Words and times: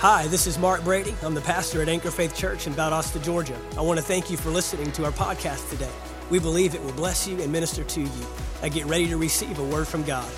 Hi, 0.00 0.28
this 0.28 0.46
is 0.46 0.60
Mark 0.60 0.84
Brady. 0.84 1.12
I'm 1.24 1.34
the 1.34 1.40
pastor 1.40 1.82
at 1.82 1.88
Anchor 1.88 2.12
Faith 2.12 2.32
Church 2.32 2.68
in 2.68 2.72
Valdosta, 2.72 3.20
Georgia. 3.20 3.58
I 3.76 3.80
want 3.80 3.98
to 3.98 4.04
thank 4.04 4.30
you 4.30 4.36
for 4.36 4.50
listening 4.50 4.92
to 4.92 5.04
our 5.04 5.10
podcast 5.10 5.68
today. 5.70 5.90
We 6.30 6.38
believe 6.38 6.76
it 6.76 6.84
will 6.84 6.92
bless 6.92 7.26
you 7.26 7.42
and 7.42 7.50
minister 7.50 7.82
to 7.82 8.02
you. 8.02 8.26
I 8.62 8.68
get 8.68 8.86
ready 8.86 9.08
to 9.08 9.16
receive 9.16 9.58
a 9.58 9.64
word 9.64 9.88
from 9.88 10.04
God. 10.04 10.30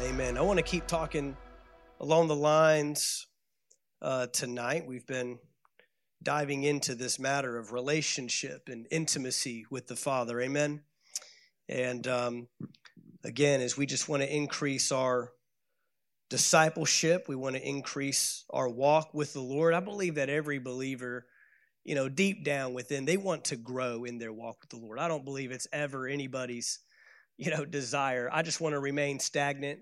Amen. 0.00 0.38
I 0.38 0.40
want 0.40 0.60
to 0.60 0.62
keep 0.62 0.86
talking 0.86 1.36
along 2.00 2.28
the 2.28 2.36
lines 2.36 3.26
uh, 4.00 4.28
tonight. 4.28 4.86
We've 4.86 5.06
been 5.06 5.40
diving 6.22 6.62
into 6.62 6.94
this 6.94 7.18
matter 7.18 7.58
of 7.58 7.70
relationship 7.70 8.62
and 8.66 8.86
intimacy 8.90 9.66
with 9.70 9.88
the 9.88 9.96
Father. 9.96 10.40
Amen. 10.40 10.84
And 11.68 12.06
um, 12.06 12.48
again, 13.24 13.60
as 13.60 13.76
we 13.76 13.84
just 13.84 14.08
want 14.08 14.22
to 14.22 14.34
increase 14.34 14.90
our 14.90 15.32
discipleship. 16.30 17.26
We 17.28 17.36
want 17.36 17.56
to 17.56 17.66
increase 17.66 18.44
our 18.50 18.68
walk 18.68 19.14
with 19.14 19.32
the 19.32 19.40
Lord. 19.40 19.74
I 19.74 19.80
believe 19.80 20.16
that 20.16 20.28
every 20.28 20.58
believer, 20.58 21.26
you 21.84 21.94
know, 21.94 22.08
deep 22.08 22.44
down 22.44 22.74
within, 22.74 23.04
they 23.04 23.16
want 23.16 23.44
to 23.46 23.56
grow 23.56 24.04
in 24.04 24.18
their 24.18 24.32
walk 24.32 24.60
with 24.60 24.70
the 24.70 24.76
Lord. 24.76 24.98
I 24.98 25.08
don't 25.08 25.24
believe 25.24 25.50
it's 25.50 25.68
ever 25.72 26.06
anybody's, 26.06 26.80
you 27.36 27.50
know, 27.50 27.64
desire. 27.64 28.28
I 28.32 28.42
just 28.42 28.60
want 28.60 28.74
to 28.74 28.80
remain 28.80 29.18
stagnant. 29.20 29.80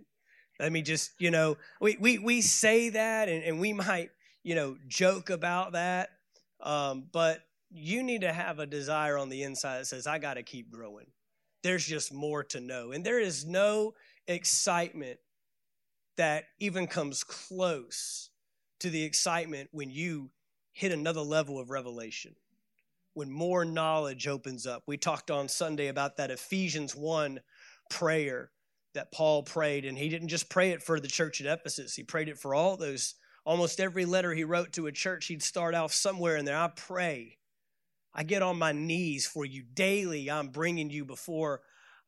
Let 0.60 0.72
me 0.72 0.82
just, 0.82 1.10
you 1.18 1.30
know, 1.30 1.56
we 1.80 1.96
we 2.00 2.18
we 2.18 2.40
say 2.40 2.90
that 2.90 3.28
and, 3.28 3.44
and 3.44 3.60
we 3.60 3.72
might, 3.72 4.10
you 4.42 4.54
know, 4.54 4.76
joke 4.88 5.30
about 5.30 5.72
that. 5.72 6.10
Um, 6.60 7.08
but 7.12 7.40
you 7.70 8.02
need 8.02 8.22
to 8.22 8.32
have 8.32 8.58
a 8.58 8.66
desire 8.66 9.18
on 9.18 9.28
the 9.28 9.42
inside 9.42 9.80
that 9.80 9.86
says, 9.86 10.06
I 10.06 10.18
got 10.18 10.34
to 10.34 10.42
keep 10.42 10.70
growing. 10.70 11.06
There's 11.62 11.84
just 11.84 12.14
more 12.14 12.44
to 12.44 12.60
know. 12.60 12.92
And 12.92 13.04
there 13.04 13.20
is 13.20 13.44
no 13.44 13.94
excitement 14.26 15.18
that 16.16 16.44
even 16.58 16.86
comes 16.86 17.24
close 17.24 18.30
to 18.80 18.90
the 18.90 19.04
excitement 19.04 19.68
when 19.72 19.90
you 19.90 20.30
hit 20.72 20.92
another 20.92 21.20
level 21.20 21.58
of 21.58 21.70
revelation, 21.70 22.34
when 23.14 23.30
more 23.30 23.64
knowledge 23.64 24.26
opens 24.26 24.66
up. 24.66 24.82
We 24.86 24.96
talked 24.96 25.30
on 25.30 25.48
Sunday 25.48 25.88
about 25.88 26.16
that 26.16 26.30
Ephesians 26.30 26.94
1 26.94 27.40
prayer 27.88 28.50
that 28.94 29.12
Paul 29.12 29.42
prayed, 29.42 29.84
and 29.84 29.96
he 29.96 30.08
didn't 30.08 30.28
just 30.28 30.48
pray 30.48 30.70
it 30.70 30.82
for 30.82 31.00
the 31.00 31.08
church 31.08 31.40
at 31.40 31.46
Ephesus, 31.46 31.94
he 31.94 32.02
prayed 32.02 32.28
it 32.28 32.38
for 32.38 32.54
all 32.54 32.76
those. 32.76 33.14
Almost 33.44 33.78
every 33.78 34.06
letter 34.06 34.34
he 34.34 34.42
wrote 34.42 34.72
to 34.72 34.88
a 34.88 34.92
church, 34.92 35.26
he'd 35.26 35.42
start 35.42 35.72
off 35.72 35.92
somewhere 35.92 36.36
in 36.36 36.44
there. 36.44 36.56
I 36.56 36.66
pray. 36.66 37.38
I 38.12 38.24
get 38.24 38.42
on 38.42 38.58
my 38.58 38.72
knees 38.72 39.24
for 39.24 39.44
you 39.44 39.62
daily. 39.62 40.28
I'm 40.28 40.48
bringing 40.48 40.90
you 40.90 41.04
before 41.04 41.60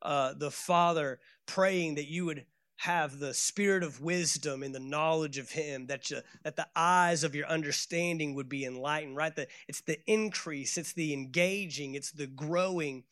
uh, 0.03 0.35
the 0.37 0.51
Father, 0.51 1.21
praying 1.47 1.95
that 1.95 2.09
you 2.09 2.25
would 2.25 2.45
have 2.79 3.19
the 3.19 3.35
spirit 3.35 3.83
of 3.83 4.01
wisdom 4.01 4.63
and 4.63 4.75
the 4.75 4.81
knowledge 4.81 5.39
of 5.39 5.51
him 5.51 5.87
that 5.87 6.11
you, 6.11 6.19
that 6.45 6.57
the 6.57 6.67
eyes 6.75 7.25
of 7.25 7.35
your 7.35 7.47
understanding 7.47 8.35
would 8.35 8.49
be 8.49 8.65
enlightened 8.65 9.17
right? 9.17 9.35
That 9.37 9.49
it's 9.69 9.81
the 9.83 9.99
increase 10.07 10.79
it's 10.79 10.93
the 10.93 11.13
engaging 11.13 11.95
it's 11.95 12.13
the 12.13 12.27
growing 12.27 13.05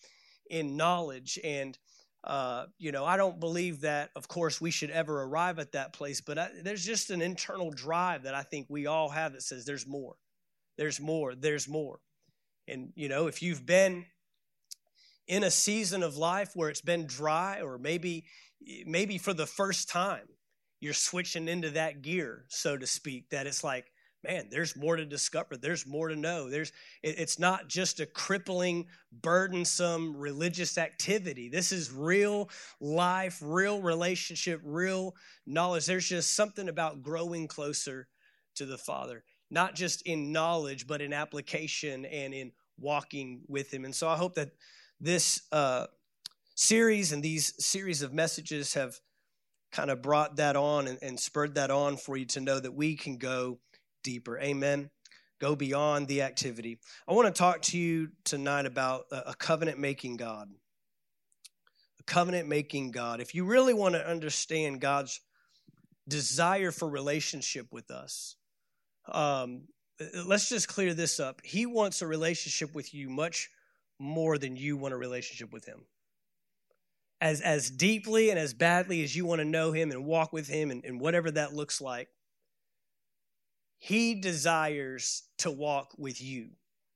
in 0.49 0.77
knowledge. 0.77 1.39
And 1.43 1.79
uh, 2.25 2.67
you 2.79 2.91
know 2.91 3.05
i 3.05 3.17
don't 3.17 3.39
believe 3.39 3.83
that 3.83 4.11
of 4.17 4.27
course 4.27 4.61
we 4.61 4.73
should 4.73 4.91
ever 4.91 5.23
arrive 5.23 5.61
at 5.61 5.71
that 5.71 5.93
place 5.93 6.21
but 6.21 6.37
I, 6.37 6.49
there's 6.61 6.85
just 6.85 7.11
an 7.11 7.23
internal 7.23 7.71
drive 7.71 8.25
that 8.25 8.35
i 8.35 8.43
think 8.43 8.67
we 8.69 8.87
all 8.87 9.09
have 9.11 9.35
that 9.35 9.43
says 9.43 9.65
there's 9.65 9.87
more 9.87 10.17
there's 10.77 11.01
more 11.01 11.35
there's 11.35 11.69
more. 11.69 11.99
And 12.69 12.93
you 12.95 13.09
know 13.09 13.27
if 13.27 13.43
you've 13.43 13.65
been 13.65 14.07
in 15.27 15.45
a 15.45 15.51
season 15.51 16.03
of 16.03 16.17
life 16.17 16.53
where 16.55 16.69
it's 16.69 16.81
been 16.81 17.07
dry 17.07 17.61
or 17.61 17.79
maybe 17.79 18.25
maybe 18.87 19.19
for 19.19 19.35
the 19.35 19.47
first 19.47 19.89
time 19.89 20.29
you're 20.81 20.93
switching 20.93 21.49
into 21.49 21.71
that 21.71 22.03
gear 22.03 22.45
so 22.49 22.77
to 22.77 22.87
speak 22.87 23.29
that 23.31 23.47
it's 23.47 23.65
like 23.65 23.87
man 24.27 24.49
there's 24.51 24.77
more 24.77 24.97
to 24.97 25.05
discover. 25.05 25.57
There's 25.57 25.87
more 25.87 26.09
to 26.09 26.17
know. 26.17 26.51
There's 26.51 26.73
it's 27.03 27.39
not 27.39 27.69
just 27.69 28.01
a 28.01 28.07
crippling 28.07 28.87
burdensome 29.13 30.17
religious 30.17 30.79
activity. 30.79 31.49
This 31.49 31.73
is 31.73 31.93
real 31.93 32.51
life 32.81 33.39
real 33.43 33.81
relationship 33.81 34.61
real 34.65 35.15
knowledge. 35.47 35.87
There's 35.87 36.09
just 36.09 36.35
something 36.35 36.69
about 36.69 37.03
growing 37.03 37.49
closer 37.49 38.09
to 38.57 38.67
the 38.67 38.79
father 38.79 39.23
not 39.51 39.75
just 39.75 40.03
in 40.03 40.33
knowledge 40.33 40.87
but 40.87 41.01
in 41.01 41.13
application 41.13 42.05
and 42.07 42.35
in 42.35 42.53
walking 42.79 43.43
with 43.49 43.73
him. 43.73 43.85
And 43.85 43.95
so 43.95 44.09
i 44.09 44.17
hope 44.17 44.35
that 44.35 44.51
this 45.01 45.43
uh, 45.53 45.87
series 46.57 47.13
and 47.13 47.23
these 47.23 47.53
series 47.65 48.03
of 48.03 48.13
messages 48.13 48.75
have 48.75 48.99
kind 49.71 49.91
of 49.91 50.03
brought 50.03 50.37
that 50.37 50.57
on 50.57 50.89
and, 50.89 50.99
and 51.03 51.21
spurred 51.21 51.55
that 51.55 51.71
on 51.71 51.97
for 51.97 52.17
you 52.17 52.25
to 52.25 52.41
know 52.41 52.59
that 52.59 52.75
we 52.75 52.97
can 52.97 53.19
go 53.19 53.59
deeper. 54.03 54.39
Amen. 54.41 54.91
Go 55.39 55.55
beyond 55.55 56.09
the 56.09 56.23
activity. 56.23 56.79
I 57.07 57.13
want 57.13 57.33
to 57.33 57.39
talk 57.39 57.61
to 57.63 57.79
you 57.79 58.09
tonight 58.25 58.65
about 58.65 59.05
a 59.13 59.35
covenant 59.35 59.79
making 59.79 60.17
God. 60.17 60.49
A 62.01 62.03
covenant 62.05 62.49
making 62.49 62.91
God. 62.91 63.21
If 63.21 63.35
you 63.35 63.45
really 63.45 63.75
want 63.75 63.95
to 63.95 64.09
understand 64.09 64.81
God's 64.81 65.21
desire 66.09 66.71
for 66.71 66.89
relationship 66.89 67.67
with 67.71 67.91
us, 67.91 68.37
um, 69.13 69.65
let's 70.25 70.49
just 70.49 70.69
clear 70.69 70.95
this 70.95 71.21
up. 71.21 71.43
He 71.45 71.67
wants 71.67 72.01
a 72.01 72.07
relationship 72.07 72.75
with 72.75 72.95
you 72.95 73.11
much 73.11 73.51
more 73.99 74.39
than 74.39 74.57
you 74.57 74.79
want 74.79 74.95
a 74.95 74.97
relationship 74.97 75.53
with 75.53 75.67
Him 75.67 75.85
as 77.21 77.41
as 77.41 77.71
deeply 77.71 78.31
and 78.31 78.39
as 78.39 78.53
badly 78.55 79.03
as 79.03 79.17
you 79.17 79.25
want 79.25 79.41
to 79.41 79.45
know 79.45 79.73
him 79.73 79.91
and 79.91 80.05
walk 80.05 80.33
with 80.33 80.49
him 80.49 80.71
and, 80.71 80.85
and 80.85 81.01
whatever 81.01 81.31
that 81.31 81.55
looks 81.55 81.81
like 81.81 82.09
he 83.79 84.15
desires 84.15 85.25
to 85.39 85.51
walk 85.51 85.93
with 85.99 86.21
you. 86.21 86.51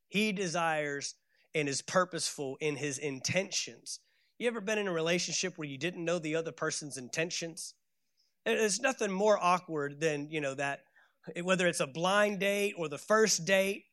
He 0.09 0.33
desires 0.33 1.15
and 1.55 1.69
is 1.69 1.83
purposeful 1.83 2.57
in 2.61 2.77
his 2.77 2.99
intentions. 2.99 4.01
You 4.39 4.49
ever 4.49 4.61
been 4.61 4.79
in 4.79 4.89
a 4.89 4.93
relationship 4.93 5.57
where 5.57 5.69
you 5.69 5.79
didn't 5.79 6.05
know 6.05 6.19
the 6.19 6.37
other 6.37 6.53
person's 6.53 6.97
intentions? 6.97 7.75
There's 8.47 8.81
nothing 8.81 9.13
more 9.13 9.39
awkward 9.41 10.01
than 10.01 10.31
you 10.31 10.41
know 10.41 10.55
that 10.55 10.81
whether 11.43 11.67
it's 11.67 11.81
a 11.81 11.87
blind 11.87 12.41
date 12.41 12.75
or 12.79 12.89
the 12.89 12.99
first 12.99 13.45
date 13.45 13.85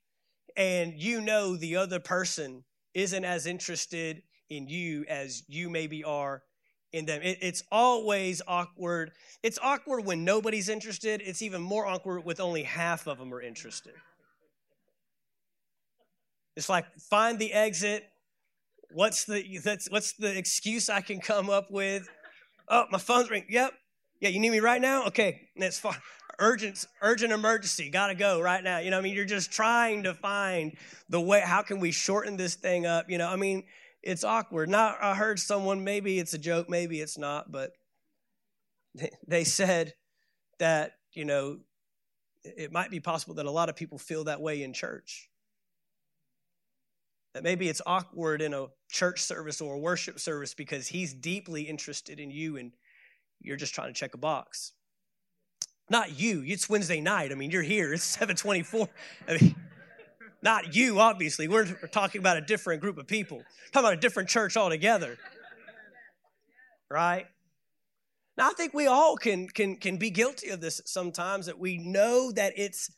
and 0.55 0.93
you 0.95 1.19
know 1.19 1.57
the 1.57 1.75
other 1.75 1.99
person 1.99 2.63
isn't 2.93 3.25
as 3.25 3.45
interested 3.45 4.23
in 4.49 4.67
you 4.67 5.05
as 5.07 5.43
you 5.47 5.69
maybe 5.69 6.03
are 6.03 6.43
in 6.93 7.05
them. 7.05 7.21
It, 7.21 7.39
it's 7.41 7.63
always 7.71 8.41
awkward. 8.47 9.11
It's 9.43 9.59
awkward 9.61 10.05
when 10.05 10.23
nobody's 10.23 10.69
interested. 10.69 11.21
It's 11.23 11.41
even 11.41 11.61
more 11.61 11.85
awkward 11.85 12.25
with 12.25 12.39
only 12.39 12.63
half 12.63 13.07
of 13.07 13.17
them 13.17 13.33
are 13.33 13.41
interested. 13.41 13.93
It's 16.55 16.69
like 16.69 16.85
find 17.09 17.37
the 17.37 17.53
exit. 17.53 18.03
What's 18.91 19.25
the 19.25 19.59
that's 19.63 19.89
what's 19.91 20.13
the 20.13 20.35
excuse 20.35 20.89
I 20.89 21.01
can 21.01 21.19
come 21.19 21.49
up 21.49 21.69
with? 21.69 22.07
Oh, 22.69 22.85
my 22.91 22.97
phone's 22.97 23.29
ringing. 23.29 23.47
Yep. 23.49 23.73
Yeah, 24.19 24.29
you 24.29 24.39
need 24.39 24.49
me 24.49 24.59
right 24.59 24.81
now? 24.81 25.05
Okay, 25.05 25.49
that's 25.55 25.77
fine. 25.77 25.97
Urgent, 26.39 26.85
urgent 27.01 27.31
emergency. 27.31 27.89
Gotta 27.89 28.15
go 28.15 28.41
right 28.41 28.63
now. 28.63 28.79
You 28.79 28.91
know, 28.91 28.97
I 28.97 29.01
mean, 29.01 29.13
you're 29.15 29.25
just 29.25 29.51
trying 29.51 30.03
to 30.03 30.13
find 30.13 30.75
the 31.09 31.21
way. 31.21 31.41
How 31.41 31.61
can 31.61 31.79
we 31.79 31.91
shorten 31.91 32.37
this 32.37 32.55
thing 32.55 32.85
up? 32.85 33.09
You 33.09 33.17
know, 33.17 33.27
I 33.27 33.35
mean, 33.35 33.63
it's 34.03 34.23
awkward. 34.23 34.69
Now, 34.69 34.95
I 35.01 35.15
heard 35.15 35.39
someone, 35.39 35.83
maybe 35.83 36.19
it's 36.19 36.33
a 36.33 36.37
joke, 36.37 36.69
maybe 36.69 37.01
it's 37.01 37.17
not, 37.17 37.51
but 37.51 37.71
they 39.27 39.43
said 39.43 39.93
that, 40.59 40.93
you 41.13 41.25
know, 41.25 41.59
it 42.43 42.71
might 42.71 42.91
be 42.91 42.99
possible 42.99 43.35
that 43.35 43.45
a 43.45 43.51
lot 43.51 43.69
of 43.69 43.75
people 43.75 43.97
feel 43.97 44.25
that 44.25 44.41
way 44.41 44.63
in 44.63 44.73
church. 44.73 45.29
That 47.33 47.43
maybe 47.43 47.67
it's 47.69 47.81
awkward 47.85 48.41
in 48.41 48.53
a 48.53 48.67
church 48.89 49.21
service 49.21 49.61
or 49.61 49.75
a 49.75 49.79
worship 49.79 50.19
service 50.19 50.53
because 50.53 50.87
he's 50.87 51.13
deeply 51.13 51.63
interested 51.63 52.19
in 52.19 52.31
you 52.31 52.57
and 52.57 52.71
you're 53.41 53.57
just 53.57 53.75
trying 53.75 53.93
to 53.93 53.99
check 53.99 54.13
a 54.13 54.17
box. 54.17 54.73
Not 55.89 56.19
you. 56.19 56.43
It's 56.45 56.69
Wednesday 56.69 56.99
night. 56.99 57.31
I 57.31 57.35
mean, 57.35 57.51
you're 57.51 57.61
here. 57.61 57.93
It's 57.93 58.03
724. 58.03 58.89
I 59.27 59.37
mean, 59.37 59.55
not 60.41 60.75
you, 60.75 60.99
obviously. 60.99 61.47
We're 61.47 61.65
talking 61.65 62.19
about 62.19 62.37
a 62.37 62.41
different 62.41 62.81
group 62.81 62.97
of 62.97 63.07
people, 63.07 63.37
we're 63.37 63.71
talking 63.71 63.87
about 63.87 63.93
a 63.93 64.01
different 64.01 64.29
church 64.29 64.57
altogether. 64.57 65.17
Right? 66.89 67.27
Now 68.37 68.49
I 68.49 68.53
think 68.53 68.73
we 68.73 68.87
all 68.87 69.17
can 69.17 69.47
can 69.47 69.75
can 69.77 69.97
be 69.97 70.09
guilty 70.09 70.49
of 70.49 70.61
this 70.61 70.79
sometimes 70.85 71.47
that 71.47 71.57
we 71.57 71.77
know 71.77 72.31
that 72.31 72.53
it's 72.55 72.91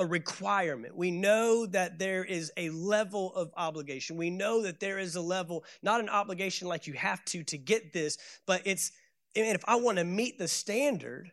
a 0.00 0.06
requirement. 0.06 0.96
We 0.96 1.10
know 1.10 1.66
that 1.66 1.98
there 1.98 2.24
is 2.24 2.52
a 2.56 2.70
level 2.70 3.34
of 3.34 3.50
obligation. 3.56 4.16
We 4.16 4.30
know 4.30 4.62
that 4.62 4.78
there 4.78 4.98
is 4.98 5.16
a 5.16 5.20
level, 5.20 5.64
not 5.82 6.00
an 6.00 6.08
obligation 6.08 6.68
like 6.68 6.86
you 6.86 6.94
have 6.94 7.24
to 7.26 7.44
to 7.44 7.58
get 7.58 7.92
this, 7.92 8.18
but 8.46 8.62
it's 8.64 8.90
and 9.36 9.54
if 9.54 9.64
I 9.66 9.76
want 9.76 9.98
to 9.98 10.04
meet 10.04 10.38
the 10.38 10.48
standard, 10.48 11.30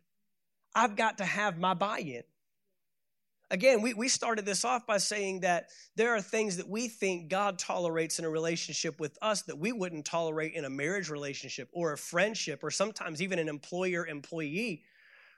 I've 0.75 0.95
got 0.95 1.17
to 1.17 1.25
have 1.25 1.57
my 1.57 1.73
buy-in. 1.73 2.23
Again, 3.51 3.81
we, 3.81 3.93
we 3.93 4.07
started 4.07 4.45
this 4.45 4.65
off 4.65 4.87
by 4.87 4.97
saying 4.97 5.41
that 5.41 5.67
there 5.95 6.15
are 6.15 6.21
things 6.21 6.57
that 6.57 6.67
we 6.67 6.87
think 6.87 7.29
God 7.29 7.59
tolerates 7.59 8.17
in 8.17 8.25
a 8.25 8.29
relationship 8.29 8.99
with 8.99 9.17
us 9.21 9.43
that 9.43 9.59
we 9.59 9.71
wouldn't 9.71 10.05
tolerate 10.05 10.53
in 10.53 10.65
a 10.65 10.69
marriage 10.69 11.09
relationship 11.09 11.69
or 11.71 11.93
a 11.93 11.97
friendship 11.97 12.63
or 12.63 12.71
sometimes 12.71 13.21
even 13.21 13.37
an 13.37 13.47
employer 13.47 14.07
employee 14.07 14.83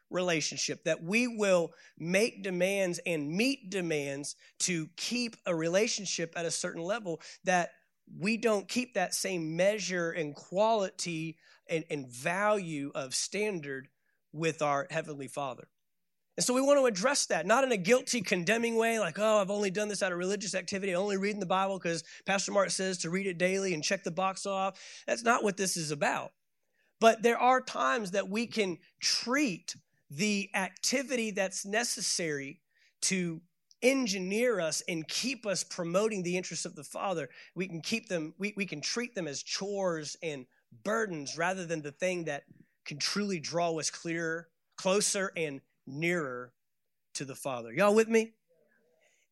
relationship, 0.09 0.86
that 0.86 1.04
we 1.04 1.27
will 1.27 1.74
make 1.98 2.44
demands 2.44 3.00
and 3.06 3.30
meet 3.30 3.69
demands 3.69 4.36
to 4.60 4.88
keep 4.95 5.36
a 5.45 5.53
relationship 5.53 6.33
at 6.38 6.45
a 6.45 6.51
certain 6.51 6.81
level, 6.81 7.19
that 7.44 7.71
we 8.18 8.38
don't 8.38 8.69
keep 8.69 8.94
that 8.94 9.13
same 9.13 9.57
measure 9.57 10.12
and 10.12 10.33
quality 10.33 11.38
and, 11.69 11.83
and 11.89 12.07
value 12.07 12.89
of 12.95 13.13
standard 13.13 13.89
with 14.31 14.62
our 14.62 14.88
Heavenly 14.89 15.27
Father. 15.27 15.68
And 16.38 16.45
so 16.45 16.54
we 16.54 16.62
want 16.62 16.80
to 16.80 16.86
address 16.86 17.25
that, 17.28 17.48
not 17.48 17.63
in 17.63 17.72
a 17.72 17.78
guilty, 17.78 18.22
condemning 18.22 18.75
way, 18.75 19.00
like, 19.00 19.18
oh, 19.18 19.42
I've 19.42 19.50
only 19.50 19.72
done 19.72 19.88
this 19.88 20.04
out 20.04 20.12
of 20.12 20.19
religious 20.19 20.54
activity, 20.54 20.94
I 20.94 20.95
only 20.95 21.18
reading 21.18 21.39
the 21.39 21.48
Bible 21.48 21.80
because 21.80 22.04
Pastor 22.28 22.51
Mark 22.51 22.69
says 22.69 23.00
to 23.00 23.10
read 23.10 23.25
it 23.25 23.39
daily 23.39 23.74
and 23.74 23.84
check 23.84 24.04
the 24.04 24.12
box 24.12 24.45
off. 24.45 24.80
That's 25.07 25.24
not 25.24 25.44
what 25.44 25.57
this 25.57 25.75
is 25.75 25.89
about. 25.89 26.31
But 27.00 27.24
there 27.24 27.39
are 27.39 27.60
times 27.60 28.12
that 28.12 28.30
we 28.30 28.45
can 28.45 28.78
treat 29.00 29.75
the 30.12 30.50
activity 30.54 31.31
that's 31.31 31.66
necessary 31.66 32.62
to 33.01 33.42
engineer 33.81 34.60
us 34.60 34.81
and 34.88 35.07
keep 35.07 35.45
us 35.45 35.63
promoting 35.63 36.22
the 36.22 36.38
interests 36.38 36.66
of 36.66 36.75
the 36.75 36.84
Father. 36.84 37.30
We 37.56 37.68
can 37.68 37.81
keep 37.81 38.10
them, 38.10 38.36
we, 38.38 38.54
we 38.56 38.66
can 38.66 38.81
treat 38.81 39.16
them 39.16 39.28
as 39.28 39.42
chores 39.42 40.16
and 40.22 40.45
burdens 40.84 41.38
rather 41.38 41.66
than 41.66 41.81
the 41.81 41.92
thing 41.92 42.25
that 42.25 42.44
can 42.86 43.00
truly 43.00 43.39
draw 43.39 43.78
us 43.80 43.89
clearer, 43.89 44.48
closer, 44.78 45.31
and 45.36 45.62
nearer 45.88 46.54
to 47.16 47.25
the 47.25 47.36
Father. 47.36 47.74
Y'all 47.74 47.95
with 47.95 48.07
me? 48.07 48.34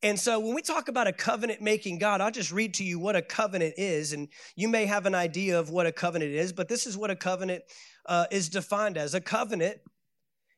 And 0.01 0.19
so 0.19 0.39
when 0.39 0.53
we 0.53 0.61
talk 0.61 0.87
about 0.87 1.07
a 1.07 1.13
covenant 1.13 1.61
making 1.61 1.97
God, 1.97 2.21
I'll 2.21 2.31
just 2.31 2.51
read 2.51 2.75
to 2.75 2.83
you 2.83 2.99
what 2.99 3.15
a 3.15 3.21
covenant 3.21 3.75
is. 3.77 4.13
And 4.13 4.27
you 4.55 4.67
may 4.67 4.85
have 4.85 5.05
an 5.05 5.15
idea 5.15 5.59
of 5.59 5.69
what 5.69 5.87
a 5.87 5.91
covenant 5.91 6.31
is, 6.31 6.53
but 6.53 6.67
this 6.67 6.85
is 6.85 6.95
what 6.97 7.09
a 7.09 7.15
covenant 7.15 7.63
uh, 8.05 8.25
is 8.31 8.49
defined 8.49 8.97
as. 8.97 9.15
A 9.15 9.21
covenant 9.21 9.79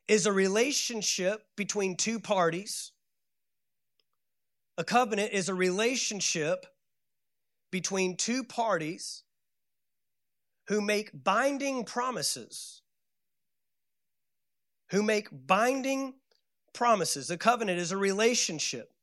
is 0.08 0.26
a 0.26 0.34
relationship 0.34 1.44
between 1.56 1.96
two 1.96 2.20
parties. 2.20 2.92
A 4.78 4.84
covenant 4.84 5.32
is 5.34 5.50
a 5.50 5.56
relationship 5.56 6.66
between 7.72 8.18
two 8.18 8.44
parties 8.44 9.24
who 10.68 10.82
make 10.82 11.24
binding 11.24 11.84
promises. 11.84 12.82
Who 14.90 15.04
make 15.04 15.28
binding 15.32 16.14
promises. 16.78 17.32
A 17.32 17.38
covenant 17.38 17.80
is 17.80 17.92
a 17.92 17.98
relationship 17.98 18.94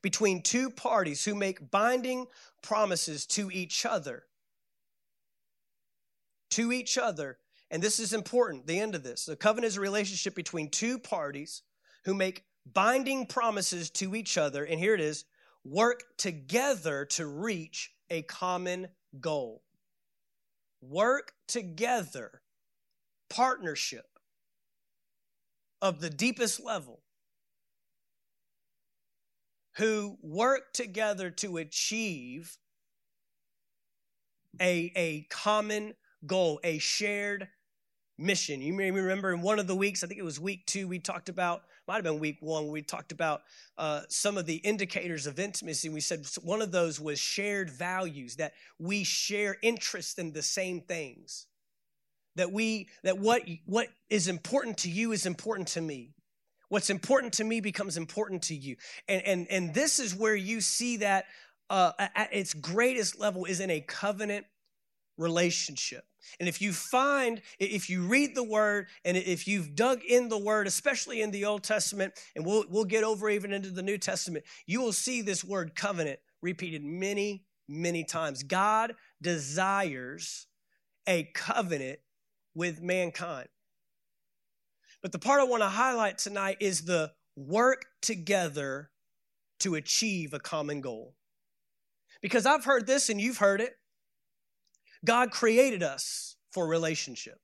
between 0.00 0.42
two 0.42 0.70
parties 0.70 1.24
who 1.24 1.34
make 1.34 1.70
binding 1.70 2.26
promises 2.62 3.26
to 3.26 3.50
each 3.50 3.84
other. 3.84 4.22
To 6.50 6.72
each 6.72 6.96
other. 6.96 7.38
And 7.70 7.82
this 7.82 7.98
is 7.98 8.12
important, 8.12 8.66
the 8.68 8.78
end 8.78 8.94
of 8.94 9.02
this. 9.02 9.24
The 9.24 9.34
covenant 9.34 9.72
is 9.72 9.76
a 9.76 9.80
relationship 9.80 10.36
between 10.36 10.70
two 10.70 11.00
parties 11.00 11.62
who 12.04 12.14
make 12.14 12.44
binding 12.72 13.26
promises 13.26 13.90
to 13.90 14.14
each 14.14 14.38
other. 14.38 14.64
And 14.64 14.78
here 14.78 14.94
it 14.94 15.00
is 15.00 15.24
work 15.64 16.04
together 16.16 17.04
to 17.06 17.26
reach 17.26 17.90
a 18.08 18.22
common 18.22 18.86
goal. 19.18 19.64
Work 20.80 21.32
together, 21.48 22.42
partnership 23.28 24.06
of 25.82 26.00
the 26.00 26.10
deepest 26.10 26.62
level 26.64 27.00
who 29.76 30.16
work 30.22 30.72
together 30.72 31.30
to 31.30 31.58
achieve 31.58 32.56
a, 34.60 34.90
a 34.96 35.26
common 35.28 35.94
goal, 36.26 36.60
a 36.64 36.78
shared 36.78 37.48
mission. 38.18 38.62
You 38.62 38.72
may 38.72 38.90
remember 38.90 39.32
in 39.34 39.42
one 39.42 39.58
of 39.58 39.66
the 39.66 39.76
weeks, 39.76 40.02
I 40.02 40.06
think 40.06 40.18
it 40.18 40.24
was 40.24 40.40
week 40.40 40.66
two, 40.66 40.88
we 40.88 40.98
talked 40.98 41.28
about, 41.28 41.64
might 41.86 41.96
have 41.96 42.04
been 42.04 42.18
week 42.18 42.38
one, 42.40 42.68
we 42.68 42.80
talked 42.80 43.12
about 43.12 43.42
uh, 43.76 44.02
some 44.08 44.38
of 44.38 44.46
the 44.46 44.56
indicators 44.56 45.26
of 45.26 45.38
intimacy. 45.38 45.90
We 45.90 46.00
said 46.00 46.26
one 46.42 46.62
of 46.62 46.72
those 46.72 46.98
was 46.98 47.18
shared 47.18 47.68
values, 47.70 48.36
that 48.36 48.54
we 48.78 49.04
share 49.04 49.56
interest 49.62 50.18
in 50.18 50.32
the 50.32 50.42
same 50.42 50.80
things. 50.80 51.46
That 52.36 52.52
we, 52.52 52.88
that 53.02 53.18
what, 53.18 53.42
what 53.64 53.88
is 54.08 54.28
important 54.28 54.78
to 54.78 54.90
you 54.90 55.12
is 55.12 55.26
important 55.26 55.68
to 55.68 55.80
me. 55.80 56.10
What's 56.68 56.90
important 56.90 57.34
to 57.34 57.44
me 57.44 57.60
becomes 57.60 57.96
important 57.96 58.42
to 58.44 58.54
you. 58.54 58.76
And, 59.08 59.22
and, 59.22 59.46
and 59.50 59.74
this 59.74 59.98
is 60.00 60.14
where 60.14 60.34
you 60.34 60.60
see 60.60 60.98
that 60.98 61.26
uh, 61.70 61.92
at 61.98 62.28
its 62.32 62.54
greatest 62.54 63.18
level 63.18 63.44
is 63.44 63.60
in 63.60 63.70
a 63.70 63.80
covenant 63.80 64.46
relationship. 65.16 66.04
And 66.40 66.48
if 66.48 66.60
you 66.60 66.72
find, 66.72 67.40
if 67.58 67.88
you 67.88 68.02
read 68.02 68.34
the 68.34 68.42
word, 68.42 68.88
and 69.04 69.16
if 69.16 69.46
you've 69.46 69.74
dug 69.74 70.02
in 70.02 70.28
the 70.28 70.38
word, 70.38 70.66
especially 70.66 71.22
in 71.22 71.30
the 71.30 71.44
Old 71.44 71.62
Testament, 71.62 72.14
and 72.34 72.44
we'll, 72.44 72.64
we'll 72.68 72.84
get 72.84 73.04
over 73.04 73.30
even 73.30 73.52
into 73.52 73.70
the 73.70 73.82
New 73.82 73.98
Testament, 73.98 74.44
you 74.66 74.80
will 74.80 74.92
see 74.92 75.22
this 75.22 75.44
word 75.44 75.74
covenant 75.74 76.18
repeated 76.42 76.84
many, 76.84 77.44
many 77.68 78.04
times. 78.04 78.42
God 78.42 78.94
desires 79.22 80.46
a 81.08 81.30
covenant 81.34 82.00
with 82.56 82.80
mankind. 82.80 83.48
But 85.02 85.12
the 85.12 85.18
part 85.18 85.40
I 85.40 85.44
want 85.44 85.62
to 85.62 85.68
highlight 85.68 86.18
tonight 86.18 86.56
is 86.58 86.82
the 86.82 87.12
work 87.36 87.84
together 88.00 88.90
to 89.60 89.74
achieve 89.74 90.32
a 90.32 90.40
common 90.40 90.80
goal. 90.80 91.14
Because 92.22 92.46
I've 92.46 92.64
heard 92.64 92.86
this 92.86 93.08
and 93.10 93.20
you've 93.20 93.38
heard 93.38 93.60
it. 93.60 93.74
God 95.04 95.30
created 95.30 95.82
us 95.82 96.36
for 96.50 96.66
relationship. 96.66 97.38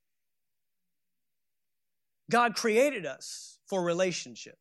God 2.30 2.54
created 2.54 3.04
us 3.04 3.58
for 3.66 3.84
relationship. 3.84 4.56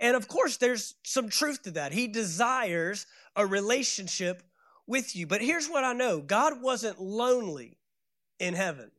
And 0.00 0.16
of 0.16 0.26
course, 0.28 0.56
there's 0.56 0.94
some 1.04 1.30
truth 1.30 1.62
to 1.62 1.70
that. 1.72 1.92
He 1.92 2.08
desires 2.08 3.06
a 3.36 3.46
relationship 3.46 4.42
with 4.86 5.14
you. 5.14 5.26
But 5.26 5.40
here's 5.40 5.68
what 5.68 5.84
I 5.84 5.92
know 5.92 6.20
God 6.20 6.60
wasn't 6.60 7.00
lonely 7.00 7.78
in 8.38 8.54
heaven. 8.54 8.90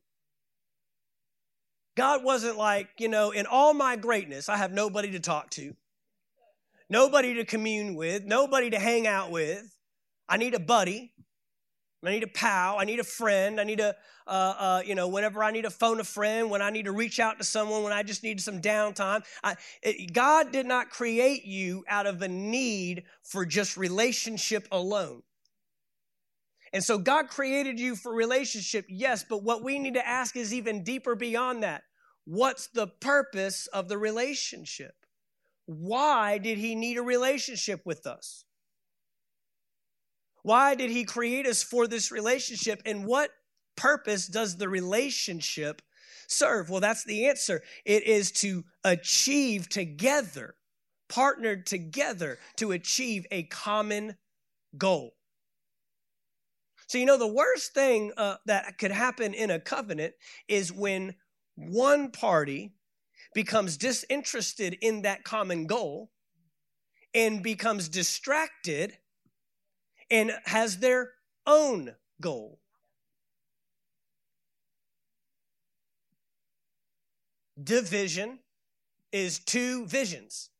God 1.98 2.24
wasn't 2.24 2.58
like, 2.58 2.90
you 3.00 3.10
know, 3.10 3.32
in 3.32 3.48
all 3.48 3.74
my 3.74 3.96
greatness, 3.96 4.50
I 4.50 4.58
have 4.58 4.72
nobody 4.72 5.12
to 5.12 5.20
talk 5.20 5.50
to, 5.52 5.76
nobody 6.90 7.34
to 7.34 7.44
commune 7.44 7.96
with, 7.96 8.24
nobody 8.24 8.70
to 8.70 8.80
hang 8.80 9.08
out 9.08 9.32
with. 9.32 9.76
I 10.30 10.38
need 10.38 10.54
a 10.54 10.60
buddy. 10.60 11.12
I 12.06 12.12
need 12.12 12.22
a 12.22 12.28
pal. 12.28 12.78
I 12.78 12.86
need 12.86 13.00
a 13.00 13.04
friend. 13.04 13.60
I 13.60 13.64
need 13.64 13.80
a, 13.80 13.95
uh, 14.28 14.30
uh, 14.30 14.81
you 14.86 14.94
know, 14.94 15.07
whenever 15.07 15.44
I 15.44 15.50
need 15.50 15.64
to 15.64 15.71
phone 15.71 16.00
a 16.00 16.04
friend, 16.04 16.52
when 16.52 16.62
I 16.62 16.69
need 16.69 16.86
to 16.86 16.92
reach 16.92 17.19
out 17.19 17.40
to 17.40 17.44
someone, 17.44 17.81
when 17.81 17.92
I 17.92 18.04
just 18.04 18.21
need 18.21 18.40
some 18.40 18.62
downtime. 18.62 19.26
I, 19.44 19.56
it, 19.81 20.14
God 20.14 20.52
did 20.52 20.68
not 20.68 20.92
create 20.92 21.45
you 21.45 21.83
out 21.90 22.06
of 22.06 22.21
a 22.21 22.28
need 22.28 23.06
for 23.24 23.44
just 23.44 23.76
relationship 23.76 24.68
alone. 24.71 25.24
And 26.74 26.83
so 26.83 27.00
God 27.00 27.30
created 27.30 27.80
you 27.80 27.95
for 27.95 28.14
relationship, 28.14 28.86
yes, 28.88 29.26
but 29.28 29.42
what 29.42 29.64
we 29.64 29.80
need 29.80 29.95
to 29.95 30.07
ask 30.07 30.36
is 30.36 30.54
even 30.54 30.83
deeper 30.83 31.16
beyond 31.16 31.64
that. 31.64 31.83
What's 32.30 32.68
the 32.68 32.88
purpose 32.88 33.68
of 33.68 33.88
the 33.88 33.98
relationship? 33.98 34.94
Why 35.66 36.40
did 36.40 36.57
he 36.57 36.76
need 36.76 36.98
a 36.98 37.02
relationship 37.02 37.80
with 37.86 38.06
us? 38.06 38.44
Why 40.44 40.76
did 40.76 40.92
he 40.92 41.06
create 41.06 41.48
us 41.48 41.64
for 41.64 41.88
this 41.88 42.12
relationship? 42.12 42.81
And 42.86 43.06
what 43.06 43.31
purpose 43.78 44.28
does 44.28 44.57
the 44.57 44.68
relationship 44.68 45.81
serve? 46.28 46.69
Well, 46.69 46.81
that's 46.81 47.06
the 47.06 47.28
answer. 47.28 47.62
It 47.86 48.04
is 48.04 48.34
to 48.34 48.66
achieve 48.84 49.69
together, 49.69 50.56
partnered 51.07 51.66
together 51.66 52.40
to 52.57 52.74
achieve 52.74 53.26
a 53.31 53.44
common 53.44 54.18
goal. 54.78 55.14
So, 56.88 56.98
you 56.98 57.06
know, 57.06 57.18
the 57.18 57.26
worst 57.26 57.74
thing 57.74 58.12
uh, 58.18 58.36
that 58.48 58.78
could 58.78 58.92
happen 58.92 59.34
in 59.34 59.50
a 59.50 59.62
covenant 59.62 60.14
is 60.50 60.74
when 60.74 61.16
one 61.57 62.11
party 62.11 62.71
becomes 63.33 63.78
disinterested 63.78 64.78
in 64.81 65.02
that 65.02 65.23
common 65.23 65.66
goal 65.66 66.11
and 67.14 67.42
becomes 67.42 67.90
distracted 67.90 68.95
and 70.09 70.31
has 70.45 70.78
their 70.78 71.11
own 71.47 71.95
goal. 72.21 72.59
Division 77.61 78.40
is 79.11 79.40
two 79.40 79.87
visions. 79.87 80.52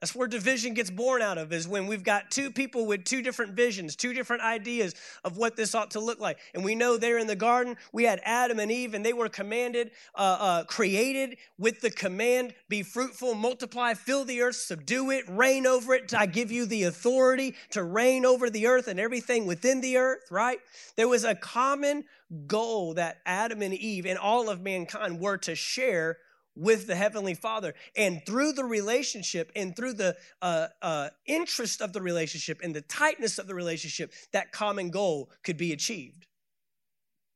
That's 0.00 0.14
where 0.14 0.26
division 0.26 0.72
gets 0.72 0.90
born 0.90 1.20
out 1.20 1.36
of, 1.36 1.52
is 1.52 1.68
when 1.68 1.86
we've 1.86 2.02
got 2.02 2.30
two 2.30 2.50
people 2.50 2.86
with 2.86 3.04
two 3.04 3.20
different 3.20 3.52
visions, 3.52 3.94
two 3.94 4.14
different 4.14 4.42
ideas 4.42 4.94
of 5.24 5.36
what 5.36 5.56
this 5.56 5.74
ought 5.74 5.90
to 5.90 6.00
look 6.00 6.18
like. 6.18 6.38
And 6.54 6.64
we 6.64 6.74
know 6.74 6.96
there 6.96 7.18
in 7.18 7.26
the 7.26 7.36
garden, 7.36 7.76
we 7.92 8.04
had 8.04 8.18
Adam 8.24 8.58
and 8.58 8.72
Eve, 8.72 8.94
and 8.94 9.04
they 9.04 9.12
were 9.12 9.28
commanded, 9.28 9.90
uh, 10.14 10.38
uh, 10.40 10.64
created 10.64 11.36
with 11.58 11.82
the 11.82 11.90
command 11.90 12.54
be 12.70 12.82
fruitful, 12.82 13.34
multiply, 13.34 13.92
fill 13.92 14.24
the 14.24 14.40
earth, 14.40 14.56
subdue 14.56 15.10
it, 15.10 15.26
reign 15.28 15.66
over 15.66 15.92
it. 15.92 16.14
I 16.14 16.24
give 16.24 16.50
you 16.50 16.64
the 16.64 16.84
authority 16.84 17.54
to 17.70 17.82
reign 17.82 18.24
over 18.24 18.48
the 18.48 18.68
earth 18.68 18.88
and 18.88 18.98
everything 18.98 19.44
within 19.44 19.82
the 19.82 19.98
earth, 19.98 20.30
right? 20.30 20.60
There 20.96 21.08
was 21.08 21.24
a 21.24 21.34
common 21.34 22.04
goal 22.46 22.94
that 22.94 23.18
Adam 23.26 23.60
and 23.60 23.74
Eve 23.74 24.06
and 24.06 24.18
all 24.18 24.48
of 24.48 24.62
mankind 24.62 25.20
were 25.20 25.36
to 25.38 25.54
share 25.54 26.16
with 26.60 26.86
the 26.86 26.94
Heavenly 26.94 27.34
Father. 27.34 27.74
And 27.96 28.20
through 28.26 28.52
the 28.52 28.64
relationship 28.64 29.50
and 29.56 29.74
through 29.74 29.94
the 29.94 30.16
uh, 30.42 30.68
uh, 30.82 31.08
interest 31.26 31.80
of 31.80 31.92
the 31.92 32.02
relationship 32.02 32.60
and 32.62 32.74
the 32.74 32.82
tightness 32.82 33.38
of 33.38 33.46
the 33.46 33.54
relationship, 33.54 34.12
that 34.32 34.52
common 34.52 34.90
goal 34.90 35.30
could 35.42 35.56
be 35.56 35.72
achieved. 35.72 36.26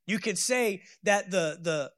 You 0.07 0.19
could 0.19 0.37
say 0.37 0.83
that 1.05 1.31
the, 1.31 1.59
the, 1.63 1.93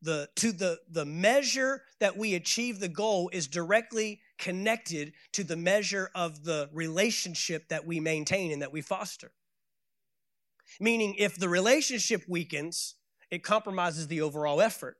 the, 0.00 0.28
to 0.36 0.52
the, 0.52 0.78
the 0.90 1.04
measure 1.04 1.82
that 2.00 2.16
we 2.16 2.34
achieve 2.34 2.80
the 2.80 2.88
goal 2.88 3.30
is 3.32 3.46
directly 3.46 4.20
connected 4.38 5.12
to 5.32 5.44
the 5.44 5.56
measure 5.56 6.10
of 6.14 6.44
the 6.44 6.70
relationship 6.72 7.68
that 7.68 7.86
we 7.86 8.00
maintain 8.00 8.50
and 8.52 8.62
that 8.62 8.72
we 8.72 8.80
foster. 8.80 9.32
Meaning, 10.80 11.14
if 11.18 11.36
the 11.36 11.48
relationship 11.48 12.22
weakens, 12.26 12.94
it 13.30 13.44
compromises 13.44 14.08
the 14.08 14.22
overall 14.22 14.62
effort. 14.62 14.96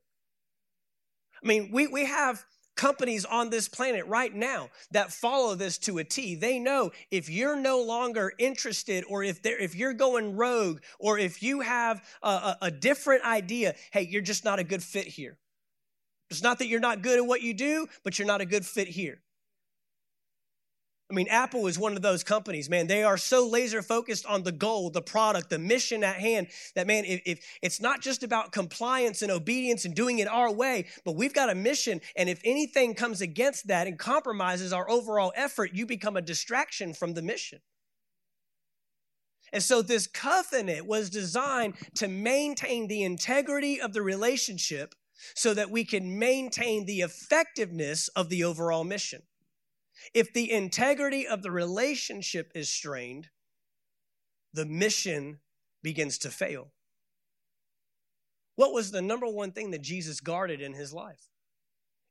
I 1.44 1.46
mean, 1.46 1.70
we, 1.72 1.86
we 1.86 2.06
have 2.06 2.44
companies 2.74 3.24
on 3.24 3.50
this 3.50 3.68
planet 3.68 4.06
right 4.06 4.34
now 4.34 4.70
that 4.90 5.12
follow 5.12 5.54
this 5.54 5.78
to 5.78 5.98
a 5.98 6.04
T. 6.04 6.34
They 6.34 6.58
know 6.58 6.90
if 7.10 7.28
you're 7.28 7.56
no 7.56 7.82
longer 7.82 8.32
interested 8.38 9.04
or 9.08 9.22
if 9.22 9.40
if 9.44 9.74
you're 9.76 9.92
going 9.92 10.36
rogue 10.36 10.80
or 10.98 11.18
if 11.18 11.42
you 11.42 11.60
have 11.60 12.02
a, 12.22 12.28
a, 12.28 12.58
a 12.62 12.70
different 12.70 13.24
idea, 13.24 13.74
hey, 13.92 14.02
you're 14.02 14.22
just 14.22 14.44
not 14.44 14.58
a 14.58 14.64
good 14.64 14.82
fit 14.82 15.06
here. 15.06 15.38
It's 16.30 16.42
not 16.42 16.58
that 16.58 16.66
you're 16.66 16.80
not 16.80 17.02
good 17.02 17.18
at 17.18 17.26
what 17.26 17.42
you 17.42 17.54
do, 17.54 17.86
but 18.02 18.18
you're 18.18 18.26
not 18.26 18.40
a 18.40 18.46
good 18.46 18.64
fit 18.64 18.88
here. 18.88 19.20
I 21.14 21.16
mean, 21.16 21.28
Apple 21.28 21.68
is 21.68 21.78
one 21.78 21.94
of 21.94 22.02
those 22.02 22.24
companies, 22.24 22.68
man. 22.68 22.88
They 22.88 23.04
are 23.04 23.16
so 23.16 23.46
laser 23.46 23.82
focused 23.82 24.26
on 24.26 24.42
the 24.42 24.50
goal, 24.50 24.90
the 24.90 25.00
product, 25.00 25.48
the 25.48 25.60
mission 25.60 26.02
at 26.02 26.16
hand 26.16 26.48
that, 26.74 26.88
man, 26.88 27.04
if, 27.04 27.22
if, 27.24 27.46
it's 27.62 27.80
not 27.80 28.00
just 28.00 28.24
about 28.24 28.50
compliance 28.50 29.22
and 29.22 29.30
obedience 29.30 29.84
and 29.84 29.94
doing 29.94 30.18
it 30.18 30.26
our 30.26 30.50
way, 30.52 30.86
but 31.04 31.14
we've 31.14 31.32
got 31.32 31.50
a 31.50 31.54
mission. 31.54 32.00
And 32.16 32.28
if 32.28 32.40
anything 32.42 32.94
comes 32.94 33.20
against 33.20 33.68
that 33.68 33.86
and 33.86 33.96
compromises 33.96 34.72
our 34.72 34.90
overall 34.90 35.32
effort, 35.36 35.70
you 35.72 35.86
become 35.86 36.16
a 36.16 36.20
distraction 36.20 36.92
from 36.92 37.14
the 37.14 37.22
mission. 37.22 37.60
And 39.52 39.62
so 39.62 39.82
this 39.82 40.08
covenant 40.08 40.84
was 40.84 41.10
designed 41.10 41.74
to 41.94 42.08
maintain 42.08 42.88
the 42.88 43.04
integrity 43.04 43.80
of 43.80 43.92
the 43.92 44.02
relationship 44.02 44.96
so 45.36 45.54
that 45.54 45.70
we 45.70 45.84
can 45.84 46.18
maintain 46.18 46.86
the 46.86 47.02
effectiveness 47.02 48.08
of 48.08 48.30
the 48.30 48.42
overall 48.42 48.82
mission. 48.82 49.22
If 50.12 50.32
the 50.32 50.50
integrity 50.50 51.26
of 51.26 51.42
the 51.42 51.50
relationship 51.50 52.52
is 52.54 52.68
strained, 52.68 53.28
the 54.52 54.66
mission 54.66 55.40
begins 55.82 56.18
to 56.18 56.30
fail. 56.30 56.72
What 58.56 58.72
was 58.72 58.90
the 58.90 59.02
number 59.02 59.26
one 59.26 59.52
thing 59.52 59.70
that 59.72 59.82
Jesus 59.82 60.20
guarded 60.20 60.60
in 60.60 60.74
his 60.74 60.92
life? 60.92 61.28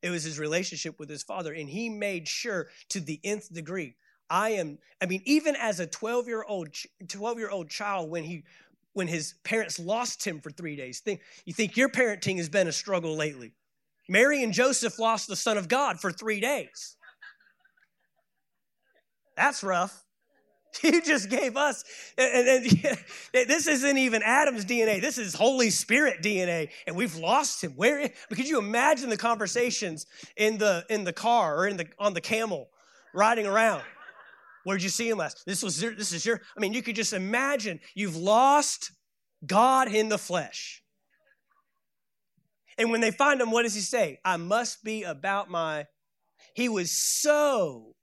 It 0.02 0.10
was 0.10 0.24
his 0.24 0.38
relationship 0.38 1.00
with 1.00 1.10
his 1.10 1.24
father, 1.24 1.54
and 1.54 1.70
he 1.70 1.88
made 1.88 2.28
sure 2.28 2.68
to 2.90 3.00
the 3.00 3.22
nth 3.24 3.54
degree. 3.54 3.96
I 4.30 4.50
am, 4.50 4.80
I 5.02 5.06
mean, 5.06 5.22
even 5.26 5.56
as 5.56 5.80
a 5.80 5.88
12 5.88 6.28
year 6.28 6.44
old, 6.44 6.70
12 7.08 7.38
year 7.38 7.50
old 7.50 7.70
child, 7.70 8.10
when 8.10 8.24
he, 8.24 8.44
when 8.92 9.08
his 9.08 9.36
parents 9.44 9.80
lost 9.80 10.26
him 10.26 10.42
for 10.42 10.52
three 10.52 10.76
days, 10.76 11.00
think, 11.00 11.22
you 11.46 11.54
think 11.54 11.78
your 11.78 11.90
parenting 11.90 12.38
has 12.38 12.50
been 12.50 12.68
a 12.68 12.74
struggle 12.74 13.16
lately. 13.16 13.54
Mary 14.10 14.44
and 14.44 14.54
Joseph 14.54 15.00
lost 15.00 15.28
the 15.28 15.36
Son 15.36 15.58
of 15.58 15.70
God 15.70 16.00
for 16.00 16.12
three 16.12 16.42
days. 16.42 16.98
That's 19.36 19.64
rough. 19.64 20.04
You 20.84 21.02
just 21.02 21.30
gave 21.30 21.56
us, 21.56 21.84
and, 22.18 22.48
and, 22.48 22.66
and, 22.66 22.98
this 23.48 23.68
isn't 23.68 23.98
even 23.98 24.24
Adam's 24.24 24.66
DNA. 24.66 25.00
This 25.00 25.20
is 25.20 25.36
Holy 25.36 25.70
Spirit 25.70 26.24
DNA, 26.24 26.70
and 26.88 26.96
we've 26.96 27.16
lost 27.16 27.64
him. 27.64 27.74
Where? 27.74 28.10
Could 28.30 28.50
you 28.50 28.58
imagine 28.58 29.10
the 29.10 29.18
conversations 29.18 30.08
in 30.36 30.58
the 30.58 30.84
in 30.90 31.04
the 31.04 31.14
car 31.14 31.58
or 31.58 31.68
in 31.68 31.78
the 31.78 31.86
on 32.00 32.16
the 32.16 32.22
camel, 32.22 32.70
riding 33.14 33.46
around? 33.46 33.84
Where'd 34.64 34.82
you 34.82 34.90
see 34.90 35.10
him 35.10 35.20
last? 35.20 35.44
This 35.46 35.62
was 35.62 35.80
this 35.80 36.12
is 36.12 36.26
your. 36.26 36.42
I 36.58 36.60
mean, 36.60 36.74
you 36.74 36.82
could 36.82 36.96
just 36.96 37.14
imagine 37.14 37.80
you've 37.94 38.18
lost 38.18 38.92
God 39.46 39.94
in 39.94 40.10
the 40.10 40.18
flesh. 40.18 40.82
And 42.78 42.90
when 42.90 43.02
they 43.02 43.12
find 43.12 43.40
him, 43.40 43.52
what 43.52 43.64
does 43.64 43.76
he 43.76 43.82
say? 43.82 44.20
I 44.26 44.38
must 44.38 44.84
be 44.84 45.04
about 45.04 45.50
my. 45.50 45.86
He 46.56 46.68
was 46.68 46.92
so 46.92 47.96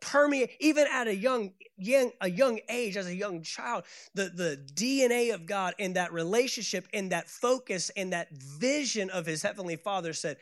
permeate 0.00 0.50
even 0.60 0.86
at 0.92 1.06
a 1.06 1.14
young 1.14 1.52
young 1.76 2.10
a 2.20 2.30
young 2.30 2.60
age 2.68 2.96
as 2.96 3.06
a 3.06 3.14
young 3.14 3.42
child 3.42 3.84
the 4.14 4.24
the 4.24 4.58
dna 4.74 5.34
of 5.34 5.46
god 5.46 5.74
in 5.78 5.94
that 5.94 6.12
relationship 6.12 6.86
in 6.92 7.10
that 7.10 7.28
focus 7.28 7.90
in 7.90 8.10
that 8.10 8.30
vision 8.32 9.10
of 9.10 9.26
his 9.26 9.42
heavenly 9.42 9.76
father 9.76 10.12
said 10.12 10.36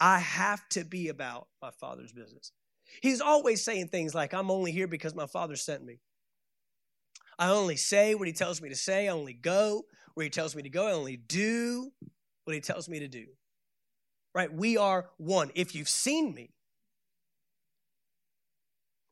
i 0.00 0.18
have 0.18 0.68
to 0.68 0.84
be 0.84 1.08
about 1.08 1.48
my 1.60 1.70
father's 1.70 2.12
business. 2.12 2.52
He's 3.00 3.20
always 3.22 3.64
saying 3.64 3.88
things 3.88 4.14
like 4.14 4.34
i'm 4.34 4.50
only 4.50 4.72
here 4.72 4.86
because 4.86 5.14
my 5.14 5.26
father 5.26 5.56
sent 5.56 5.84
me. 5.84 5.98
I 7.38 7.48
only 7.50 7.76
say 7.76 8.14
what 8.14 8.28
he 8.28 8.32
tells 8.32 8.60
me 8.60 8.68
to 8.68 8.76
say. 8.76 9.08
I 9.08 9.12
only 9.12 9.32
go 9.32 9.84
where 10.14 10.24
he 10.24 10.30
tells 10.30 10.54
me 10.54 10.62
to 10.62 10.68
go. 10.68 10.86
I 10.86 10.92
only 10.92 11.16
do 11.16 11.90
what 12.44 12.54
he 12.54 12.60
tells 12.60 12.88
me 12.88 13.00
to 13.00 13.08
do. 13.08 13.26
Right? 14.34 14.52
We 14.52 14.76
are 14.76 15.10
one. 15.16 15.50
If 15.54 15.74
you've 15.74 15.88
seen 15.88 16.34
me 16.34 16.50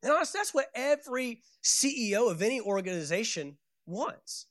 and 0.03 0.13
honestly, 0.13 0.39
that's 0.39 0.55
what 0.55 0.69
every 0.75 1.43
CEO 1.63 2.31
of 2.31 2.43
any 2.43 2.61
organization 2.61 3.59
wants. 3.87 4.47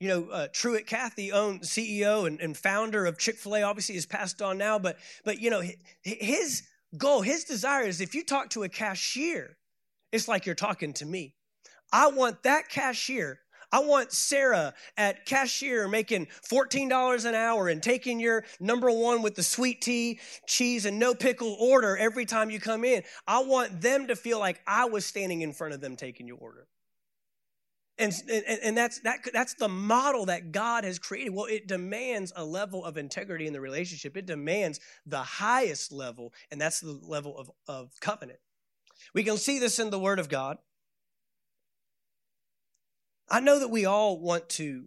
You 0.00 0.08
know, 0.08 0.28
uh, 0.30 0.48
Truett 0.52 0.86
Cathy, 0.86 1.32
own 1.32 1.60
CEO 1.60 2.26
and, 2.26 2.40
and 2.40 2.56
founder 2.56 3.06
of 3.06 3.18
Chick 3.18 3.36
Fil 3.36 3.56
A, 3.56 3.62
obviously 3.62 3.96
is 3.96 4.06
passed 4.06 4.42
on 4.42 4.58
now. 4.58 4.78
But 4.78 4.98
but 5.24 5.40
you 5.40 5.50
know, 5.50 5.62
his 6.02 6.62
goal, 6.96 7.22
his 7.22 7.44
desire 7.44 7.84
is 7.84 8.00
if 8.00 8.14
you 8.14 8.22
talk 8.22 8.50
to 8.50 8.62
a 8.62 8.68
cashier, 8.68 9.56
it's 10.12 10.28
like 10.28 10.44
you're 10.44 10.54
talking 10.54 10.92
to 10.94 11.06
me. 11.06 11.34
I 11.92 12.08
want 12.08 12.42
that 12.42 12.68
cashier 12.68 13.40
I 13.72 13.80
want 13.80 14.12
Sarah 14.12 14.74
at 14.96 15.26
cashier 15.26 15.88
making 15.88 16.28
$14 16.50 17.24
an 17.24 17.34
hour 17.34 17.68
and 17.68 17.82
taking 17.82 18.20
your 18.20 18.44
number 18.60 18.90
one 18.90 19.22
with 19.22 19.34
the 19.34 19.42
sweet 19.42 19.80
tea, 19.82 20.20
cheese, 20.46 20.86
and 20.86 20.98
no 20.98 21.14
pickle 21.14 21.56
order 21.60 21.96
every 21.96 22.26
time 22.26 22.50
you 22.50 22.60
come 22.60 22.84
in. 22.84 23.02
I 23.26 23.42
want 23.44 23.80
them 23.80 24.06
to 24.08 24.16
feel 24.16 24.38
like 24.38 24.60
I 24.66 24.86
was 24.86 25.04
standing 25.04 25.42
in 25.42 25.52
front 25.52 25.74
of 25.74 25.80
them 25.80 25.96
taking 25.96 26.26
your 26.26 26.38
order. 26.38 26.66
And, 27.98 28.12
and, 28.30 28.58
and 28.62 28.76
that's, 28.76 29.00
that, 29.00 29.20
that's 29.32 29.54
the 29.54 29.68
model 29.68 30.26
that 30.26 30.52
God 30.52 30.84
has 30.84 30.98
created. 30.98 31.34
Well, 31.34 31.46
it 31.46 31.66
demands 31.66 32.32
a 32.36 32.44
level 32.44 32.84
of 32.84 32.98
integrity 32.98 33.46
in 33.46 33.54
the 33.54 33.60
relationship. 33.60 34.16
It 34.16 34.26
demands 34.26 34.80
the 35.06 35.22
highest 35.22 35.92
level, 35.92 36.34
and 36.50 36.60
that's 36.60 36.80
the 36.80 37.00
level 37.02 37.38
of, 37.38 37.50
of 37.66 37.90
covenant. 38.00 38.38
We 39.14 39.24
can 39.24 39.38
see 39.38 39.58
this 39.58 39.78
in 39.78 39.88
the 39.90 39.98
Word 39.98 40.18
of 40.18 40.28
God. 40.28 40.58
I 43.28 43.40
know 43.40 43.58
that 43.58 43.68
we 43.68 43.84
all 43.86 44.20
want 44.20 44.48
to 44.50 44.84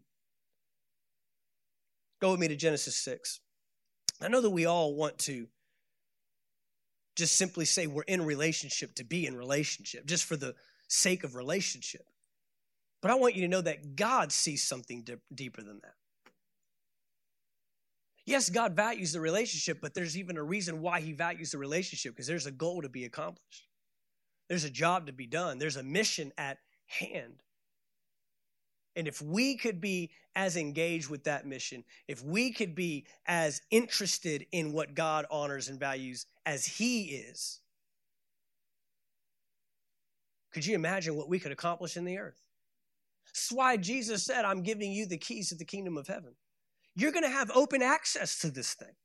go 2.21 2.31
with 2.31 2.39
me 2.39 2.47
to 2.47 2.55
Genesis 2.55 2.95
6. 2.97 3.39
I 4.21 4.27
know 4.27 4.41
that 4.41 4.49
we 4.49 4.65
all 4.65 4.95
want 4.95 5.17
to 5.19 5.47
just 7.15 7.35
simply 7.35 7.65
say 7.65 7.87
we're 7.87 8.03
in 8.03 8.23
relationship 8.23 8.95
to 8.95 9.03
be 9.03 9.25
in 9.25 9.35
relationship, 9.35 10.05
just 10.05 10.25
for 10.25 10.37
the 10.37 10.55
sake 10.87 11.23
of 11.23 11.35
relationship. 11.35 12.05
But 13.01 13.11
I 13.11 13.15
want 13.15 13.35
you 13.35 13.41
to 13.41 13.47
know 13.47 13.61
that 13.61 13.95
God 13.95 14.31
sees 14.31 14.63
something 14.63 15.05
deeper 15.33 15.61
than 15.61 15.79
that. 15.83 15.93
Yes, 18.25 18.49
God 18.49 18.75
values 18.75 19.11
the 19.11 19.21
relationship, 19.21 19.79
but 19.81 19.93
there's 19.93 20.17
even 20.17 20.37
a 20.37 20.43
reason 20.43 20.81
why 20.81 21.01
He 21.01 21.13
values 21.13 21.51
the 21.51 21.57
relationship 21.57 22.13
because 22.13 22.27
there's 22.27 22.45
a 22.45 22.51
goal 22.51 22.81
to 22.81 22.89
be 22.89 23.05
accomplished, 23.05 23.67
there's 24.47 24.65
a 24.65 24.69
job 24.69 25.07
to 25.07 25.13
be 25.13 25.27
done, 25.27 25.57
there's 25.57 25.77
a 25.77 25.83
mission 25.83 26.31
at 26.37 26.57
hand. 26.85 27.41
And 28.95 29.07
if 29.07 29.21
we 29.21 29.55
could 29.55 29.79
be 29.79 30.11
as 30.35 30.57
engaged 30.57 31.09
with 31.09 31.23
that 31.25 31.45
mission, 31.45 31.83
if 32.07 32.23
we 32.23 32.51
could 32.51 32.75
be 32.75 33.05
as 33.25 33.61
interested 33.71 34.45
in 34.51 34.73
what 34.73 34.95
God 34.95 35.25
honors 35.29 35.69
and 35.69 35.79
values 35.79 36.25
as 36.45 36.65
He 36.65 37.03
is, 37.03 37.59
could 40.51 40.65
you 40.65 40.75
imagine 40.75 41.15
what 41.15 41.29
we 41.29 41.39
could 41.39 41.51
accomplish 41.51 41.95
in 41.95 42.05
the 42.05 42.17
earth? 42.17 42.41
That's 43.27 43.51
why 43.51 43.77
Jesus 43.77 44.23
said, 44.25 44.45
I'm 44.45 44.63
giving 44.63 44.91
you 44.91 45.05
the 45.05 45.17
keys 45.17 45.49
to 45.49 45.55
the 45.55 45.65
kingdom 45.65 45.97
of 45.97 46.07
heaven. 46.07 46.33
You're 46.95 47.11
going 47.11 47.23
to 47.23 47.29
have 47.29 47.51
open 47.53 47.81
access 47.81 48.39
to 48.39 48.49
this 48.49 48.73
thing. 48.73 48.95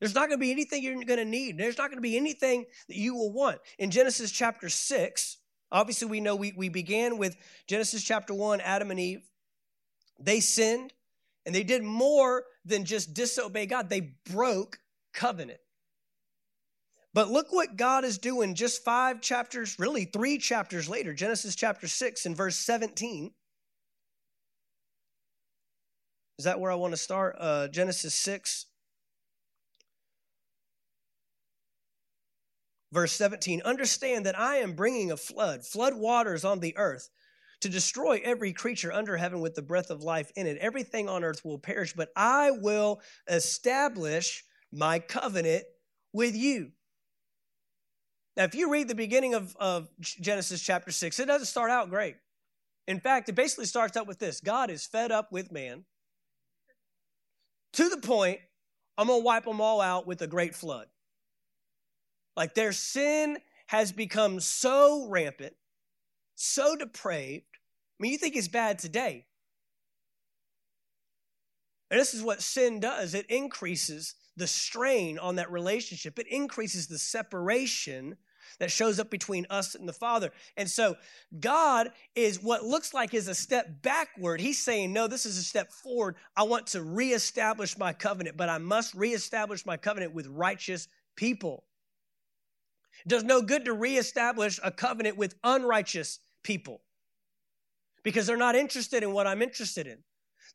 There's 0.00 0.14
not 0.14 0.28
going 0.28 0.38
to 0.38 0.44
be 0.44 0.50
anything 0.50 0.82
you're 0.82 0.94
going 1.04 1.18
to 1.18 1.24
need. 1.24 1.58
There's 1.58 1.78
not 1.78 1.88
going 1.88 1.98
to 1.98 2.02
be 2.02 2.16
anything 2.16 2.64
that 2.88 2.96
you 2.96 3.14
will 3.14 3.32
want. 3.32 3.58
In 3.78 3.90
Genesis 3.90 4.30
chapter 4.30 4.68
6, 4.68 5.36
obviously 5.72 6.08
we 6.08 6.20
know 6.20 6.36
we, 6.36 6.52
we 6.56 6.68
began 6.68 7.18
with 7.18 7.36
Genesis 7.66 8.02
chapter 8.02 8.34
1, 8.34 8.60
Adam 8.60 8.90
and 8.90 9.00
Eve. 9.00 9.22
They 10.18 10.40
sinned 10.40 10.92
and 11.46 11.54
they 11.54 11.62
did 11.62 11.82
more 11.82 12.44
than 12.64 12.84
just 12.84 13.14
disobey 13.14 13.66
God, 13.66 13.88
they 13.88 14.12
broke 14.30 14.78
covenant. 15.12 15.60
But 17.12 17.28
look 17.28 17.52
what 17.52 17.76
God 17.76 18.04
is 18.04 18.18
doing 18.18 18.54
just 18.54 18.84
five 18.84 19.20
chapters, 19.20 19.78
really 19.78 20.04
three 20.04 20.38
chapters 20.38 20.88
later, 20.88 21.12
Genesis 21.12 21.56
chapter 21.56 21.88
6 21.88 22.26
and 22.26 22.36
verse 22.36 22.56
17. 22.56 23.32
Is 26.38 26.44
that 26.44 26.60
where 26.60 26.70
I 26.70 26.76
want 26.76 26.92
to 26.92 26.96
start? 26.96 27.36
Uh, 27.38 27.68
Genesis 27.68 28.14
6, 28.14 28.66
verse 32.92 33.12
17. 33.12 33.62
Understand 33.62 34.26
that 34.26 34.38
I 34.38 34.56
am 34.56 34.74
bringing 34.74 35.10
a 35.10 35.16
flood, 35.16 35.64
flood 35.64 35.94
waters 35.94 36.44
on 36.44 36.60
the 36.60 36.76
earth 36.76 37.08
to 37.60 37.68
destroy 37.68 38.20
every 38.24 38.52
creature 38.52 38.92
under 38.92 39.16
heaven 39.16 39.40
with 39.40 39.54
the 39.54 39.62
breath 39.62 39.90
of 39.90 40.02
life 40.02 40.30
in 40.36 40.46
it. 40.46 40.58
Everything 40.58 41.08
on 41.08 41.24
earth 41.24 41.44
will 41.44 41.58
perish, 41.58 41.92
but 41.92 42.08
I 42.16 42.50
will 42.50 43.00
establish 43.28 44.44
my 44.72 44.98
covenant 44.98 45.64
with 46.12 46.34
you. 46.34 46.70
Now, 48.36 48.44
if 48.44 48.54
you 48.54 48.70
read 48.70 48.88
the 48.88 48.94
beginning 48.94 49.34
of, 49.34 49.54
of 49.60 49.88
Genesis 50.00 50.62
chapter 50.62 50.90
6, 50.90 51.18
it 51.18 51.26
doesn't 51.26 51.46
start 51.46 51.70
out 51.70 51.90
great. 51.90 52.16
In 52.88 53.00
fact, 53.00 53.28
it 53.28 53.34
basically 53.34 53.66
starts 53.66 53.96
out 53.96 54.06
with 54.06 54.18
this 54.18 54.40
God 54.40 54.70
is 54.70 54.86
fed 54.86 55.12
up 55.12 55.30
with 55.30 55.52
man 55.52 55.84
to 57.74 57.88
the 57.88 57.98
point, 57.98 58.40
I'm 58.98 59.06
going 59.06 59.20
to 59.20 59.24
wipe 59.24 59.44
them 59.44 59.60
all 59.60 59.80
out 59.80 60.06
with 60.06 60.22
a 60.22 60.26
great 60.26 60.54
flood. 60.54 60.86
Like 62.40 62.54
their 62.54 62.72
sin 62.72 63.36
has 63.66 63.92
become 63.92 64.40
so 64.40 65.06
rampant, 65.10 65.52
so 66.36 66.74
depraved. 66.74 67.44
I 67.52 68.02
mean, 68.02 68.12
you 68.12 68.16
think 68.16 68.34
it's 68.34 68.48
bad 68.48 68.78
today. 68.78 69.26
And 71.90 72.00
this 72.00 72.14
is 72.14 72.22
what 72.22 72.40
sin 72.40 72.80
does 72.80 73.12
it 73.12 73.26
increases 73.26 74.14
the 74.38 74.46
strain 74.46 75.18
on 75.18 75.36
that 75.36 75.52
relationship, 75.52 76.18
it 76.18 76.28
increases 76.28 76.86
the 76.86 76.96
separation 76.96 78.16
that 78.58 78.70
shows 78.70 78.98
up 78.98 79.10
between 79.10 79.46
us 79.50 79.74
and 79.74 79.86
the 79.86 79.92
Father. 79.92 80.30
And 80.56 80.70
so 80.70 80.96
God 81.40 81.90
is 82.14 82.42
what 82.42 82.64
looks 82.64 82.94
like 82.94 83.12
is 83.12 83.28
a 83.28 83.34
step 83.34 83.82
backward. 83.82 84.40
He's 84.40 84.58
saying, 84.58 84.94
No, 84.94 85.08
this 85.08 85.26
is 85.26 85.36
a 85.36 85.42
step 85.42 85.72
forward. 85.72 86.16
I 86.34 86.44
want 86.44 86.68
to 86.68 86.82
reestablish 86.82 87.76
my 87.76 87.92
covenant, 87.92 88.38
but 88.38 88.48
I 88.48 88.56
must 88.56 88.94
reestablish 88.94 89.66
my 89.66 89.76
covenant 89.76 90.14
with 90.14 90.26
righteous 90.26 90.88
people. 91.16 91.64
It 93.04 93.08
does 93.08 93.24
no 93.24 93.42
good 93.42 93.64
to 93.64 93.72
reestablish 93.72 94.60
a 94.62 94.70
covenant 94.70 95.16
with 95.16 95.34
unrighteous 95.44 96.18
people 96.42 96.82
because 98.02 98.26
they're 98.26 98.36
not 98.36 98.56
interested 98.56 99.02
in 99.02 99.12
what 99.12 99.26
I'm 99.26 99.42
interested 99.42 99.86
in. 99.86 99.98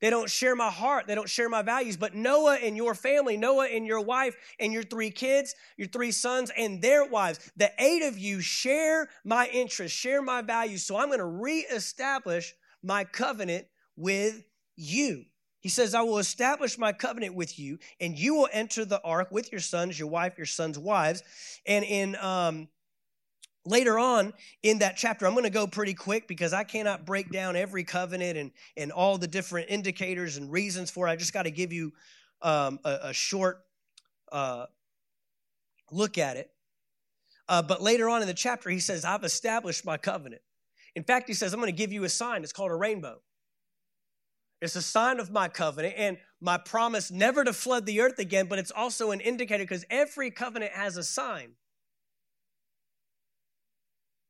They 0.01 0.09
don't 0.09 0.29
share 0.29 0.55
my 0.55 0.69
heart. 0.69 1.07
They 1.07 1.15
don't 1.15 1.29
share 1.29 1.47
my 1.47 1.61
values. 1.61 1.95
But 1.95 2.13
Noah 2.13 2.55
and 2.55 2.75
your 2.75 2.95
family, 2.95 3.37
Noah 3.37 3.67
and 3.67 3.85
your 3.85 4.01
wife 4.01 4.35
and 4.59 4.73
your 4.73 4.83
three 4.83 5.09
kids, 5.09 5.55
your 5.77 5.87
three 5.87 6.11
sons 6.11 6.51
and 6.57 6.81
their 6.81 7.05
wives, 7.05 7.39
the 7.55 7.71
eight 7.79 8.03
of 8.03 8.17
you 8.17 8.41
share 8.41 9.09
my 9.23 9.47
interests, 9.47 9.97
share 9.97 10.21
my 10.21 10.41
values. 10.41 10.83
So 10.83 10.97
I'm 10.97 11.07
going 11.07 11.19
to 11.19 11.25
reestablish 11.25 12.53
my 12.83 13.05
covenant 13.05 13.67
with 13.95 14.43
you. 14.75 15.25
He 15.65 15.69
says, 15.69 15.95
I 15.95 16.03
will 16.03 16.19
establish 16.19 16.77
my 16.77 16.93
covenant 16.93 17.33
with 17.33 17.57
you, 17.57 17.79
and 17.99 18.15
you 18.15 18.35
will 18.35 18.49
enter 18.53 18.85
the 18.85 19.01
ark 19.01 19.31
with 19.31 19.51
your 19.51 19.59
sons, 19.59 19.97
your 19.97 20.07
wife, 20.07 20.37
your 20.37 20.45
sons' 20.45 20.77
wives. 20.77 21.23
And 21.65 21.83
in 21.83 22.15
um, 22.17 22.67
later 23.65 23.97
on 23.97 24.31
in 24.61 24.77
that 24.77 24.95
chapter 24.95 25.25
i'm 25.25 25.33
going 25.33 25.43
to 25.43 25.49
go 25.49 25.65
pretty 25.65 25.95
quick 25.95 26.27
because 26.27 26.53
i 26.53 26.63
cannot 26.63 27.03
break 27.03 27.31
down 27.31 27.55
every 27.55 27.83
covenant 27.83 28.37
and, 28.37 28.51
and 28.77 28.91
all 28.91 29.17
the 29.17 29.25
different 29.27 29.67
indicators 29.71 30.37
and 30.37 30.51
reasons 30.51 30.91
for 30.91 31.07
it. 31.07 31.09
I 31.09 31.15
just 31.15 31.33
got 31.33 31.43
to 31.43 31.51
give 31.51 31.73
you 31.73 31.91
um, 32.43 32.79
a, 32.85 32.99
a, 33.05 33.13
short 33.13 33.61
uh, 34.31 34.67
look 35.89 36.19
at 36.19 36.37
it. 36.37 36.51
Uh, 37.49 37.63
but 37.63 37.81
later 37.81 38.07
on 38.07 38.21
in 38.21 38.27
the 38.27 38.35
chapter 38.35 38.69
he 38.69 38.77
says 38.77 39.03
i've 39.03 39.23
established 39.23 39.83
my 39.83 39.97
covenant. 39.97 40.43
In 40.95 41.03
fact 41.03 41.27
he 41.27 41.33
says 41.33 41.55
i'm 41.55 41.59
going 41.59 41.73
to 41.73 41.75
give 41.75 41.91
you 41.91 42.03
a 42.03 42.09
sign. 42.09 42.43
It's 42.43 42.53
called 42.53 42.69
a 42.69 42.75
rainbow 42.75 43.19
it's 44.61 44.75
a 44.75 44.81
sign 44.81 45.19
of 45.19 45.31
my 45.31 45.47
covenant 45.47 45.95
and 45.97 46.17
my 46.41 46.57
promise 46.57 47.11
never 47.11 47.43
to 47.43 47.53
flood 47.53 47.85
the 47.85 48.01
earth 48.01 48.19
again 48.19 48.47
but 48.47 48.59
it's 48.59 48.71
also 48.71 49.11
an 49.11 49.19
indicator 49.19 49.63
because 49.63 49.85
every 49.89 50.31
covenant 50.31 50.71
has 50.73 50.97
a 50.97 51.03
sign. 51.03 51.51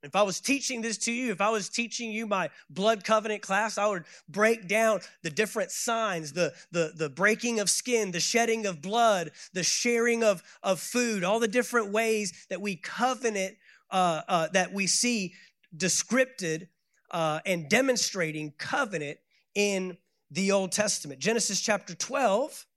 If 0.05 0.15
I 0.15 0.21
was 0.21 0.39
teaching 0.39 0.81
this 0.81 0.99
to 0.99 1.11
you, 1.11 1.31
if 1.31 1.41
I 1.41 1.49
was 1.49 1.67
teaching 1.67 2.11
you 2.11 2.27
my 2.27 2.51
blood 2.69 3.03
covenant 3.03 3.41
class, 3.41 3.79
I 3.79 3.87
would 3.87 4.03
break 4.29 4.67
down 4.67 4.99
the 5.23 5.31
different 5.31 5.71
signs, 5.71 6.31
the, 6.31 6.53
the, 6.71 6.93
the 6.95 7.09
breaking 7.09 7.59
of 7.59 7.71
skin, 7.71 8.11
the 8.11 8.19
shedding 8.19 8.67
of 8.67 8.83
blood, 8.83 9.31
the 9.53 9.63
sharing 9.63 10.23
of, 10.23 10.43
of 10.61 10.79
food, 10.79 11.23
all 11.23 11.39
the 11.39 11.47
different 11.47 11.91
ways 11.91 12.45
that 12.51 12.61
we 12.61 12.75
covenant, 12.75 13.55
uh, 13.89 14.21
uh, 14.27 14.47
that 14.49 14.71
we 14.71 14.85
see 14.85 15.33
descripted 15.75 16.67
uh, 17.09 17.39
and 17.43 17.67
demonstrating 17.67 18.53
covenant 18.59 19.17
in 19.55 19.97
the 20.35 20.51
Old 20.51 20.73
Testament. 20.73 21.19
Genesis 21.19 21.61
chapter 21.61 21.95
12. 21.95 22.67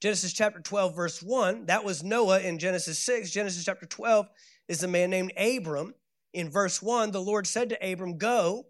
Genesis 0.00 0.32
chapter 0.32 0.60
12, 0.60 0.94
verse 0.94 1.22
1, 1.22 1.66
that 1.66 1.82
was 1.82 2.02
Noah 2.02 2.40
in 2.40 2.58
Genesis 2.58 2.98
6. 3.00 3.30
Genesis 3.30 3.64
chapter 3.64 3.86
12 3.86 4.28
is 4.68 4.82
a 4.82 4.88
man 4.88 5.10
named 5.10 5.32
Abram. 5.36 5.94
In 6.32 6.50
verse 6.50 6.82
1, 6.82 7.10
the 7.10 7.22
Lord 7.22 7.46
said 7.46 7.70
to 7.70 7.92
Abram, 7.92 8.18
Go 8.18 8.66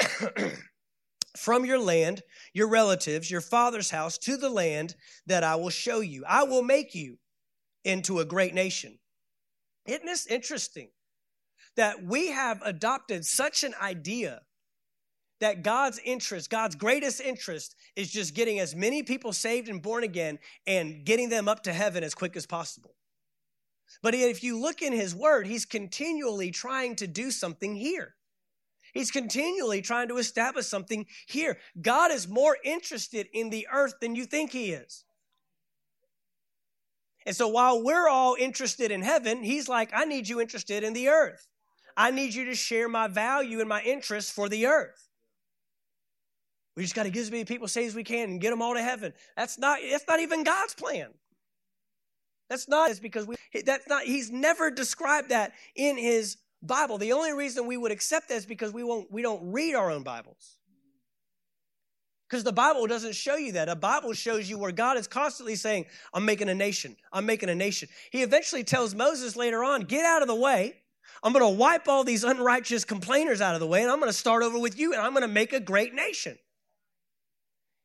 from 1.36 1.64
your 1.64 1.78
land, 1.78 2.22
your 2.54 2.68
relatives, 2.68 3.30
your 3.30 3.40
father's 3.40 3.90
house, 3.90 4.16
to 4.18 4.36
the 4.36 4.50
land 4.50 4.96
that 5.26 5.44
I 5.44 5.56
will 5.56 5.70
show 5.70 6.00
you. 6.00 6.24
I 6.26 6.44
will 6.44 6.62
make 6.62 6.94
you 6.94 7.18
into 7.84 8.18
a 8.18 8.24
great 8.24 8.54
nation. 8.54 8.98
Isn't 9.86 10.06
this 10.06 10.26
interesting? 10.26 10.88
That 11.76 12.04
we 12.04 12.28
have 12.28 12.60
adopted 12.64 13.24
such 13.24 13.64
an 13.64 13.74
idea 13.80 14.42
that 15.42 15.64
God's 15.64 15.98
interest, 16.04 16.50
God's 16.50 16.76
greatest 16.76 17.20
interest, 17.20 17.74
is 17.96 18.12
just 18.12 18.32
getting 18.32 18.60
as 18.60 18.76
many 18.76 19.02
people 19.02 19.32
saved 19.32 19.68
and 19.68 19.82
born 19.82 20.04
again 20.04 20.38
and 20.68 21.04
getting 21.04 21.30
them 21.30 21.48
up 21.48 21.64
to 21.64 21.72
heaven 21.72 22.04
as 22.04 22.14
quick 22.14 22.36
as 22.36 22.46
possible. 22.46 22.94
But 24.04 24.14
if 24.14 24.44
you 24.44 24.60
look 24.60 24.82
in 24.82 24.92
his 24.92 25.16
word, 25.16 25.48
he's 25.48 25.64
continually 25.64 26.52
trying 26.52 26.94
to 26.94 27.08
do 27.08 27.32
something 27.32 27.74
here. 27.74 28.14
He's 28.94 29.10
continually 29.10 29.82
trying 29.82 30.06
to 30.08 30.18
establish 30.18 30.66
something 30.66 31.06
here. 31.26 31.58
God 31.80 32.12
is 32.12 32.28
more 32.28 32.56
interested 32.64 33.26
in 33.32 33.50
the 33.50 33.66
earth 33.72 33.94
than 34.00 34.14
you 34.14 34.26
think 34.26 34.52
he 34.52 34.70
is. 34.70 35.04
And 37.26 37.34
so 37.34 37.48
while 37.48 37.82
we're 37.82 38.08
all 38.08 38.36
interested 38.38 38.92
in 38.92 39.02
heaven, 39.02 39.42
he's 39.42 39.68
like, 39.68 39.90
I 39.92 40.04
need 40.04 40.28
you 40.28 40.40
interested 40.40 40.84
in 40.84 40.92
the 40.92 41.08
earth. 41.08 41.48
I 41.96 42.12
need 42.12 42.32
you 42.32 42.44
to 42.44 42.54
share 42.54 42.88
my 42.88 43.08
value 43.08 43.58
and 43.58 43.68
my 43.68 43.82
interest 43.82 44.32
for 44.32 44.48
the 44.48 44.66
earth. 44.66 45.08
We 46.76 46.82
just 46.82 46.94
got 46.94 47.02
to 47.02 47.10
get 47.10 47.20
as 47.20 47.30
many 47.30 47.44
people 47.44 47.68
saved 47.68 47.88
as 47.88 47.94
we 47.94 48.04
can 48.04 48.30
and 48.30 48.40
get 48.40 48.50
them 48.50 48.62
all 48.62 48.74
to 48.74 48.82
heaven. 48.82 49.12
That's 49.36 49.58
not, 49.58 49.78
that's 49.90 50.04
not 50.08 50.20
even 50.20 50.42
God's 50.42 50.74
plan. 50.74 51.08
That's 52.52 52.68
not 52.68 52.90
is 52.90 53.00
because 53.00 53.26
we 53.26 53.36
that's 53.64 53.88
not 53.88 54.02
he's 54.02 54.30
never 54.30 54.70
described 54.70 55.30
that 55.30 55.52
in 55.74 55.96
his 55.96 56.36
Bible. 56.62 56.98
The 56.98 57.14
only 57.14 57.32
reason 57.32 57.66
we 57.66 57.78
would 57.78 57.92
accept 57.92 58.28
that 58.28 58.34
is 58.34 58.44
because 58.44 58.74
we 58.74 58.84
won't 58.84 59.10
we 59.10 59.22
don't 59.22 59.50
read 59.50 59.74
our 59.74 59.90
own 59.90 60.02
Bibles. 60.02 60.58
Because 62.28 62.44
the 62.44 62.52
Bible 62.52 62.86
doesn't 62.86 63.14
show 63.14 63.36
you 63.36 63.52
that. 63.52 63.70
A 63.70 63.74
Bible 63.74 64.12
shows 64.12 64.50
you 64.50 64.58
where 64.58 64.70
God 64.70 64.98
is 64.98 65.06
constantly 65.06 65.54
saying, 65.54 65.86
I'm 66.12 66.26
making 66.26 66.50
a 66.50 66.54
nation. 66.54 66.96
I'm 67.10 67.24
making 67.24 67.48
a 67.48 67.54
nation. 67.54 67.88
He 68.10 68.22
eventually 68.22 68.64
tells 68.64 68.94
Moses 68.94 69.34
later 69.34 69.64
on, 69.64 69.82
get 69.82 70.04
out 70.04 70.20
of 70.20 70.28
the 70.28 70.34
way. 70.34 70.74
I'm 71.22 71.32
going 71.32 71.44
to 71.44 71.58
wipe 71.58 71.88
all 71.88 72.04
these 72.04 72.24
unrighteous 72.24 72.84
complainers 72.84 73.40
out 73.40 73.54
of 73.54 73.60
the 73.60 73.66
way, 73.66 73.82
and 73.82 73.90
I'm 73.90 73.98
going 73.98 74.10
to 74.10 74.16
start 74.16 74.42
over 74.42 74.58
with 74.58 74.78
you, 74.78 74.92
and 74.92 75.00
I'm 75.00 75.12
going 75.12 75.22
to 75.22 75.28
make 75.28 75.52
a 75.52 75.60
great 75.60 75.94
nation. 75.94 76.38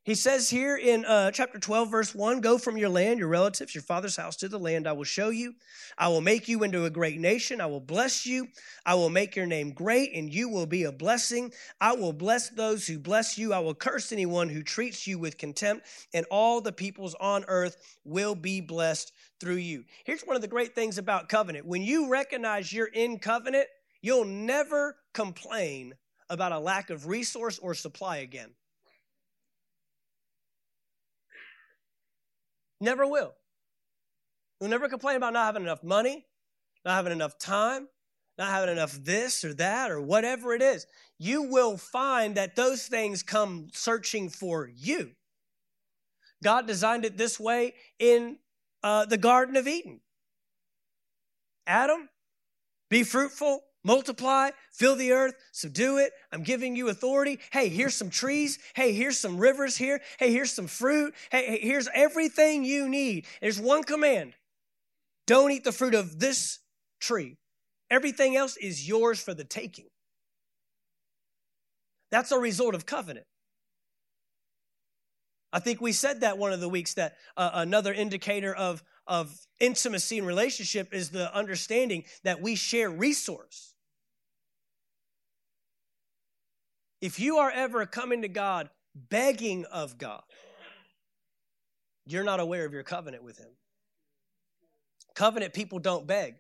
He 0.07 0.15
says 0.15 0.49
here 0.49 0.77
in 0.77 1.03
uh, 1.03 1.31
chapter 1.31 1.59
12, 1.59 1.91
verse 1.91 2.15
1 2.15 2.39
Go 2.39 2.57
from 2.57 2.77
your 2.77 2.87
land, 2.87 3.19
your 3.19 3.27
relatives, 3.27 3.75
your 3.75 3.81
father's 3.81 4.15
house 4.15 4.37
to 4.37 4.47
the 4.47 4.57
land 4.57 4.87
I 4.87 4.93
will 4.93 5.03
show 5.03 5.27
you. 5.27 5.55
I 5.97 6.07
will 6.07 6.21
make 6.21 6.47
you 6.47 6.63
into 6.63 6.85
a 6.85 6.89
great 6.89 7.19
nation. 7.19 7.59
I 7.59 7.65
will 7.65 7.81
bless 7.81 8.25
you. 8.25 8.47
I 8.85 8.95
will 8.95 9.09
make 9.09 9.35
your 9.35 9.47
name 9.47 9.73
great, 9.73 10.13
and 10.13 10.33
you 10.33 10.47
will 10.47 10.65
be 10.65 10.85
a 10.85 10.93
blessing. 10.93 11.51
I 11.81 11.91
will 11.91 12.13
bless 12.13 12.47
those 12.47 12.87
who 12.87 12.99
bless 12.99 13.37
you. 13.37 13.51
I 13.51 13.59
will 13.59 13.75
curse 13.75 14.13
anyone 14.13 14.47
who 14.47 14.63
treats 14.63 15.07
you 15.07 15.19
with 15.19 15.37
contempt, 15.37 15.85
and 16.13 16.25
all 16.31 16.61
the 16.61 16.71
peoples 16.71 17.13
on 17.19 17.43
earth 17.49 17.75
will 18.05 18.33
be 18.33 18.61
blessed 18.61 19.11
through 19.41 19.55
you. 19.55 19.83
Here's 20.05 20.21
one 20.21 20.37
of 20.37 20.41
the 20.41 20.47
great 20.47 20.73
things 20.73 20.97
about 20.97 21.27
covenant 21.27 21.65
when 21.65 21.81
you 21.81 22.07
recognize 22.07 22.71
you're 22.71 22.85
in 22.87 23.19
covenant, 23.19 23.67
you'll 24.01 24.23
never 24.23 24.95
complain 25.13 25.95
about 26.29 26.53
a 26.53 26.59
lack 26.59 26.91
of 26.91 27.07
resource 27.07 27.59
or 27.59 27.73
supply 27.73 28.19
again. 28.19 28.51
Never 32.79 33.07
will. 33.07 33.33
You'll 34.59 34.69
never 34.69 34.89
complain 34.89 35.17
about 35.17 35.33
not 35.33 35.45
having 35.45 35.63
enough 35.63 35.83
money, 35.83 36.25
not 36.85 36.95
having 36.95 37.11
enough 37.11 37.37
time, 37.37 37.87
not 38.37 38.49
having 38.49 38.69
enough 38.69 38.93
this 38.93 39.43
or 39.43 39.53
that 39.55 39.91
or 39.91 40.01
whatever 40.01 40.53
it 40.53 40.61
is. 40.61 40.85
You 41.17 41.43
will 41.43 41.77
find 41.77 42.35
that 42.35 42.55
those 42.55 42.85
things 42.87 43.23
come 43.23 43.67
searching 43.73 44.29
for 44.29 44.67
you. 44.67 45.11
God 46.43 46.67
designed 46.67 47.05
it 47.05 47.17
this 47.17 47.39
way 47.39 47.73
in 47.99 48.37
uh, 48.83 49.05
the 49.05 49.17
Garden 49.17 49.55
of 49.55 49.67
Eden. 49.67 50.01
Adam, 51.65 52.09
be 52.89 53.03
fruitful, 53.03 53.61
multiply, 53.87 54.51
fill 54.71 54.97
the 54.97 55.13
earth, 55.13 55.33
subdue 55.53 55.97
it. 55.97 56.11
I'm 56.31 56.43
giving 56.43 56.75
you 56.75 56.89
authority. 56.89 57.39
Hey, 57.51 57.69
here's 57.69 57.95
some 57.95 58.09
trees. 58.09 58.59
Hey, 58.75 58.91
here's 58.91 59.17
some 59.17 59.37
rivers 59.37 59.77
here. 59.77 60.01
Hey, 60.19 60.31
here's 60.31 60.51
some 60.51 60.67
fruit. 60.67 61.15
Hey, 61.31 61.57
here's 61.61 61.87
everything 61.93 62.65
you 62.65 62.89
need. 62.89 63.25
There's 63.41 63.59
one 63.59 63.83
command 63.83 64.33
don't 65.25 65.51
eat 65.51 65.65
the 65.65 65.73
fruit 65.73 65.93
of 65.93 66.19
this 66.19 66.59
tree. 67.01 67.35
Everything 67.91 68.37
else 68.37 68.55
is 68.57 68.87
yours 68.87 69.21
for 69.21 69.33
the 69.33 69.43
taking. 69.43 69.87
That's 72.11 72.31
a 72.31 72.39
result 72.39 72.75
of 72.75 72.85
covenant. 72.85 73.25
I 75.51 75.59
think 75.59 75.81
we 75.81 75.91
said 75.91 76.21
that 76.21 76.37
one 76.37 76.53
of 76.53 76.59
the 76.59 76.69
weeks 76.69 76.93
that 76.95 77.15
uh, 77.35 77.51
another 77.53 77.93
indicator 77.93 78.53
of, 78.53 78.83
of 79.05 79.37
intimacy 79.59 80.17
and 80.17 80.27
relationship 80.27 80.93
is 80.93 81.09
the 81.09 81.33
understanding 81.35 82.05
that 82.23 82.41
we 82.41 82.55
share 82.55 82.89
resource. 82.89 83.73
If 87.01 87.19
you 87.19 87.37
are 87.37 87.51
ever 87.51 87.85
coming 87.85 88.23
to 88.23 88.27
God 88.27 88.69
begging 88.95 89.65
of 89.65 89.97
God, 89.97 90.23
you're 92.05 92.23
not 92.23 92.39
aware 92.39 92.65
of 92.65 92.73
your 92.73 92.83
covenant 92.83 93.23
with 93.23 93.37
Him. 93.37 93.49
Covenant 95.13 95.53
people 95.53 95.79
don't 95.79 96.07
beg, 96.07 96.35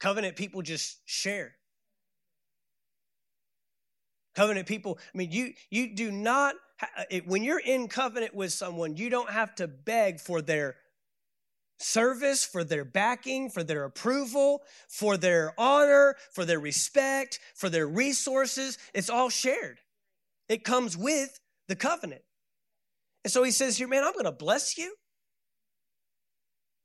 covenant 0.00 0.36
people 0.36 0.62
just 0.62 1.00
share. 1.04 1.54
Covenant 4.34 4.66
people, 4.66 4.98
I 5.14 5.18
mean, 5.18 5.30
you 5.30 5.52
you 5.70 5.94
do 5.94 6.10
not 6.10 6.54
when 7.26 7.42
you're 7.42 7.60
in 7.60 7.86
covenant 7.88 8.34
with 8.34 8.52
someone, 8.52 8.96
you 8.96 9.10
don't 9.10 9.30
have 9.30 9.54
to 9.56 9.68
beg 9.68 10.20
for 10.20 10.40
their 10.40 10.76
service, 11.82 12.44
for 12.44 12.64
their 12.64 12.84
backing, 12.84 13.50
for 13.50 13.62
their 13.62 13.84
approval, 13.84 14.62
for 14.88 15.16
their 15.16 15.52
honor, 15.58 16.16
for 16.32 16.44
their 16.44 16.60
respect, 16.60 17.40
for 17.54 17.68
their 17.68 17.86
resources. 17.86 18.78
It's 18.94 19.10
all 19.10 19.28
shared. 19.28 19.78
It 20.48 20.64
comes 20.64 20.96
with 20.96 21.40
the 21.68 21.76
covenant. 21.76 22.22
And 23.24 23.32
so 23.32 23.42
he 23.42 23.50
says 23.50 23.76
here, 23.78 23.88
man, 23.88 24.04
I'm 24.04 24.12
going 24.12 24.24
to 24.24 24.32
bless 24.32 24.76
you. 24.76 24.94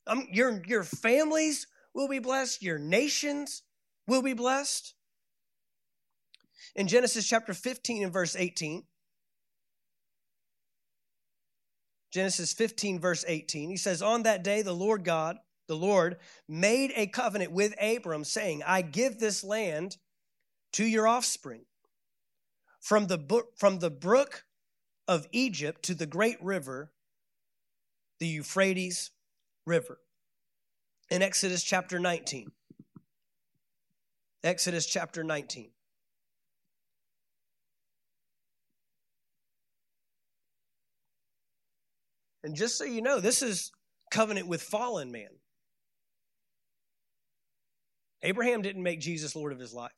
I'm, 0.05 0.27
your, 0.31 0.62
your 0.65 0.83
families 0.83 1.67
will 1.93 2.07
be 2.07 2.19
blessed. 2.19 2.62
Your 2.62 2.77
nations 2.77 3.63
will 4.07 4.21
be 4.21 4.33
blessed. 4.33 4.93
In 6.75 6.88
Genesis 6.88 7.27
chapter 7.27 7.53
15 7.53 8.03
and 8.03 8.13
verse 8.13 8.36
18, 8.36 8.83
Genesis 12.12 12.54
15, 12.54 13.00
verse 13.00 13.26
18. 13.28 13.70
He 13.70 13.78
says, 13.78 14.02
On 14.02 14.24
that 14.24 14.43
day, 14.43 14.62
the 14.62 14.74
Lord 14.74 15.04
God, 15.04 15.38
the 15.67 15.76
Lord, 15.76 16.17
made 16.48 16.91
a 16.96 17.08
covenant 17.08 17.52
with 17.52 17.74
Abram, 17.82 18.24
saying, 18.24 18.63
I 18.65 18.82
give 18.82 19.20
this 19.20 19.43
land 19.43 19.98
to 20.74 20.86
your 20.86 21.08
offspring. 21.08 21.65
From 22.80 23.08
the, 23.08 23.43
from 23.58 23.80
the 23.80 23.89
brook 23.89 24.46
of 25.08 25.28
Egypt 25.32 25.84
to 25.84 25.96
the 25.96 26.06
great 26.06 26.41
river, 26.41 26.93
the 28.20 28.28
Euphrates 28.28 29.12
River. 29.65 30.00
In 31.10 31.22
Exodus 31.22 31.63
chapter 31.63 32.00
19. 32.00 32.52
Exodus 34.43 34.86
chapter 34.86 35.24
19. 35.24 35.72
And 42.47 42.55
just 42.55 42.77
so 42.77 42.86
you 42.86 43.01
know, 43.01 43.19
this 43.19 43.41
is 43.41 43.73
covenant 44.10 44.47
with 44.47 44.62
fallen 44.62 45.12
man. 45.12 45.27
Abraham 48.23 48.62
didn't 48.62 48.83
make 48.83 49.01
Jesus 49.01 49.36
Lord 49.36 49.51
of 49.51 49.60
his 49.60 49.73
life. 49.73 49.91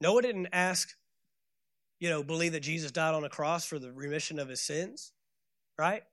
Noah 0.00 0.22
didn't 0.22 0.48
ask, 0.50 0.88
you 2.00 2.08
know, 2.08 2.22
believe 2.22 2.52
that 2.52 2.60
Jesus 2.60 2.90
died 2.90 3.12
on 3.12 3.24
a 3.24 3.28
cross 3.28 3.66
for 3.66 3.78
the 3.78 3.92
remission 3.92 4.38
of 4.38 4.48
his 4.48 4.62
sins, 4.62 5.12
right? 5.78 6.04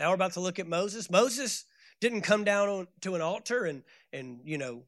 Now 0.00 0.08
we're 0.08 0.16
about 0.16 0.32
to 0.32 0.40
look 0.40 0.58
at 0.58 0.66
Moses. 0.66 1.08
Moses 1.08 1.66
didn't 2.00 2.22
come 2.22 2.42
down 2.42 2.88
to 3.02 3.14
an 3.14 3.20
altar 3.20 3.66
and 3.66 3.84
and 4.12 4.40
you 4.42 4.58
know 4.58 4.82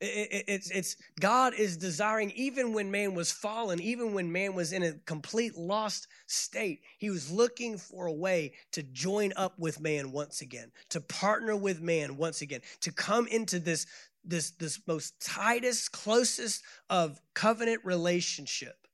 it's, 0.00 0.70
it's 0.70 0.96
God 1.18 1.54
is 1.54 1.76
desiring, 1.76 2.30
even 2.32 2.72
when 2.72 2.90
man 2.90 3.14
was 3.14 3.32
fallen, 3.32 3.80
even 3.80 4.12
when 4.12 4.30
man 4.30 4.54
was 4.54 4.72
in 4.72 4.82
a 4.82 4.92
complete 5.06 5.56
lost 5.56 6.06
state, 6.26 6.82
he 6.98 7.10
was 7.10 7.30
looking 7.30 7.76
for 7.76 8.06
a 8.06 8.12
way 8.12 8.52
to 8.72 8.82
join 8.82 9.32
up 9.34 9.58
with 9.58 9.80
man 9.80 10.12
once 10.12 10.40
again, 10.40 10.70
to 10.90 11.00
partner 11.00 11.56
with 11.56 11.80
man 11.80 12.16
once 12.16 12.42
again, 12.42 12.60
to 12.80 12.92
come 12.92 13.26
into 13.26 13.58
this, 13.58 13.86
this, 14.24 14.50
this 14.52 14.80
most 14.86 15.20
tightest, 15.20 15.90
closest 15.90 16.62
of 16.88 17.20
covenant 17.34 17.80
relationship, 17.84 18.86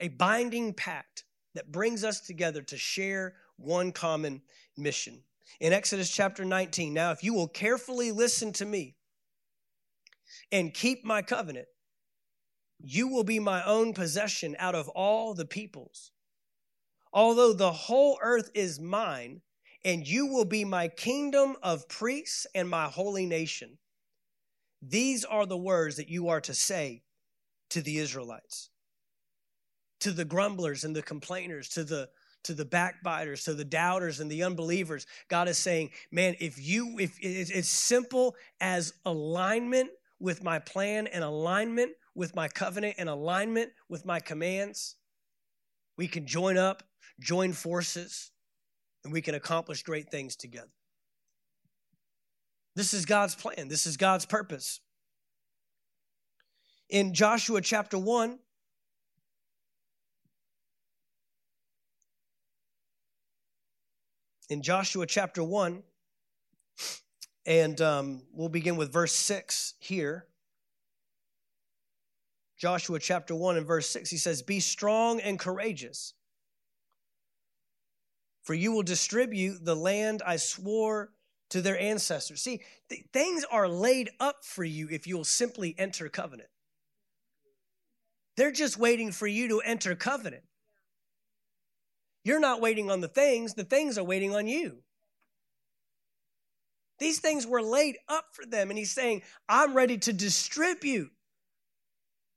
a 0.00 0.08
binding 0.08 0.74
pact 0.74 1.24
that 1.54 1.72
brings 1.72 2.04
us 2.04 2.20
together 2.20 2.60
to 2.62 2.76
share 2.76 3.34
one 3.56 3.90
common 3.90 4.42
mission. 4.76 5.22
In 5.60 5.72
Exodus 5.72 6.10
chapter 6.10 6.44
19, 6.44 6.92
now 6.92 7.10
if 7.10 7.24
you 7.24 7.32
will 7.32 7.48
carefully 7.48 8.10
listen 8.10 8.52
to 8.54 8.66
me, 8.66 8.96
and 10.50 10.74
keep 10.74 11.04
my 11.04 11.22
covenant, 11.22 11.66
you 12.80 13.08
will 13.08 13.24
be 13.24 13.38
my 13.38 13.64
own 13.64 13.94
possession 13.94 14.56
out 14.58 14.74
of 14.74 14.88
all 14.88 15.34
the 15.34 15.46
peoples. 15.46 16.10
Although 17.12 17.52
the 17.52 17.72
whole 17.72 18.18
earth 18.22 18.50
is 18.54 18.80
mine, 18.80 19.42
and 19.84 20.06
you 20.06 20.26
will 20.26 20.44
be 20.44 20.64
my 20.64 20.88
kingdom 20.88 21.56
of 21.62 21.88
priests 21.88 22.46
and 22.54 22.68
my 22.68 22.86
holy 22.86 23.26
nation. 23.26 23.78
These 24.80 25.24
are 25.24 25.46
the 25.46 25.56
words 25.56 25.96
that 25.96 26.08
you 26.08 26.28
are 26.28 26.40
to 26.42 26.54
say 26.54 27.02
to 27.70 27.82
the 27.82 27.98
Israelites, 27.98 28.70
to 30.00 30.12
the 30.12 30.24
grumblers 30.24 30.84
and 30.84 30.94
the 30.94 31.02
complainers, 31.02 31.68
to 31.70 31.84
the 31.84 32.08
to 32.44 32.54
the 32.54 32.64
backbiters, 32.64 33.44
to 33.44 33.54
the 33.54 33.64
doubters 33.64 34.18
and 34.18 34.28
the 34.28 34.42
unbelievers. 34.42 35.06
God 35.28 35.46
is 35.46 35.58
saying, 35.58 35.90
man, 36.10 36.34
if 36.40 36.58
you 36.60 36.98
if 36.98 37.16
it's 37.20 37.68
simple 37.68 38.34
as 38.60 38.94
alignment 39.04 39.90
with 40.22 40.44
my 40.44 40.60
plan 40.60 41.08
and 41.08 41.24
alignment 41.24 41.90
with 42.14 42.36
my 42.36 42.46
covenant 42.46 42.94
and 42.96 43.08
alignment 43.08 43.72
with 43.88 44.06
my 44.06 44.20
commands, 44.20 44.94
we 45.98 46.06
can 46.06 46.26
join 46.26 46.56
up, 46.56 46.84
join 47.18 47.52
forces, 47.52 48.30
and 49.02 49.12
we 49.12 49.20
can 49.20 49.34
accomplish 49.34 49.82
great 49.82 50.10
things 50.10 50.36
together. 50.36 50.70
This 52.76 52.94
is 52.94 53.04
God's 53.04 53.34
plan, 53.34 53.66
this 53.66 53.84
is 53.84 53.96
God's 53.96 54.24
purpose. 54.24 54.80
In 56.88 57.14
Joshua 57.14 57.60
chapter 57.60 57.98
1, 57.98 58.38
in 64.50 64.62
Joshua 64.62 65.04
chapter 65.04 65.42
1, 65.42 65.82
and 67.44 67.80
um, 67.80 68.22
we'll 68.32 68.48
begin 68.48 68.76
with 68.76 68.92
verse 68.92 69.12
6 69.12 69.74
here. 69.78 70.26
Joshua 72.56 73.00
chapter 73.00 73.34
1 73.34 73.56
and 73.56 73.66
verse 73.66 73.88
6, 73.88 74.08
he 74.10 74.16
says, 74.16 74.42
Be 74.42 74.60
strong 74.60 75.20
and 75.20 75.38
courageous, 75.38 76.14
for 78.44 78.54
you 78.54 78.70
will 78.70 78.84
distribute 78.84 79.64
the 79.64 79.74
land 79.74 80.22
I 80.24 80.36
swore 80.36 81.10
to 81.50 81.60
their 81.60 81.78
ancestors. 81.78 82.40
See, 82.40 82.60
th- 82.88 83.04
things 83.12 83.44
are 83.50 83.68
laid 83.68 84.10
up 84.20 84.44
for 84.44 84.62
you 84.62 84.88
if 84.90 85.06
you'll 85.06 85.24
simply 85.24 85.74
enter 85.76 86.08
covenant. 86.08 86.48
They're 88.36 88.52
just 88.52 88.78
waiting 88.78 89.10
for 89.10 89.26
you 89.26 89.48
to 89.48 89.60
enter 89.60 89.94
covenant. 89.94 90.44
You're 92.24 92.40
not 92.40 92.60
waiting 92.60 92.90
on 92.90 93.00
the 93.00 93.08
things, 93.08 93.54
the 93.54 93.64
things 93.64 93.98
are 93.98 94.04
waiting 94.04 94.34
on 94.34 94.46
you. 94.46 94.78
These 96.98 97.20
things 97.20 97.46
were 97.46 97.62
laid 97.62 97.96
up 98.08 98.26
for 98.32 98.46
them. 98.46 98.70
And 98.70 98.78
he's 98.78 98.92
saying, 98.92 99.22
I'm 99.48 99.74
ready 99.74 99.98
to 99.98 100.12
distribute. 100.12 101.10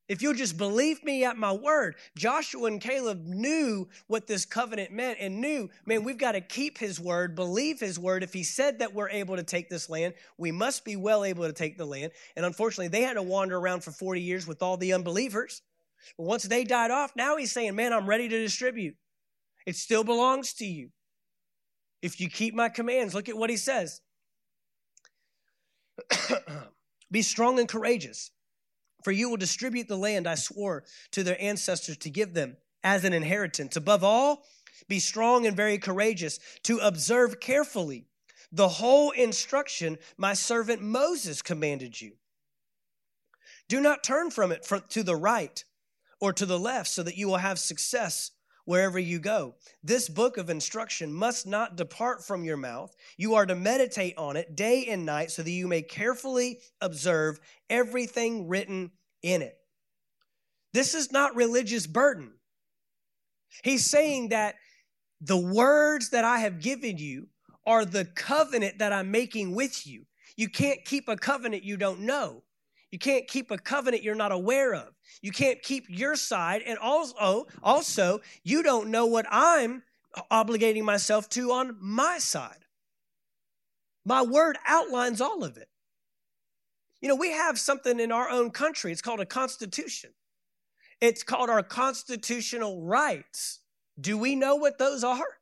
If 0.07 0.21
you'll 0.21 0.35
just 0.35 0.57
believe 0.57 1.03
me 1.03 1.23
at 1.23 1.35
my 1.35 1.51
word, 1.51 1.95
Joshua 2.15 2.67
and 2.67 2.79
Caleb 2.79 3.25
knew 3.25 3.87
what 4.05 4.27
this 4.27 4.45
covenant 4.45 4.91
meant 4.91 5.17
and 5.19 5.41
knew, 5.41 5.67
man, 5.85 6.03
we've 6.03 6.17
got 6.17 6.33
to 6.33 6.41
keep 6.41 6.77
his 6.77 6.99
word, 6.99 7.35
believe 7.35 7.79
his 7.79 7.97
word. 7.97 8.21
If 8.21 8.31
he 8.31 8.43
said 8.43 8.79
that 8.79 8.93
we're 8.93 9.09
able 9.09 9.35
to 9.35 9.43
take 9.43 9.67
this 9.67 9.89
land, 9.89 10.13
we 10.37 10.51
must 10.51 10.85
be 10.85 10.95
well 10.95 11.23
able 11.23 11.45
to 11.47 11.53
take 11.53 11.77
the 11.77 11.85
land. 11.85 12.11
And 12.35 12.45
unfortunately, 12.45 12.89
they 12.89 13.01
had 13.01 13.15
to 13.15 13.23
wander 13.23 13.57
around 13.57 13.83
for 13.83 13.91
40 13.91 14.21
years 14.21 14.45
with 14.45 14.61
all 14.61 14.77
the 14.77 14.93
unbelievers. 14.93 15.63
But 16.19 16.25
once 16.25 16.43
they 16.43 16.63
died 16.63 16.91
off, 16.91 17.13
now 17.15 17.37
he's 17.37 17.51
saying, 17.51 17.75
man, 17.75 17.91
I'm 17.91 18.07
ready 18.07 18.29
to 18.29 18.37
distribute. 18.37 18.95
It 19.65 19.75
still 19.75 20.03
belongs 20.03 20.53
to 20.55 20.65
you. 20.65 20.89
If 22.03 22.21
you 22.21 22.29
keep 22.29 22.53
my 22.53 22.69
commands, 22.69 23.15
look 23.15 23.27
at 23.27 23.37
what 23.37 23.49
he 23.49 23.57
says. 23.57 24.01
Be 27.11 27.21
strong 27.21 27.59
and 27.59 27.67
courageous, 27.67 28.31
for 29.03 29.11
you 29.11 29.29
will 29.29 29.37
distribute 29.37 29.87
the 29.87 29.97
land 29.97 30.27
I 30.27 30.35
swore 30.35 30.83
to 31.11 31.23
their 31.23 31.41
ancestors 31.41 31.97
to 31.97 32.09
give 32.09 32.33
them 32.33 32.57
as 32.83 33.03
an 33.03 33.13
inheritance. 33.13 33.75
Above 33.75 34.03
all, 34.03 34.43
be 34.87 34.99
strong 34.99 35.45
and 35.45 35.55
very 35.55 35.77
courageous 35.77 36.39
to 36.63 36.77
observe 36.79 37.39
carefully 37.39 38.05
the 38.51 38.67
whole 38.67 39.11
instruction 39.11 39.97
my 40.17 40.33
servant 40.33 40.81
Moses 40.81 41.41
commanded 41.41 41.99
you. 41.99 42.13
Do 43.67 43.81
not 43.81 44.03
turn 44.03 44.29
from 44.29 44.51
it 44.51 44.69
to 44.89 45.03
the 45.03 45.15
right 45.15 45.63
or 46.19 46.33
to 46.33 46.45
the 46.45 46.59
left 46.59 46.89
so 46.89 47.03
that 47.03 47.17
you 47.17 47.27
will 47.27 47.37
have 47.37 47.57
success 47.59 48.31
wherever 48.65 48.99
you 48.99 49.19
go. 49.19 49.55
This 49.83 50.09
book 50.09 50.37
of 50.37 50.49
instruction 50.49 51.13
must 51.13 51.47
not 51.47 51.77
depart 51.77 52.25
from 52.25 52.43
your 52.43 52.57
mouth. 52.57 52.95
You 53.17 53.35
are 53.35 53.45
to 53.45 53.55
meditate 53.55 54.17
on 54.17 54.35
it 54.35 54.55
day 54.55 54.87
and 54.87 55.05
night 55.05 55.31
so 55.31 55.43
that 55.43 55.51
you 55.51 55.67
may 55.67 55.81
carefully 55.81 56.59
observe 56.81 57.39
everything 57.69 58.47
written 58.47 58.91
in 59.21 59.41
it. 59.41 59.57
This 60.73 60.93
is 60.93 61.11
not 61.11 61.35
religious 61.35 61.87
burden. 61.87 62.33
He's 63.63 63.85
saying 63.89 64.29
that 64.29 64.55
the 65.21 65.37
words 65.37 66.09
that 66.09 66.25
I 66.25 66.39
have 66.39 66.59
given 66.59 66.97
you 66.97 67.27
are 67.65 67.85
the 67.85 68.05
covenant 68.05 68.79
that 68.79 68.91
I'm 68.91 69.11
making 69.11 69.55
with 69.55 69.87
you. 69.87 70.05
You 70.35 70.49
can't 70.49 70.83
keep 70.83 71.07
a 71.07 71.15
covenant 71.15 71.63
you 71.63 71.77
don't 71.77 72.01
know. 72.01 72.43
You 72.91 72.99
can't 72.99 73.27
keep 73.27 73.51
a 73.51 73.57
covenant 73.57 74.03
you're 74.03 74.15
not 74.15 74.31
aware 74.31 74.73
of. 74.73 74.94
You 75.21 75.31
can't 75.31 75.61
keep 75.61 75.85
your 75.89 76.15
side 76.15 76.61
and 76.65 76.77
also 76.77 77.47
also 77.63 78.21
you 78.43 78.63
don't 78.63 78.89
know 78.89 79.05
what 79.05 79.25
I'm 79.29 79.83
obligating 80.31 80.83
myself 80.83 81.29
to 81.29 81.51
on 81.51 81.77
my 81.79 82.17
side. 82.19 82.65
My 84.05 84.21
word 84.21 84.57
outlines 84.65 85.19
all 85.21 85.43
of 85.43 85.57
it. 85.57 85.67
You 87.01 87.09
know, 87.09 87.15
we 87.15 87.31
have 87.31 87.59
something 87.59 87.99
in 87.99 88.11
our 88.11 88.29
own 88.29 88.51
country. 88.51 88.91
It's 88.91 89.01
called 89.01 89.19
a 89.19 89.25
constitution. 89.25 90.11
It's 91.01 91.23
called 91.23 91.49
our 91.49 91.63
constitutional 91.63 92.81
rights. 92.81 93.59
Do 93.99 94.17
we 94.17 94.35
know 94.35 94.55
what 94.55 94.77
those 94.77 95.03
are? 95.03 95.39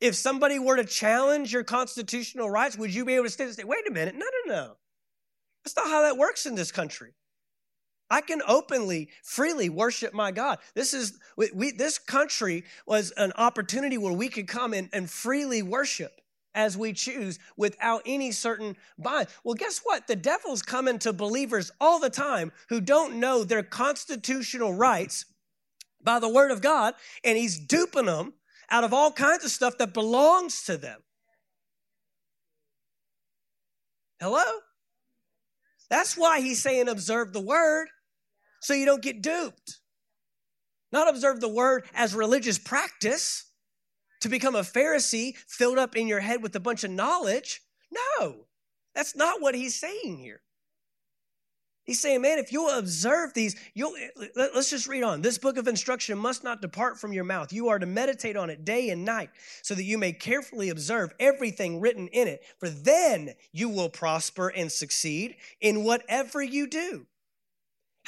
If 0.00 0.14
somebody 0.14 0.58
were 0.58 0.76
to 0.76 0.84
challenge 0.84 1.52
your 1.52 1.64
constitutional 1.64 2.48
rights, 2.48 2.78
would 2.78 2.94
you 2.94 3.04
be 3.04 3.14
able 3.14 3.24
to 3.24 3.30
stand 3.30 3.48
and 3.48 3.56
say, 3.56 3.64
wait 3.64 3.88
a 3.88 3.92
minute, 3.92 4.14
no, 4.14 4.26
no, 4.46 4.54
no. 4.54 4.76
That's 5.64 5.76
not 5.76 5.88
how 5.88 6.02
that 6.02 6.16
works 6.16 6.46
in 6.46 6.54
this 6.54 6.70
country. 6.70 7.12
I 8.10 8.20
can 8.22 8.40
openly, 8.46 9.10
freely 9.22 9.68
worship 9.68 10.14
my 10.14 10.32
God. 10.32 10.58
This 10.74 10.94
is 10.94 11.18
we, 11.36 11.50
we, 11.54 11.70
this 11.72 11.98
country 11.98 12.64
was 12.86 13.10
an 13.12 13.32
opportunity 13.36 13.98
where 13.98 14.12
we 14.12 14.28
could 14.28 14.48
come 14.48 14.72
in 14.72 14.88
and 14.92 15.10
freely 15.10 15.62
worship 15.62 16.20
as 16.54 16.76
we 16.76 16.92
choose 16.92 17.38
without 17.56 18.02
any 18.06 18.32
certain 18.32 18.76
bind. 18.98 19.28
Well, 19.44 19.54
guess 19.54 19.80
what? 19.84 20.06
The 20.06 20.16
devil's 20.16 20.62
coming 20.62 20.98
to 21.00 21.12
believers 21.12 21.70
all 21.80 21.98
the 22.00 22.10
time 22.10 22.52
who 22.68 22.80
don't 22.80 23.16
know 23.16 23.44
their 23.44 23.62
constitutional 23.62 24.72
rights 24.72 25.26
by 26.02 26.18
the 26.18 26.28
word 26.28 26.50
of 26.50 26.62
God, 26.62 26.94
and 27.24 27.36
he's 27.36 27.58
duping 27.58 28.06
them 28.06 28.32
out 28.70 28.84
of 28.84 28.94
all 28.94 29.12
kinds 29.12 29.44
of 29.44 29.50
stuff 29.50 29.78
that 29.78 29.92
belongs 29.92 30.62
to 30.64 30.76
them. 30.76 31.00
Hello? 34.20 34.44
That's 35.90 36.16
why 36.16 36.40
he's 36.40 36.62
saying 36.62 36.88
observe 36.88 37.32
the 37.32 37.40
word 37.40 37.88
so 38.60 38.74
you 38.74 38.86
don't 38.86 39.02
get 39.02 39.22
duped. 39.22 39.80
Not 40.90 41.08
observe 41.08 41.40
the 41.40 41.48
word 41.48 41.84
as 41.94 42.14
religious 42.14 42.58
practice 42.58 43.44
to 44.20 44.28
become 44.28 44.54
a 44.54 44.60
Pharisee 44.60 45.36
filled 45.36 45.78
up 45.78 45.96
in 45.96 46.08
your 46.08 46.20
head 46.20 46.42
with 46.42 46.56
a 46.56 46.60
bunch 46.60 46.84
of 46.84 46.90
knowledge. 46.90 47.60
No, 47.90 48.46
that's 48.94 49.14
not 49.14 49.40
what 49.40 49.54
he's 49.54 49.78
saying 49.78 50.18
here. 50.18 50.40
He's 51.84 52.00
saying, 52.00 52.20
man, 52.20 52.38
if 52.38 52.52
you'll 52.52 52.68
observe 52.68 53.32
these, 53.32 53.56
you'll 53.72 53.94
let's 54.36 54.68
just 54.68 54.86
read 54.88 55.02
on. 55.02 55.22
This 55.22 55.38
book 55.38 55.56
of 55.56 55.66
instruction 55.68 56.18
must 56.18 56.44
not 56.44 56.60
depart 56.60 57.00
from 57.00 57.14
your 57.14 57.24
mouth. 57.24 57.50
You 57.50 57.68
are 57.68 57.78
to 57.78 57.86
meditate 57.86 58.36
on 58.36 58.50
it 58.50 58.66
day 58.66 58.90
and 58.90 59.06
night, 59.06 59.30
so 59.62 59.74
that 59.74 59.84
you 59.84 59.96
may 59.96 60.12
carefully 60.12 60.68
observe 60.68 61.14
everything 61.18 61.80
written 61.80 62.06
in 62.08 62.28
it, 62.28 62.44
for 62.58 62.68
then 62.68 63.30
you 63.52 63.70
will 63.70 63.88
prosper 63.88 64.48
and 64.48 64.70
succeed 64.70 65.36
in 65.62 65.82
whatever 65.82 66.42
you 66.42 66.66
do. 66.66 67.06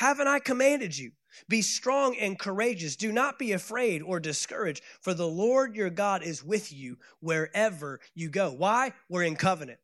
Haven't 0.01 0.29
I 0.29 0.39
commanded 0.39 0.97
you? 0.97 1.13
Be 1.47 1.61
strong 1.61 2.17
and 2.19 2.39
courageous. 2.39 2.97
Do 2.97 3.13
not 3.13 3.39
be 3.39 3.53
afraid 3.53 4.01
or 4.01 4.19
discouraged, 4.19 4.83
for 5.03 5.13
the 5.13 5.29
Lord 5.29 5.77
your 5.77 5.91
God 5.91 6.23
is 6.23 6.43
with 6.43 6.73
you 6.73 6.97
wherever 7.21 8.01
you 8.15 8.31
go. 8.31 8.51
Why? 8.51 8.95
We're 9.11 9.25
in 9.25 9.37
covenant. 9.37 9.79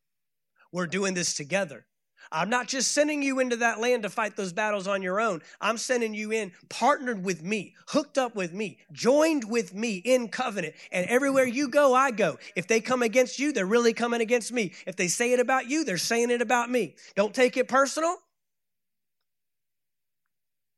We're 0.73 0.87
doing 0.87 1.13
this 1.13 1.35
together. 1.35 1.85
I'm 2.33 2.49
not 2.49 2.67
just 2.67 2.93
sending 2.93 3.23
you 3.23 3.41
into 3.41 3.57
that 3.57 3.79
land 3.79 4.05
to 4.05 4.09
fight 4.09 4.37
those 4.37 4.55
battles 4.55 4.89
on 4.89 5.03
your 5.03 5.21
own. 5.21 5.43
I'm 5.61 5.77
sending 5.77 6.15
you 6.15 6.33
in 6.33 6.53
partnered 6.71 7.23
with 7.23 7.43
me, 7.43 7.75
hooked 7.89 8.17
up 8.17 8.35
with 8.35 8.55
me, 8.55 8.79
joined 8.93 9.45
with 9.45 9.75
me 9.75 9.97
in 9.97 10.29
covenant. 10.29 10.77
And 10.93 11.07
everywhere 11.11 11.47
you 11.47 11.69
go, 11.69 11.95
I 11.95 12.11
go. 12.11 12.39
If 12.57 12.69
they 12.69 12.81
come 12.81 13.03
against 13.03 13.39
you, 13.39 13.53
they're 13.53 13.67
really 13.67 13.93
coming 13.93 14.23
against 14.23 14.51
me. 14.51 14.73
If 14.87 14.97
they 14.97 15.09
say 15.09 15.35
it 15.35 15.41
about 15.41 15.69
you, 15.69 15.85
they're 15.85 15.99
saying 15.99 16.31
it 16.31 16.41
about 16.41 16.71
me. 16.71 16.95
Don't 17.17 17.35
take 17.35 17.59
it 17.59 17.69
personal. 17.69 18.17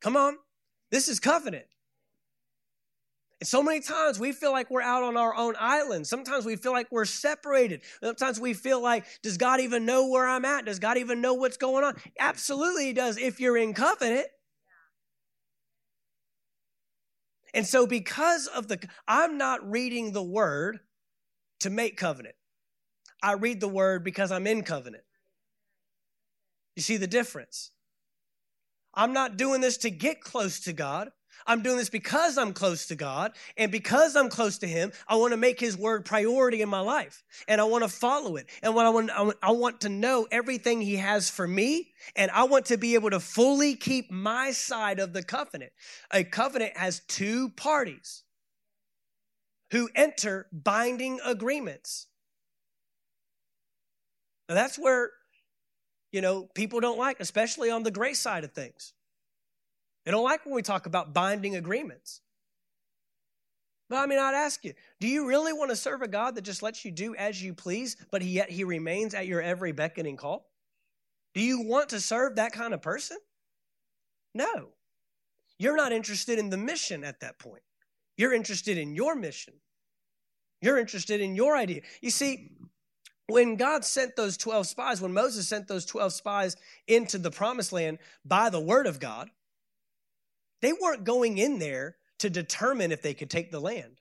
Come 0.01 0.17
on. 0.17 0.37
This 0.91 1.09
is 1.09 1.21
covenant. 1.21 1.67
And 3.41 3.47
so 3.47 3.63
many 3.63 3.81
times 3.81 4.19
we 4.19 4.33
feel 4.33 4.51
like 4.51 4.69
we're 4.71 4.83
out 4.83 5.05
on 5.05 5.17
our 5.17 5.35
own 5.35 5.55
island. 5.61 6.07
Sometimes 6.07 6.45
we 6.45 6.57
feel 6.57 6.73
like 6.73 6.89
we're 6.91 7.05
separated. 7.05 7.83
Sometimes 8.03 8.41
we 8.41 8.53
feel 8.53 8.83
like, 8.83 9.05
does 9.23 9.37
God 9.37 9.61
even 9.61 9.87
know 9.87 10.09
where 10.09 10.27
I'm 10.27 10.45
at? 10.45 10.65
Does 10.65 10.81
God 10.81 10.97
even 10.99 11.21
know 11.21 11.35
what's 11.35 11.57
going 11.57 11.85
on? 11.85 11.97
Absolutely, 12.19 12.87
He 12.87 12.93
does 12.93 13.17
if 13.17 13.39
you're 13.39 13.57
in 13.57 13.75
covenant. 13.75 14.27
And 17.55 17.67
so, 17.67 17.87
because 17.87 18.47
of 18.49 18.69
the, 18.69 18.79
I'm 19.07 19.39
not 19.39 19.69
reading 19.71 20.13
the 20.13 20.23
word 20.23 20.81
to 21.61 21.71
make 21.71 21.97
covenant. 21.97 22.35
I 23.23 23.33
read 23.33 23.61
the 23.61 23.69
word 23.69 24.05
because 24.05 24.31
I'm 24.31 24.47
in 24.47 24.63
covenant. 24.63 25.05
You 26.77 26.83
see 26.83 26.97
the 26.97 27.07
difference? 27.07 27.71
I'm 28.99 29.13
not 29.13 29.37
doing 29.37 29.61
this 29.61 29.79
to 29.79 29.91
get 29.91 30.21
close 30.21 30.59
to 30.61 30.73
God. 30.73 31.11
I'm 31.47 31.63
doing 31.63 31.79
this 31.79 31.89
because 31.89 32.37
I'm 32.37 32.53
close 32.53 32.89
to 32.89 32.97
God. 32.97 33.33
And 33.57 33.71
because 33.71 34.17
I'm 34.17 34.29
close 34.29 34.59
to 34.59 34.67
Him, 34.67 34.93
I 35.07 35.15
want 35.17 35.33
to 35.33 35.39
make 35.39 35.61
His 35.61 35.79
word 35.79 36.05
priority 36.05 36.61
in 36.63 36.69
my 36.69 36.81
life. 36.81 37.23
And 37.47 37.61
I 37.61 37.65
want 37.65 37.85
to 37.85 37.89
follow 37.89 38.37
it. 38.37 38.51
And 38.61 38.75
what 38.75 38.85
I 38.85 38.91
want, 38.91 39.11
I 39.43 39.53
want 39.53 39.83
to 39.83 39.89
know 39.89 40.27
everything 40.31 40.83
He 40.83 40.97
has 40.97 41.31
for 41.31 41.47
me. 41.47 41.93
And 42.17 42.31
I 42.33 42.45
want 42.45 42.67
to 42.67 42.77
be 42.77 42.95
able 42.95 43.11
to 43.11 43.21
fully 43.21 43.77
keep 43.77 44.11
my 44.11 44.51
side 44.51 44.99
of 44.99 45.13
the 45.13 45.23
covenant. 45.23 45.73
A 46.13 46.25
covenant 46.25 46.77
has 46.77 47.01
two 47.07 47.51
parties 47.51 48.25
who 49.71 49.89
enter 49.95 50.49
binding 50.53 51.21
agreements. 51.25 52.09
Now 54.49 54.57
that's 54.57 54.79
where, 54.79 55.11
you 56.13 56.21
know, 56.21 56.49
people 56.55 56.81
don't 56.81 56.99
like, 56.99 57.21
especially 57.21 57.71
on 57.71 57.83
the 57.83 57.91
grace 57.91 58.19
side 58.19 58.45
of 58.45 58.53
things. 58.53 58.95
They 60.05 60.11
don't 60.11 60.25
like 60.25 60.47
when 60.47 60.55
we 60.55 60.63
talk 60.63 60.87
about 60.87 61.13
binding 61.13 61.57
agreements. 61.57 62.21
But 63.91 63.97
I 63.97 64.07
mean, 64.07 64.19
I'd 64.19 64.35
ask 64.35 64.65
you, 64.65 64.75
do 65.01 65.09
you 65.09 65.27
really 65.27 65.53
want 65.53 65.71
to 65.71 65.77
serve 65.77 66.03
a 66.03 66.09
God 66.09 66.35
that 66.35 66.43
just 66.43 66.63
lets 66.63 66.85
you 66.85 66.91
do 66.91 67.15
as 67.15 67.43
you 67.43 67.55
please, 67.55 67.97
but 68.11 68.23
yet 68.23 68.51
he 68.51 68.65
remains 68.65 69.15
at 69.15 69.27
your 69.27 69.41
every 69.41 69.73
beckoning 69.73 70.17
call? 70.17 70.51
Do 71.35 71.41
you 71.41 71.63
want 71.63 71.91
to 71.91 72.01
serve 72.01 72.37
that 72.37 72.53
kind 72.53 72.75
of 72.75 72.83
person? 72.83 73.19
No. 74.35 74.71
You're 75.59 75.77
not 75.77 75.93
interested 75.93 76.39
in 76.39 76.51
the 76.51 76.57
mission 76.57 77.03
at 77.05 77.21
that 77.21 77.39
point. 77.39 77.63
You're 78.17 78.35
interested 78.35 78.79
in 78.79 78.95
your 78.95 79.15
mission. 79.15 79.55
You're 80.61 80.79
interested 80.79 81.21
in 81.21 81.35
your 81.35 81.57
idea. 81.57 81.83
You 82.01 82.11
see, 82.11 82.51
when 83.29 83.57
God 83.57 83.85
sent 83.85 84.17
those 84.17 84.37
12 84.39 84.67
spies, 84.67 85.01
when 85.01 85.13
Moses 85.13 85.47
sent 85.47 85.69
those 85.69 85.85
12 85.85 86.13
spies 86.15 86.57
into 86.87 87.19
the 87.19 87.31
promised 87.31 87.73
land 87.73 87.99
by 88.25 88.49
the 88.49 88.61
word 88.61 88.87
of 88.87 88.99
God, 88.99 89.31
they 90.63 90.73
weren't 90.73 91.05
going 91.05 91.37
in 91.39 91.59
there 91.59 91.97
to 92.21 92.31
determine 92.31 92.91
if 92.91 93.03
they 93.03 93.15
could 93.15 93.31
take 93.31 93.51
the 93.51 93.61
land. 93.61 94.01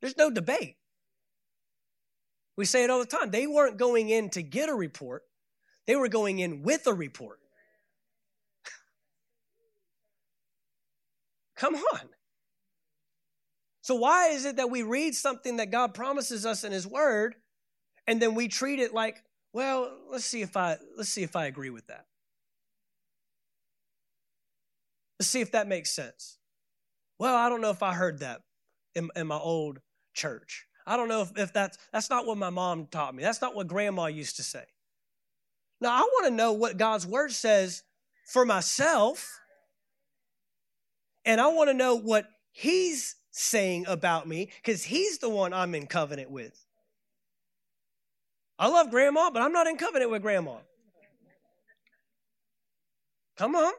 There's 0.00 0.16
no 0.16 0.30
debate. 0.30 0.76
We 2.56 2.66
say 2.66 2.84
it 2.84 2.90
all 2.90 3.00
the 3.00 3.06
time. 3.06 3.30
They 3.30 3.48
weren't 3.48 3.78
going 3.78 4.08
in 4.10 4.30
to 4.30 4.42
get 4.42 4.68
a 4.68 4.74
report, 4.74 5.24
they 5.86 5.96
were 5.96 6.08
going 6.08 6.38
in 6.38 6.62
with 6.62 6.86
a 6.86 6.94
report. 6.94 7.40
Come 11.56 11.74
on. 11.74 12.08
So, 13.80 13.96
why 13.96 14.28
is 14.28 14.44
it 14.44 14.56
that 14.56 14.70
we 14.70 14.84
read 14.84 15.16
something 15.16 15.56
that 15.56 15.72
God 15.72 15.94
promises 15.94 16.46
us 16.46 16.62
in 16.62 16.70
His 16.70 16.86
Word 16.86 17.34
and 18.06 18.20
then 18.20 18.34
we 18.34 18.48
treat 18.48 18.78
it 18.80 18.92
like, 18.94 19.22
well, 19.52 19.92
let's 20.10 20.24
see 20.24 20.42
if 20.42 20.56
I 20.56 20.76
let's 20.96 21.10
see 21.10 21.22
if 21.22 21.36
I 21.36 21.46
agree 21.46 21.70
with 21.70 21.86
that. 21.88 22.06
Let's 25.18 25.30
see 25.30 25.40
if 25.40 25.52
that 25.52 25.68
makes 25.68 25.90
sense. 25.90 26.38
Well, 27.18 27.36
I 27.36 27.48
don't 27.48 27.60
know 27.60 27.70
if 27.70 27.82
I 27.82 27.94
heard 27.94 28.20
that. 28.20 28.42
in, 28.94 29.10
in 29.14 29.26
my 29.26 29.38
old 29.38 29.80
church. 30.14 30.66
I 30.86 30.96
don't 30.96 31.08
know 31.08 31.22
if, 31.22 31.32
if 31.36 31.52
that's 31.52 31.78
that's 31.92 32.10
not 32.10 32.26
what 32.26 32.38
my 32.38 32.50
mom 32.50 32.86
taught 32.86 33.14
me. 33.14 33.22
That's 33.22 33.40
not 33.40 33.54
what 33.54 33.68
grandma 33.68 34.06
used 34.06 34.36
to 34.36 34.42
say. 34.42 34.64
Now 35.80 35.90
I 35.90 36.00
want 36.00 36.26
to 36.26 36.34
know 36.34 36.52
what 36.52 36.76
God's 36.76 37.06
word 37.06 37.32
says 37.32 37.82
for 38.26 38.44
myself. 38.44 39.38
And 41.24 41.40
I 41.40 41.48
want 41.48 41.70
to 41.70 41.74
know 41.74 41.94
what 41.94 42.26
he's 42.50 43.14
saying 43.30 43.86
about 43.86 44.26
me 44.26 44.50
because 44.56 44.82
he's 44.82 45.18
the 45.18 45.28
one 45.28 45.52
I'm 45.52 45.74
in 45.74 45.86
covenant 45.86 46.30
with. 46.30 46.66
I 48.62 48.68
love 48.68 48.90
grandma, 48.90 49.28
but 49.28 49.42
I'm 49.42 49.50
not 49.50 49.66
in 49.66 49.76
covenant 49.76 50.12
with 50.12 50.22
grandma. 50.22 50.58
Come 53.36 53.56
on. 53.56 53.72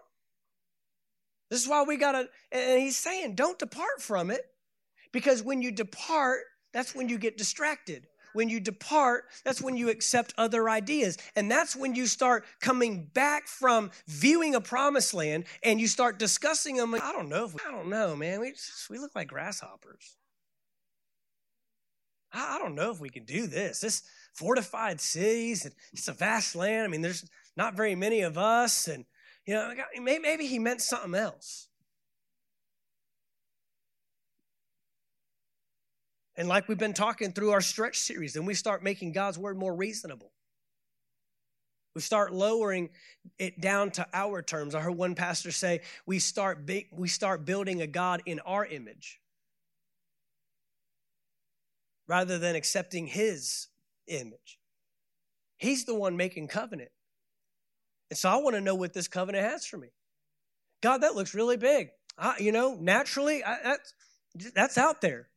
This 1.49 1.61
is 1.61 1.69
why 1.69 1.83
we 1.83 1.95
got 1.95 2.11
to, 2.11 2.27
and 2.51 2.81
he's 2.81 2.97
saying, 2.97 3.35
don't 3.35 3.57
depart 3.57 4.01
from 4.01 4.29
it 4.29 4.41
because 5.13 5.41
when 5.41 5.61
you 5.61 5.71
depart, 5.71 6.41
that's 6.73 6.93
when 6.93 7.07
you 7.07 7.17
get 7.17 7.37
distracted. 7.37 8.07
When 8.33 8.49
you 8.49 8.59
depart, 8.59 9.29
that's 9.45 9.61
when 9.61 9.77
you 9.77 9.87
accept 9.87 10.33
other 10.37 10.69
ideas. 10.69 11.17
And 11.37 11.49
that's 11.49 11.77
when 11.77 11.95
you 11.95 12.05
start 12.05 12.43
coming 12.59 13.05
back 13.13 13.47
from 13.47 13.89
viewing 14.07 14.53
a 14.53 14.59
promised 14.59 15.13
land 15.13 15.45
and 15.63 15.79
you 15.79 15.87
start 15.87 16.19
discussing 16.19 16.75
them. 16.75 16.93
I 16.93 17.13
don't 17.13 17.29
know. 17.29 17.45
If 17.45 17.53
we, 17.53 17.61
I 17.65 17.71
don't 17.71 17.87
know, 17.87 18.17
man. 18.17 18.41
We, 18.41 18.51
just, 18.51 18.89
we 18.89 18.99
look 18.99 19.15
like 19.15 19.29
grasshoppers. 19.29 20.17
I, 22.33 22.57
I 22.57 22.59
don't 22.59 22.75
know 22.75 22.91
if 22.91 22.99
we 22.99 23.09
can 23.09 23.23
do 23.23 23.47
this. 23.47 23.79
This 23.79 24.03
fortified 24.33 24.99
cities, 24.99 25.65
and 25.65 25.73
it's 25.91 26.07
a 26.07 26.13
vast 26.13 26.55
land. 26.55 26.83
I 26.83 26.87
mean, 26.87 27.01
there's 27.01 27.29
not 27.55 27.75
very 27.75 27.95
many 27.95 28.21
of 28.21 28.37
us. 28.37 28.87
And, 28.87 29.05
you 29.45 29.53
know, 29.53 29.73
maybe 30.01 30.47
he 30.47 30.59
meant 30.59 30.81
something 30.81 31.15
else. 31.15 31.67
And 36.35 36.47
like 36.47 36.67
we've 36.67 36.79
been 36.79 36.93
talking 36.93 37.31
through 37.31 37.51
our 37.51 37.61
stretch 37.61 37.99
series, 37.99 38.33
then 38.33 38.45
we 38.45 38.55
start 38.55 38.83
making 38.83 39.11
God's 39.11 39.37
word 39.37 39.57
more 39.57 39.75
reasonable. 39.75 40.31
We 41.93 42.01
start 42.01 42.33
lowering 42.33 42.89
it 43.37 43.61
down 43.61 43.91
to 43.91 44.07
our 44.13 44.41
terms. 44.41 44.73
I 44.73 44.81
heard 44.81 44.95
one 44.95 45.13
pastor 45.13 45.51
say, 45.51 45.81
we 46.07 46.17
start, 46.17 46.67
we 46.91 47.07
start 47.07 47.45
building 47.45 47.83
a 47.83 47.87
God 47.87 48.23
in 48.25 48.39
our 48.39 48.65
image 48.65 49.19
rather 52.07 52.39
than 52.39 52.55
accepting 52.55 53.05
his 53.05 53.67
image. 54.07 54.59
He's 55.57 55.85
the 55.85 55.95
one 55.95 56.17
making 56.17 56.47
covenant. 56.47 56.89
And 58.09 58.17
so 58.17 58.29
I 58.29 58.35
want 58.37 58.55
to 58.55 58.61
know 58.61 58.75
what 58.75 58.93
this 58.93 59.07
covenant 59.07 59.49
has 59.49 59.65
for 59.65 59.77
me. 59.77 59.89
God, 60.81 60.99
that 60.99 61.15
looks 61.15 61.33
really 61.33 61.57
big. 61.57 61.89
I, 62.17 62.35
you 62.39 62.51
know, 62.51 62.77
naturally, 62.79 63.43
I, 63.43 63.57
that's, 63.63 63.93
that's 64.53 64.77
out 64.77 65.01
there. 65.01 65.29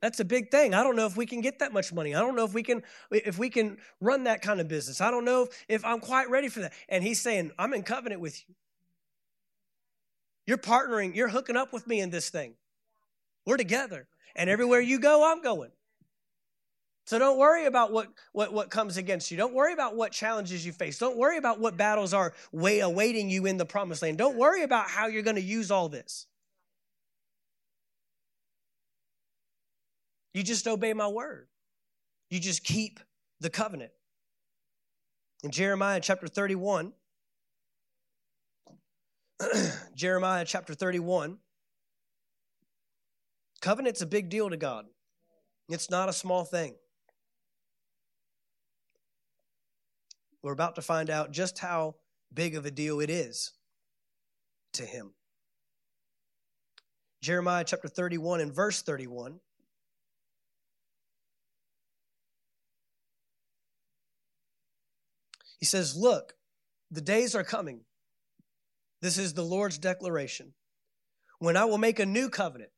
That's 0.00 0.18
a 0.18 0.24
big 0.24 0.50
thing. 0.50 0.74
I 0.74 0.82
don't 0.82 0.96
know 0.96 1.06
if 1.06 1.16
we 1.16 1.26
can 1.26 1.40
get 1.40 1.60
that 1.60 1.72
much 1.72 1.92
money. 1.92 2.14
I 2.14 2.20
don't 2.20 2.34
know 2.34 2.44
if 2.44 2.52
we 2.52 2.64
can 2.64 2.82
if 3.12 3.38
we 3.38 3.50
can 3.50 3.78
run 4.00 4.24
that 4.24 4.42
kind 4.42 4.60
of 4.60 4.66
business. 4.66 5.00
I 5.00 5.12
don't 5.12 5.24
know 5.24 5.42
if, 5.42 5.64
if 5.68 5.84
I'm 5.84 6.00
quite 6.00 6.28
ready 6.28 6.48
for 6.48 6.60
that. 6.60 6.72
And 6.88 7.04
he's 7.04 7.20
saying, 7.20 7.52
I'm 7.56 7.72
in 7.72 7.84
covenant 7.84 8.20
with 8.20 8.42
you. 8.48 8.54
You're 10.44 10.58
partnering, 10.58 11.14
you're 11.14 11.28
hooking 11.28 11.56
up 11.56 11.72
with 11.72 11.86
me 11.86 12.00
in 12.00 12.10
this 12.10 12.30
thing. 12.30 12.54
We're 13.46 13.56
together. 13.56 14.08
And 14.34 14.50
everywhere 14.50 14.80
you 14.80 14.98
go, 14.98 15.30
I'm 15.30 15.40
going. 15.40 15.70
So 17.12 17.18
don't 17.18 17.36
worry 17.36 17.66
about 17.66 17.92
what, 17.92 18.08
what, 18.32 18.54
what 18.54 18.70
comes 18.70 18.96
against 18.96 19.30
you. 19.30 19.36
Don't 19.36 19.52
worry 19.52 19.74
about 19.74 19.94
what 19.94 20.12
challenges 20.12 20.64
you 20.64 20.72
face. 20.72 20.98
Don't 20.98 21.18
worry 21.18 21.36
about 21.36 21.60
what 21.60 21.76
battles 21.76 22.14
are 22.14 22.32
way 22.52 22.80
awaiting 22.80 23.28
you 23.28 23.44
in 23.44 23.58
the 23.58 23.66
promised 23.66 24.00
land. 24.00 24.16
Don't 24.16 24.38
worry 24.38 24.62
about 24.62 24.88
how 24.88 25.08
you're 25.08 25.20
going 25.20 25.36
to 25.36 25.42
use 25.42 25.70
all 25.70 25.90
this. 25.90 26.26
You 30.32 30.42
just 30.42 30.66
obey 30.66 30.94
my 30.94 31.06
word. 31.06 31.48
You 32.30 32.40
just 32.40 32.64
keep 32.64 32.98
the 33.40 33.50
covenant. 33.50 33.92
In 35.44 35.50
Jeremiah 35.50 36.00
chapter 36.00 36.28
31, 36.28 36.94
Jeremiah 39.94 40.46
chapter 40.46 40.72
31, 40.72 41.36
covenant's 43.60 44.00
a 44.00 44.06
big 44.06 44.30
deal 44.30 44.48
to 44.48 44.56
God. 44.56 44.86
It's 45.68 45.90
not 45.90 46.08
a 46.08 46.14
small 46.14 46.46
thing. 46.46 46.76
We're 50.42 50.52
about 50.52 50.74
to 50.76 50.82
find 50.82 51.08
out 51.08 51.30
just 51.30 51.58
how 51.58 51.96
big 52.32 52.56
of 52.56 52.66
a 52.66 52.70
deal 52.70 53.00
it 53.00 53.10
is 53.10 53.52
to 54.74 54.84
him. 54.84 55.12
Jeremiah 57.20 57.64
chapter 57.64 57.88
31 57.88 58.40
and 58.40 58.52
verse 58.52 58.82
31. 58.82 59.38
He 65.60 65.66
says, 65.66 65.94
Look, 65.94 66.34
the 66.90 67.00
days 67.00 67.36
are 67.36 67.44
coming. 67.44 67.82
This 69.00 69.18
is 69.18 69.34
the 69.34 69.44
Lord's 69.44 69.78
declaration. 69.78 70.54
When 71.38 71.56
I 71.56 71.64
will 71.66 71.78
make 71.78 72.00
a 72.00 72.06
new 72.06 72.28
covenant 72.28 72.70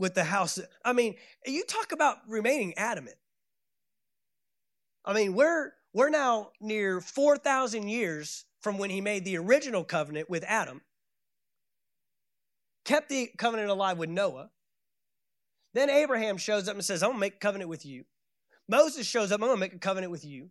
with 0.00 0.14
the 0.14 0.24
house. 0.24 0.58
I 0.84 0.92
mean, 0.92 1.14
you 1.46 1.62
talk 1.64 1.92
about 1.92 2.16
remaining 2.26 2.74
adamant. 2.76 3.16
I 5.04 5.12
mean, 5.12 5.34
we're 5.34 5.72
we're 5.92 6.10
now 6.10 6.50
near 6.60 7.00
4,000 7.00 7.88
years 7.88 8.44
from 8.60 8.78
when 8.78 8.90
he 8.90 9.00
made 9.00 9.24
the 9.24 9.38
original 9.38 9.84
covenant 9.84 10.30
with 10.30 10.44
Adam, 10.46 10.82
kept 12.84 13.08
the 13.08 13.30
covenant 13.38 13.70
alive 13.70 13.98
with 13.98 14.10
Noah. 14.10 14.50
Then 15.72 15.90
Abraham 15.90 16.36
shows 16.36 16.68
up 16.68 16.74
and 16.74 16.84
says, 16.84 17.02
I'm 17.02 17.10
going 17.10 17.16
to 17.16 17.20
make 17.20 17.36
a 17.36 17.38
covenant 17.38 17.70
with 17.70 17.86
you. 17.86 18.04
Moses 18.68 19.06
shows 19.06 19.32
up, 19.32 19.40
I'm 19.40 19.48
going 19.48 19.56
to 19.56 19.60
make 19.60 19.74
a 19.74 19.78
covenant 19.78 20.12
with 20.12 20.24
you. 20.24 20.50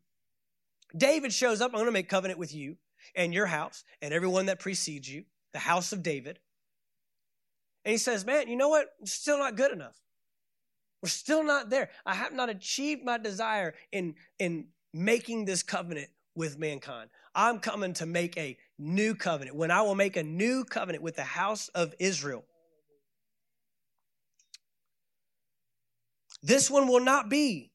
David 0.96 1.32
shows 1.32 1.62
up, 1.62 1.72
I'm 1.72 1.78
going 1.78 1.86
to 1.86 1.92
make 1.92 2.10
covenant 2.10 2.40
with 2.40 2.54
you 2.54 2.78
and 3.16 3.34
your 3.34 3.46
house 3.46 3.84
and 4.02 4.14
everyone 4.14 4.48
that 4.48 4.60
precedes 4.60 5.08
you, 5.10 5.26
the 5.54 5.60
house 5.60 5.94
of 5.94 6.04
David. 6.04 6.40
And 7.86 7.92
he 7.92 7.98
says, 7.98 8.26
Man, 8.26 8.48
you 8.48 8.58
know 8.58 8.70
what? 8.70 8.88
It's 9.02 9.14
still 9.14 9.38
not 9.38 9.56
good 9.56 9.72
enough. 9.72 9.96
We're 11.02 11.10
still 11.10 11.44
not 11.44 11.70
there. 11.70 11.90
I 12.06 12.14
have 12.14 12.34
not 12.34 12.50
achieved 12.50 13.06
my 13.06 13.18
desire 13.18 13.74
in, 13.92 14.16
in 14.38 14.68
making 14.94 15.46
this 15.46 15.64
covenant 15.64 16.10
with 16.36 16.58
mankind. 16.58 17.10
I'm 17.36 17.60
coming 17.60 17.94
to 17.96 18.06
make 18.06 18.38
a 18.38 18.58
new 18.78 19.16
covenant. 19.16 19.56
When 19.56 19.72
I 19.72 19.82
will 19.82 19.96
make 19.96 20.18
a 20.18 20.24
new 20.24 20.64
covenant 20.64 21.04
with 21.04 21.16
the 21.16 21.24
house 21.24 21.68
of 21.70 21.94
Israel. 22.00 22.46
This 26.42 26.72
one 26.72 26.88
will 26.88 27.02
not 27.02 27.30
be 27.30 27.72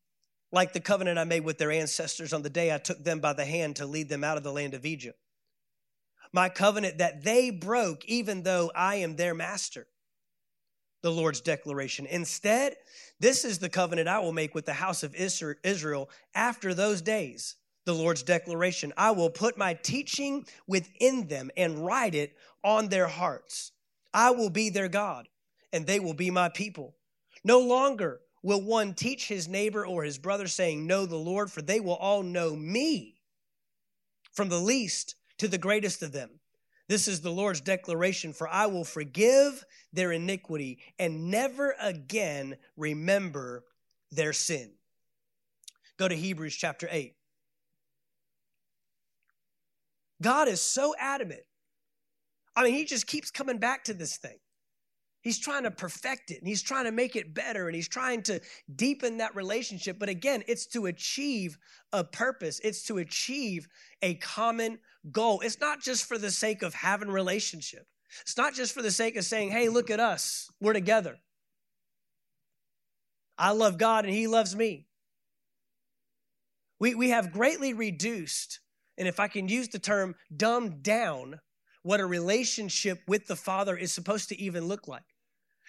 like 0.51 0.73
the 0.73 0.81
covenant 0.81 1.19
I 1.19 1.25
made 1.25 1.45
with 1.45 1.59
their 1.59 1.73
ancestors 1.73 2.33
on 2.33 2.43
the 2.43 2.51
day 2.51 2.73
I 2.73 2.79
took 2.79 3.03
them 3.03 3.21
by 3.21 3.33
the 3.33 3.45
hand 3.45 3.77
to 3.77 3.87
lead 3.87 4.09
them 4.09 4.25
out 4.25 4.37
of 4.37 4.45
the 4.45 4.53
land 4.53 4.73
of 4.73 4.87
Egypt. 4.87 5.19
My 6.33 6.49
covenant 6.49 6.99
that 6.99 7.25
they 7.25 7.51
broke, 7.51 8.05
even 8.07 8.43
though 8.43 8.71
I 8.75 8.97
am 8.97 9.17
their 9.17 9.35
master. 9.35 9.87
The 11.05 11.13
Lord's 11.13 11.43
declaration. 11.43 12.07
Instead, 12.07 12.77
this 13.21 13.45
is 13.45 13.59
the 13.59 13.69
covenant 13.69 14.09
I 14.09 14.21
will 14.21 14.33
make 14.33 14.55
with 14.55 14.65
the 14.65 14.73
house 14.73 15.03
of 15.03 15.15
Israel 15.15 16.09
after 16.35 16.73
those 16.73 17.03
days. 17.03 17.57
The 17.85 17.93
Lord's 17.93 18.23
declaration 18.23 18.91
I 18.97 19.11
will 19.11 19.29
put 19.29 19.59
my 19.59 19.75
teaching 19.75 20.47
within 20.67 21.29
them 21.29 21.51
and 21.59 21.85
write 21.85 22.15
it 22.15 22.39
on 22.65 22.89
their 22.89 23.07
hearts. 23.07 23.73
I 24.15 24.31
will 24.31 24.49
be 24.49 24.71
their 24.71 24.89
God, 24.89 25.29
and 25.75 25.87
they 25.87 26.01
will 26.01 26.15
be 26.15 26.31
my 26.31 26.49
people. 26.49 26.95
No 27.45 27.59
longer 27.59 28.23
will 28.43 28.63
one 28.63 28.95
teach 28.95 29.29
his 29.29 29.47
neighbor 29.47 29.87
or 29.87 30.05
his 30.05 30.17
brother, 30.17 30.47
saying, 30.47 30.87
Know 30.87 31.05
the 31.05 31.17
Lord, 31.17 31.53
for 31.53 31.61
they 31.61 31.81
will 31.81 31.97
all 31.97 32.23
know 32.23 32.57
me, 32.57 33.21
from 34.33 34.49
the 34.49 34.59
least 34.59 35.17
to 35.37 35.49
the 35.49 35.59
greatest 35.59 36.03
of 36.03 36.13
them. 36.13 36.41
This 36.89 37.09
is 37.09 37.21
the 37.21 37.31
Lord's 37.31 37.61
declaration, 37.61 38.33
for 38.33 38.49
I 38.49 38.67
will 38.67 38.85
forgive 38.85 39.65
their 39.93 40.13
iniquity 40.13 40.81
and 40.99 41.31
never 41.31 41.75
again 41.81 42.57
remember 42.77 43.65
their 44.13 44.33
sin. 44.33 44.73
Go 45.99 46.09
to 46.09 46.15
Hebrews 46.15 46.55
chapter 46.57 46.89
8. 46.91 47.15
God 50.21 50.49
is 50.49 50.61
so 50.61 50.95
adamant. 50.99 51.43
I 52.57 52.65
mean, 52.65 52.75
he 52.75 52.85
just 52.85 53.07
keeps 53.07 53.31
coming 53.31 53.59
back 53.59 53.85
to 53.85 53.95
this 53.95 54.17
thing. 54.17 54.39
He's 55.25 55.39
trying 55.39 55.63
to 55.63 55.71
perfect 55.71 56.31
it 56.31 56.39
and 56.39 56.47
he's 56.47 56.61
trying 56.61 56.85
to 56.85 56.93
make 56.93 57.17
it 57.17 57.33
better 57.33 57.67
and 57.67 57.75
he's 57.75 57.89
trying 57.89 58.23
to 58.25 58.43
deepen 58.77 59.17
that 59.17 59.35
relationship. 59.35 59.99
But 59.99 60.11
again, 60.11 60.45
it's 60.47 60.67
to 60.67 60.85
achieve 60.85 61.57
a 61.95 62.05
purpose, 62.05 62.61
it's 62.63 62.83
to 62.85 62.99
achieve 62.99 63.67
a 64.03 64.17
common 64.17 64.79
goal. 65.11 65.41
It's 65.41 65.59
not 65.61 65.81
just 65.81 66.05
for 66.05 66.19
the 66.19 66.31
sake 66.31 66.63
of 66.63 66.75
having 66.75 67.09
relationship. 67.09 67.87
It's 68.21 68.37
not 68.37 68.53
just 68.53 68.75
for 68.75 68.83
the 68.83 68.91
sake 68.91 69.17
of 69.17 69.25
saying, 69.25 69.51
"Hey, 69.51 69.71
look 69.71 69.91
at 69.91 69.99
us. 69.99 70.51
We're 70.61 70.75
together." 70.75 71.19
I 73.39 73.53
love 73.53 73.79
God 73.79 74.05
and 74.05 74.15
he 74.15 74.27
loves 74.27 74.55
me. 74.55 74.89
We 76.79 76.95
we 76.95 77.09
have 77.09 77.33
greatly 77.33 77.73
reduced, 77.73 78.61
and 78.99 79.09
if 79.09 79.19
I 79.19 79.29
can 79.29 79.49
use 79.49 79.69
the 79.69 79.79
term 79.79 80.17
dumbed 80.37 80.83
down 80.83 81.41
what 81.83 82.01
a 82.01 82.07
relationship 82.07 83.01
with 83.07 83.27
the 83.27 83.37
Father 83.37 83.75
is 83.75 83.91
supposed 83.91 84.29
to 84.29 84.39
even 84.39 84.67
look 84.67 84.87
like. 84.87 85.14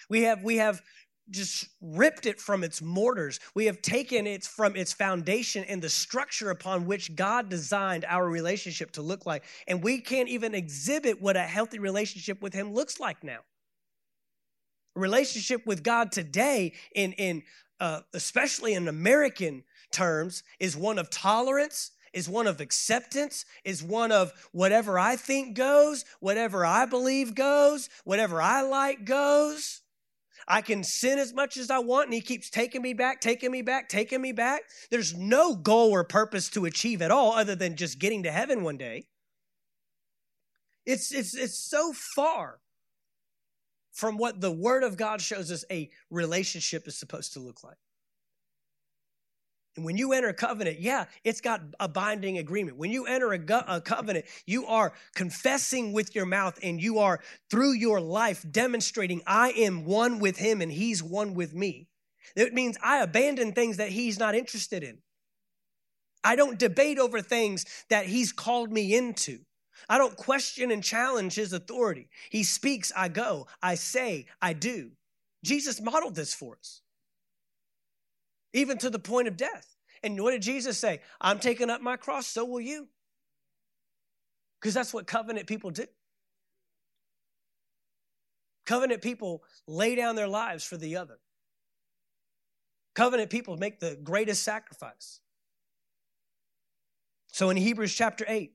We 0.09 0.23
have 0.23 0.43
we 0.43 0.57
have 0.57 0.81
just 1.29 1.69
ripped 1.81 2.25
it 2.25 2.39
from 2.39 2.63
its 2.63 2.81
mortars. 2.81 3.39
We 3.55 3.65
have 3.65 3.81
taken 3.81 4.27
it 4.27 4.43
from 4.43 4.75
its 4.75 4.93
foundation 4.93 5.63
and 5.63 5.81
the 5.81 5.89
structure 5.89 6.51
upon 6.51 6.85
which 6.85 7.15
God 7.15 7.49
designed 7.49 8.05
our 8.07 8.27
relationship 8.27 8.91
to 8.91 9.01
look 9.01 9.25
like. 9.25 9.43
And 9.67 9.83
we 9.83 10.01
can't 10.01 10.29
even 10.29 10.53
exhibit 10.53 11.21
what 11.21 11.35
a 11.35 11.41
healthy 11.41 11.79
relationship 11.79 12.41
with 12.41 12.53
Him 12.53 12.73
looks 12.73 12.99
like 12.99 13.23
now. 13.23 13.39
A 14.95 14.99
relationship 14.99 15.65
with 15.65 15.83
God 15.83 16.11
today, 16.11 16.73
in, 16.93 17.13
in 17.13 17.43
uh, 17.79 18.01
especially 18.13 18.73
in 18.73 18.87
American 18.87 19.63
terms, 19.91 20.43
is 20.59 20.77
one 20.77 20.99
of 20.99 21.09
tolerance, 21.09 21.91
is 22.13 22.29
one 22.29 22.47
of 22.47 22.61
acceptance, 22.61 23.45
is 23.63 23.83
one 23.83 24.11
of 24.11 24.31
whatever 24.51 24.99
I 24.99 25.15
think 25.15 25.57
goes, 25.57 26.05
whatever 26.19 26.65
I 26.65 26.85
believe 26.85 27.33
goes, 27.33 27.89
whatever 28.03 28.41
I 28.41 28.61
like 28.61 29.05
goes. 29.05 29.81
I 30.47 30.61
can 30.61 30.83
sin 30.83 31.17
as 31.17 31.33
much 31.33 31.57
as 31.57 31.71
I 31.71 31.79
want, 31.79 32.05
and 32.05 32.13
He 32.13 32.21
keeps 32.21 32.49
taking 32.49 32.81
me 32.81 32.93
back, 32.93 33.19
taking 33.19 33.51
me 33.51 33.61
back, 33.61 33.89
taking 33.89 34.21
me 34.21 34.31
back. 34.31 34.61
There's 34.91 35.15
no 35.15 35.55
goal 35.55 35.91
or 35.91 36.03
purpose 36.03 36.49
to 36.49 36.65
achieve 36.65 37.01
at 37.01 37.11
all 37.11 37.33
other 37.33 37.55
than 37.55 37.75
just 37.75 37.99
getting 37.99 38.23
to 38.23 38.31
heaven 38.31 38.63
one 38.63 38.77
day. 38.77 39.07
It's, 40.85 41.11
it's, 41.11 41.35
it's 41.35 41.57
so 41.57 41.93
far 41.93 42.59
from 43.91 44.17
what 44.17 44.41
the 44.41 44.51
Word 44.51 44.83
of 44.83 44.97
God 44.97 45.21
shows 45.21 45.51
us 45.51 45.65
a 45.71 45.89
relationship 46.11 46.87
is 46.87 46.97
supposed 46.97 47.33
to 47.33 47.39
look 47.39 47.63
like. 47.63 47.77
And 49.75 49.83
when 49.83 49.97
you 49.97 50.13
enter 50.13 50.29
a 50.29 50.33
covenant, 50.33 50.79
yeah, 50.79 51.05
it's 51.23 51.41
got 51.41 51.61
a 51.79 51.87
binding 51.87 52.37
agreement. 52.37 52.77
When 52.77 52.91
you 52.91 53.05
enter 53.07 53.33
a, 53.33 53.65
a, 53.67 53.81
covenant, 53.81 54.25
you 54.45 54.65
are 54.67 54.93
confessing 55.15 55.91
with 55.91 56.15
your 56.15 56.25
mouth 56.25 56.57
and 56.63 56.81
you 56.81 56.99
are, 56.99 57.19
through 57.49 57.73
your 57.73 57.99
life, 57.99 58.45
demonstrating, 58.49 59.21
I 59.27 59.49
am 59.51 59.83
one 59.83 60.19
with 60.19 60.37
him 60.37 60.61
and 60.61 60.71
he's 60.71 61.03
one 61.03 61.33
with 61.33 61.53
me. 61.53 61.87
It 62.35 62.53
means 62.53 62.77
I 62.81 62.99
abandon 62.99 63.51
things 63.51 63.77
that 63.77 63.89
he's 63.89 64.17
not 64.17 64.33
interested 64.33 64.81
in. 64.81 64.99
I 66.23 66.35
don't 66.35 66.57
debate 66.57 66.97
over 66.97 67.21
things 67.21 67.65
that 67.89 68.05
he's 68.05 68.31
called 68.31 68.71
me 68.71 68.95
into. 68.95 69.39
I 69.89 69.97
don't 69.97 70.15
question 70.15 70.71
and 70.71 70.83
challenge 70.83 71.35
his 71.35 71.53
authority. 71.53 72.09
He 72.31 72.43
speaks, 72.43 72.91
I 72.95 73.09
go. 73.09 73.47
I 73.61 73.75
say, 73.75 74.25
I 74.41 74.53
do. 74.53 74.91
Jesus 75.43 75.81
modeled 75.81 76.15
this 76.15 76.33
for 76.33 76.57
us 76.57 76.81
even 78.55 78.77
to 78.79 78.89
the 78.89 78.97
point 78.97 79.27
of 79.27 79.37
death. 79.37 79.75
And 80.01 80.19
what 80.21 80.31
did 80.31 80.41
Jesus 80.41 80.77
say? 80.77 81.01
I'm 81.19 81.39
taking 81.39 81.69
up 81.69 81.81
my 81.81 81.97
cross, 81.97 82.25
so 82.25 82.45
will 82.45 82.61
you. 82.61 82.87
Because 84.59 84.73
that's 84.73 84.93
what 84.93 85.05
covenant 85.05 85.45
people 85.45 85.71
do. 85.71 85.85
Covenant 88.65 89.01
people 89.01 89.43
lay 89.67 89.93
down 89.93 90.15
their 90.15 90.27
lives 90.27 90.63
for 90.63 90.77
the 90.77 90.95
other. 90.95 91.19
Covenant 92.95 93.29
people 93.29 93.57
make 93.57 93.79
the 93.79 93.99
greatest 94.01 94.41
sacrifice. 94.43 95.19
So 97.27 97.49
in 97.49 97.57
Hebrews 97.57 97.93
chapter 97.93 98.23
8, 98.27 98.53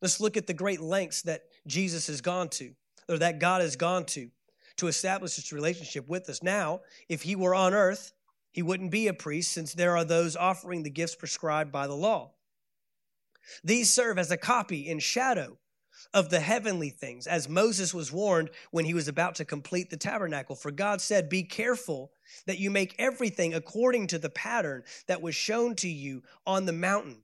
let's 0.00 0.20
look 0.20 0.36
at 0.36 0.46
the 0.46 0.54
great 0.54 0.80
lengths 0.80 1.22
that 1.22 1.42
Jesus 1.66 2.06
has 2.06 2.20
gone 2.20 2.48
to, 2.50 2.72
or 3.08 3.18
that 3.18 3.40
God 3.40 3.62
has 3.62 3.74
gone 3.74 4.04
to, 4.06 4.30
to 4.76 4.86
establish 4.86 5.34
this 5.34 5.52
relationship 5.52 6.08
with 6.08 6.28
us. 6.28 6.40
Now, 6.42 6.82
if 7.08 7.22
he 7.22 7.34
were 7.34 7.54
on 7.54 7.74
earth, 7.74 8.12
he 8.52 8.62
wouldn't 8.62 8.90
be 8.90 9.08
a 9.08 9.14
priest 9.14 9.52
since 9.52 9.72
there 9.72 9.96
are 9.96 10.04
those 10.04 10.36
offering 10.36 10.82
the 10.82 10.90
gifts 10.90 11.14
prescribed 11.14 11.72
by 11.72 11.86
the 11.86 11.96
law. 11.96 12.32
These 13.64 13.90
serve 13.90 14.18
as 14.18 14.30
a 14.30 14.36
copy 14.36 14.88
in 14.88 14.98
shadow 14.98 15.58
of 16.14 16.30
the 16.30 16.40
heavenly 16.40 16.90
things, 16.90 17.26
as 17.26 17.48
Moses 17.48 17.94
was 17.94 18.12
warned 18.12 18.50
when 18.70 18.84
he 18.84 18.94
was 18.94 19.08
about 19.08 19.36
to 19.36 19.44
complete 19.44 19.90
the 19.90 19.96
tabernacle. 19.96 20.54
For 20.54 20.70
God 20.70 21.00
said, 21.00 21.28
Be 21.28 21.42
careful 21.42 22.12
that 22.46 22.58
you 22.58 22.70
make 22.70 22.94
everything 22.98 23.54
according 23.54 24.08
to 24.08 24.18
the 24.18 24.30
pattern 24.30 24.84
that 25.06 25.22
was 25.22 25.34
shown 25.34 25.74
to 25.76 25.88
you 25.88 26.22
on 26.46 26.66
the 26.66 26.72
mountain. 26.72 27.22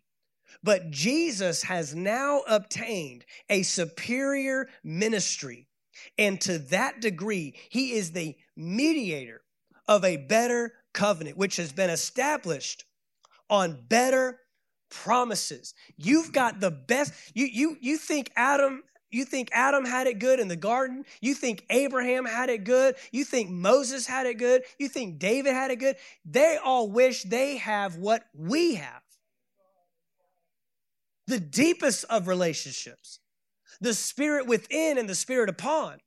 But 0.63 0.91
Jesus 0.91 1.63
has 1.65 1.95
now 1.95 2.43
obtained 2.49 3.25
a 3.51 3.63
superior 3.63 4.69
ministry. 4.83 5.69
And 6.17 6.41
to 6.43 6.59
that 6.59 7.01
degree, 7.01 7.55
he 7.69 7.93
is 7.93 8.13
the 8.13 8.37
mediator 8.57 9.43
of 9.87 10.05
a 10.05 10.17
better 10.17 10.73
covenant, 10.93 11.37
which 11.37 11.57
has 11.57 11.73
been 11.73 11.91
established 11.91 12.85
on 13.51 13.79
better 13.89 14.41
promises. 14.91 15.75
You've 15.97 16.33
got 16.33 16.61
the 16.61 16.71
best. 16.71 17.13
You, 17.35 17.47
you, 17.47 17.77
you 17.81 17.97
think 17.97 18.31
Adam 18.37 18.83
you 19.11 19.25
think 19.25 19.49
Adam 19.53 19.87
had 19.87 20.07
it 20.07 20.19
good 20.19 20.39
in 20.39 20.49
the 20.49 20.57
garden? 20.57 21.05
You 21.21 21.33
think 21.33 21.65
Abraham 21.71 22.27
had 22.27 22.51
it 22.51 22.65
good? 22.65 22.97
You 23.11 23.25
think 23.25 23.49
Moses 23.49 24.07
had 24.07 24.27
it 24.27 24.35
good? 24.35 24.63
You 24.79 24.89
think 24.89 25.19
David 25.19 25.55
had 25.55 25.71
it 25.71 25.77
good? 25.77 25.97
They 26.27 26.59
all 26.63 26.91
wish 26.91 27.23
they 27.23 27.57
have 27.57 27.97
what 27.97 28.25
we 28.35 28.75
have. 28.75 29.03
The 31.27 31.41
deepest 31.41 32.05
of 32.05 32.29
relationships, 32.29 33.21
the 33.81 33.95
spirit 33.95 34.47
within 34.47 34.99
and 34.99 35.09
the 35.09 35.15
spirit 35.15 35.49
upon 35.49 35.99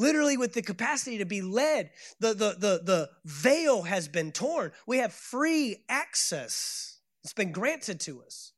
literally 0.00 0.36
with 0.36 0.54
the 0.54 0.62
capacity 0.62 1.18
to 1.18 1.26
be 1.26 1.42
led. 1.42 1.90
The, 2.18 2.28
the, 2.28 2.56
the, 2.58 2.80
the 2.82 3.10
veil 3.24 3.82
has 3.82 4.08
been 4.08 4.32
torn. 4.32 4.72
We 4.86 4.98
have 4.98 5.12
free 5.12 5.84
access, 5.88 6.98
it's 7.22 7.34
been 7.34 7.52
granted 7.52 8.00
to 8.00 8.22
us. 8.22 8.52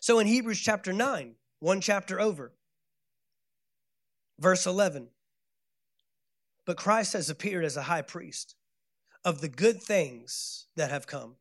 So 0.00 0.18
in 0.18 0.26
Hebrews 0.26 0.60
chapter 0.60 0.92
9, 0.92 1.34
one 1.60 1.80
chapter 1.80 2.20
over, 2.20 2.52
verse 4.38 4.66
11, 4.66 5.08
but 6.64 6.76
Christ 6.76 7.12
has 7.12 7.30
appeared 7.30 7.64
as 7.64 7.76
a 7.76 7.82
high 7.82 8.02
priest 8.02 8.54
of 9.24 9.40
the 9.40 9.48
good 9.48 9.82
things 9.82 10.66
that 10.76 10.90
have 10.90 11.06
come 11.06 11.36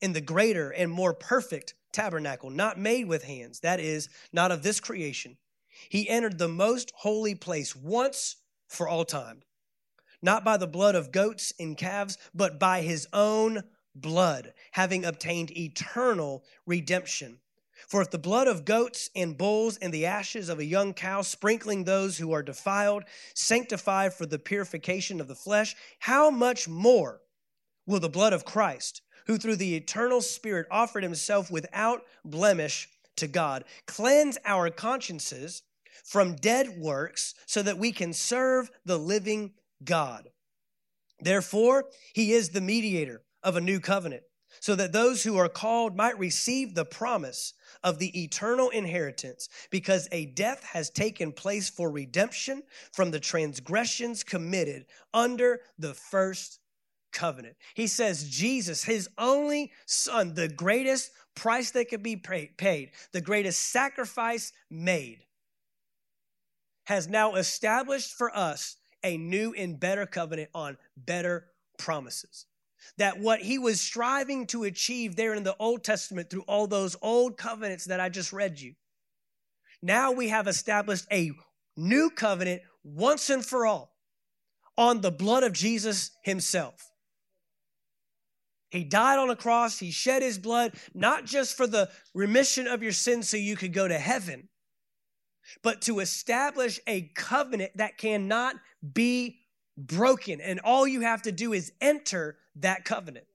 in 0.00 0.12
the 0.12 0.20
greater 0.20 0.70
and 0.70 0.90
more 0.90 1.12
perfect 1.12 1.74
tabernacle, 1.92 2.50
not 2.50 2.78
made 2.78 3.06
with 3.06 3.24
hands, 3.24 3.60
that 3.60 3.80
is, 3.80 4.08
not 4.32 4.52
of 4.52 4.62
this 4.62 4.80
creation 4.80 5.36
he 5.88 6.08
entered 6.08 6.38
the 6.38 6.48
most 6.48 6.92
holy 6.96 7.34
place 7.34 7.74
once 7.74 8.36
for 8.68 8.88
all 8.88 9.04
time, 9.04 9.42
not 10.22 10.44
by 10.44 10.56
the 10.56 10.66
blood 10.66 10.94
of 10.94 11.12
goats 11.12 11.52
and 11.58 11.76
calves, 11.76 12.18
but 12.34 12.58
by 12.58 12.82
his 12.82 13.06
own 13.12 13.62
blood, 13.94 14.54
having 14.72 15.04
obtained 15.04 15.56
eternal 15.56 16.44
redemption. 16.66 17.40
For 17.88 18.02
if 18.02 18.10
the 18.10 18.18
blood 18.18 18.46
of 18.46 18.64
goats 18.64 19.10
and 19.16 19.36
bulls 19.36 19.78
and 19.78 19.92
the 19.92 20.06
ashes 20.06 20.48
of 20.48 20.58
a 20.58 20.64
young 20.64 20.92
cow, 20.92 21.22
sprinkling 21.22 21.84
those 21.84 22.18
who 22.18 22.32
are 22.32 22.42
defiled, 22.42 23.04
sanctify 23.34 24.10
for 24.10 24.26
the 24.26 24.38
purification 24.38 25.20
of 25.20 25.28
the 25.28 25.34
flesh, 25.34 25.74
how 26.00 26.30
much 26.30 26.68
more 26.68 27.22
will 27.86 28.00
the 28.00 28.08
blood 28.08 28.32
of 28.32 28.44
Christ, 28.44 29.02
who 29.26 29.38
through 29.38 29.56
the 29.56 29.74
eternal 29.74 30.20
Spirit 30.20 30.66
offered 30.70 31.02
himself 31.02 31.50
without 31.50 32.02
blemish 32.24 32.88
to 33.20 33.28
God, 33.28 33.64
cleanse 33.86 34.36
our 34.44 34.68
consciences 34.68 35.62
from 36.04 36.36
dead 36.36 36.78
works 36.78 37.34
so 37.46 37.62
that 37.62 37.78
we 37.78 37.92
can 37.92 38.12
serve 38.12 38.70
the 38.84 38.98
living 38.98 39.52
God. 39.84 40.28
Therefore, 41.20 41.84
he 42.14 42.32
is 42.32 42.50
the 42.50 42.60
mediator 42.60 43.22
of 43.42 43.56
a 43.56 43.60
new 43.60 43.80
covenant, 43.80 44.22
so 44.58 44.74
that 44.74 44.92
those 44.92 45.22
who 45.22 45.36
are 45.38 45.48
called 45.48 45.96
might 45.96 46.18
receive 46.18 46.74
the 46.74 46.84
promise 46.84 47.54
of 47.82 47.98
the 47.98 48.22
eternal 48.22 48.70
inheritance, 48.70 49.48
because 49.70 50.08
a 50.12 50.26
death 50.26 50.64
has 50.64 50.90
taken 50.90 51.32
place 51.32 51.68
for 51.68 51.90
redemption 51.90 52.62
from 52.92 53.10
the 53.10 53.20
transgressions 53.20 54.22
committed 54.22 54.86
under 55.14 55.60
the 55.78 55.94
first 55.94 56.58
covenant. 57.12 57.56
He 57.74 57.86
says, 57.86 58.28
Jesus, 58.28 58.84
his 58.84 59.08
only 59.18 59.72
son, 59.86 60.34
the 60.34 60.48
greatest 60.48 61.10
price 61.34 61.70
that 61.72 61.88
could 61.88 62.02
be 62.02 62.16
paid, 62.16 62.90
the 63.12 63.20
greatest 63.20 63.70
sacrifice 63.70 64.52
made 64.70 65.20
has 66.84 67.08
now 67.08 67.34
established 67.34 68.14
for 68.14 68.36
us 68.36 68.76
a 69.04 69.16
new 69.16 69.54
and 69.56 69.78
better 69.78 70.06
covenant 70.06 70.50
on 70.54 70.76
better 70.96 71.46
promises. 71.78 72.46
That 72.98 73.20
what 73.20 73.40
he 73.40 73.58
was 73.58 73.80
striving 73.80 74.46
to 74.48 74.64
achieve 74.64 75.14
there 75.14 75.34
in 75.34 75.42
the 75.42 75.56
Old 75.58 75.84
Testament 75.84 76.30
through 76.30 76.42
all 76.42 76.66
those 76.66 76.96
old 77.00 77.36
covenants 77.36 77.84
that 77.86 78.00
I 78.00 78.08
just 78.08 78.32
read 78.32 78.60
you, 78.60 78.74
now 79.82 80.12
we 80.12 80.28
have 80.28 80.48
established 80.48 81.06
a 81.12 81.30
new 81.76 82.10
covenant 82.10 82.62
once 82.82 83.30
and 83.30 83.44
for 83.44 83.66
all 83.66 83.94
on 84.76 85.00
the 85.00 85.10
blood 85.10 85.42
of 85.42 85.52
Jesus 85.52 86.10
himself. 86.22 86.89
He 88.70 88.84
died 88.84 89.18
on 89.18 89.30
a 89.30 89.36
cross, 89.36 89.78
he 89.78 89.90
shed 89.90 90.22
his 90.22 90.38
blood, 90.38 90.74
not 90.94 91.24
just 91.24 91.56
for 91.56 91.66
the 91.66 91.90
remission 92.14 92.68
of 92.68 92.82
your 92.82 92.92
sins 92.92 93.28
so 93.28 93.36
you 93.36 93.56
could 93.56 93.72
go 93.72 93.88
to 93.88 93.98
heaven, 93.98 94.48
but 95.62 95.82
to 95.82 95.98
establish 95.98 96.78
a 96.86 97.10
covenant 97.14 97.72
that 97.76 97.98
cannot 97.98 98.54
be 98.94 99.40
broken. 99.76 100.40
And 100.40 100.60
all 100.60 100.86
you 100.86 101.00
have 101.00 101.22
to 101.22 101.32
do 101.32 101.52
is 101.52 101.72
enter 101.80 102.36
that 102.56 102.84
covenant. 102.84 103.26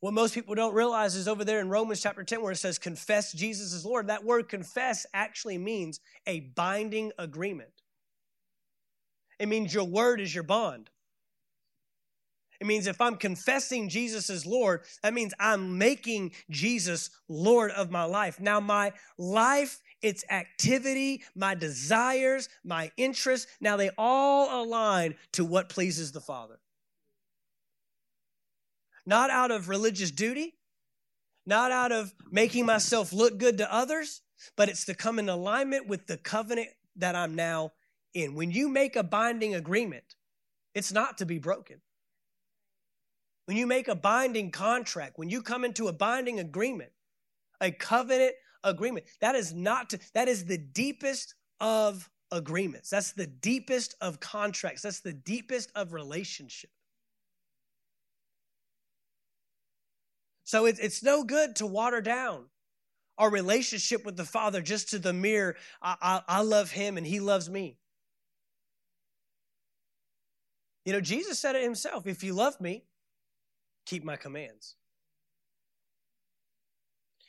What 0.00 0.14
most 0.14 0.34
people 0.34 0.54
don't 0.54 0.74
realize 0.74 1.14
is 1.14 1.28
over 1.28 1.44
there 1.44 1.60
in 1.60 1.68
Romans 1.68 2.02
chapter 2.02 2.24
10, 2.24 2.42
where 2.42 2.52
it 2.52 2.56
says, 2.56 2.78
confess 2.78 3.32
Jesus 3.32 3.72
is 3.72 3.84
Lord, 3.84 4.08
that 4.08 4.24
word 4.24 4.48
confess 4.48 5.06
actually 5.12 5.58
means 5.58 6.00
a 6.26 6.40
binding 6.40 7.12
agreement. 7.18 7.70
It 9.38 9.48
means 9.48 9.72
your 9.72 9.84
word 9.84 10.20
is 10.20 10.34
your 10.34 10.44
bond. 10.44 10.90
It 12.60 12.66
means 12.66 12.86
if 12.86 13.00
I'm 13.00 13.16
confessing 13.16 13.88
Jesus 13.88 14.28
as 14.28 14.44
Lord, 14.44 14.82
that 15.02 15.14
means 15.14 15.32
I'm 15.40 15.78
making 15.78 16.32
Jesus 16.50 17.10
Lord 17.26 17.70
of 17.70 17.90
my 17.90 18.04
life. 18.04 18.38
Now, 18.38 18.60
my 18.60 18.92
life, 19.16 19.80
its 20.02 20.24
activity, 20.30 21.22
my 21.34 21.54
desires, 21.54 22.50
my 22.62 22.92
interests, 22.98 23.50
now 23.62 23.76
they 23.76 23.90
all 23.96 24.62
align 24.62 25.14
to 25.32 25.44
what 25.44 25.70
pleases 25.70 26.12
the 26.12 26.20
Father. 26.20 26.60
Not 29.06 29.30
out 29.30 29.50
of 29.50 29.70
religious 29.70 30.10
duty, 30.10 30.54
not 31.46 31.72
out 31.72 31.92
of 31.92 32.12
making 32.30 32.66
myself 32.66 33.10
look 33.10 33.38
good 33.38 33.56
to 33.58 33.72
others, 33.72 34.20
but 34.54 34.68
it's 34.68 34.84
to 34.84 34.94
come 34.94 35.18
in 35.18 35.30
alignment 35.30 35.88
with 35.88 36.06
the 36.06 36.18
covenant 36.18 36.68
that 36.96 37.16
I'm 37.16 37.34
now 37.34 37.72
in. 38.12 38.34
When 38.34 38.50
you 38.50 38.68
make 38.68 38.96
a 38.96 39.02
binding 39.02 39.54
agreement, 39.54 40.16
it's 40.74 40.92
not 40.92 41.16
to 41.18 41.26
be 41.26 41.38
broken. 41.38 41.80
When 43.50 43.56
you 43.56 43.66
make 43.66 43.88
a 43.88 43.96
binding 43.96 44.52
contract, 44.52 45.18
when 45.18 45.28
you 45.28 45.42
come 45.42 45.64
into 45.64 45.88
a 45.88 45.92
binding 45.92 46.38
agreement, 46.38 46.92
a 47.60 47.72
covenant 47.72 48.34
agreement, 48.62 49.06
that 49.20 49.34
is 49.34 49.52
not 49.52 49.90
to, 49.90 49.98
that 50.14 50.28
is 50.28 50.44
the 50.44 50.56
deepest 50.56 51.34
of 51.58 52.08
agreements. 52.30 52.90
That's 52.90 53.10
the 53.10 53.26
deepest 53.26 53.96
of 54.00 54.20
contracts. 54.20 54.82
That's 54.82 55.00
the 55.00 55.12
deepest 55.12 55.72
of 55.74 55.92
relationship. 55.92 56.70
So 60.44 60.66
it's, 60.66 60.78
it's 60.78 61.02
no 61.02 61.24
good 61.24 61.56
to 61.56 61.66
water 61.66 62.00
down 62.00 62.44
our 63.18 63.30
relationship 63.30 64.04
with 64.04 64.16
the 64.16 64.24
Father 64.24 64.62
just 64.62 64.90
to 64.90 65.00
the 65.00 65.12
mere, 65.12 65.56
I, 65.82 65.96
I, 66.00 66.36
I 66.36 66.42
love 66.42 66.70
him 66.70 66.96
and 66.96 67.04
he 67.04 67.18
loves 67.18 67.50
me. 67.50 67.78
You 70.84 70.92
know, 70.92 71.00
Jesus 71.00 71.40
said 71.40 71.56
it 71.56 71.64
himself 71.64 72.06
if 72.06 72.22
you 72.22 72.32
love 72.32 72.60
me, 72.60 72.84
keep 73.90 74.04
my 74.04 74.16
commands. 74.16 74.76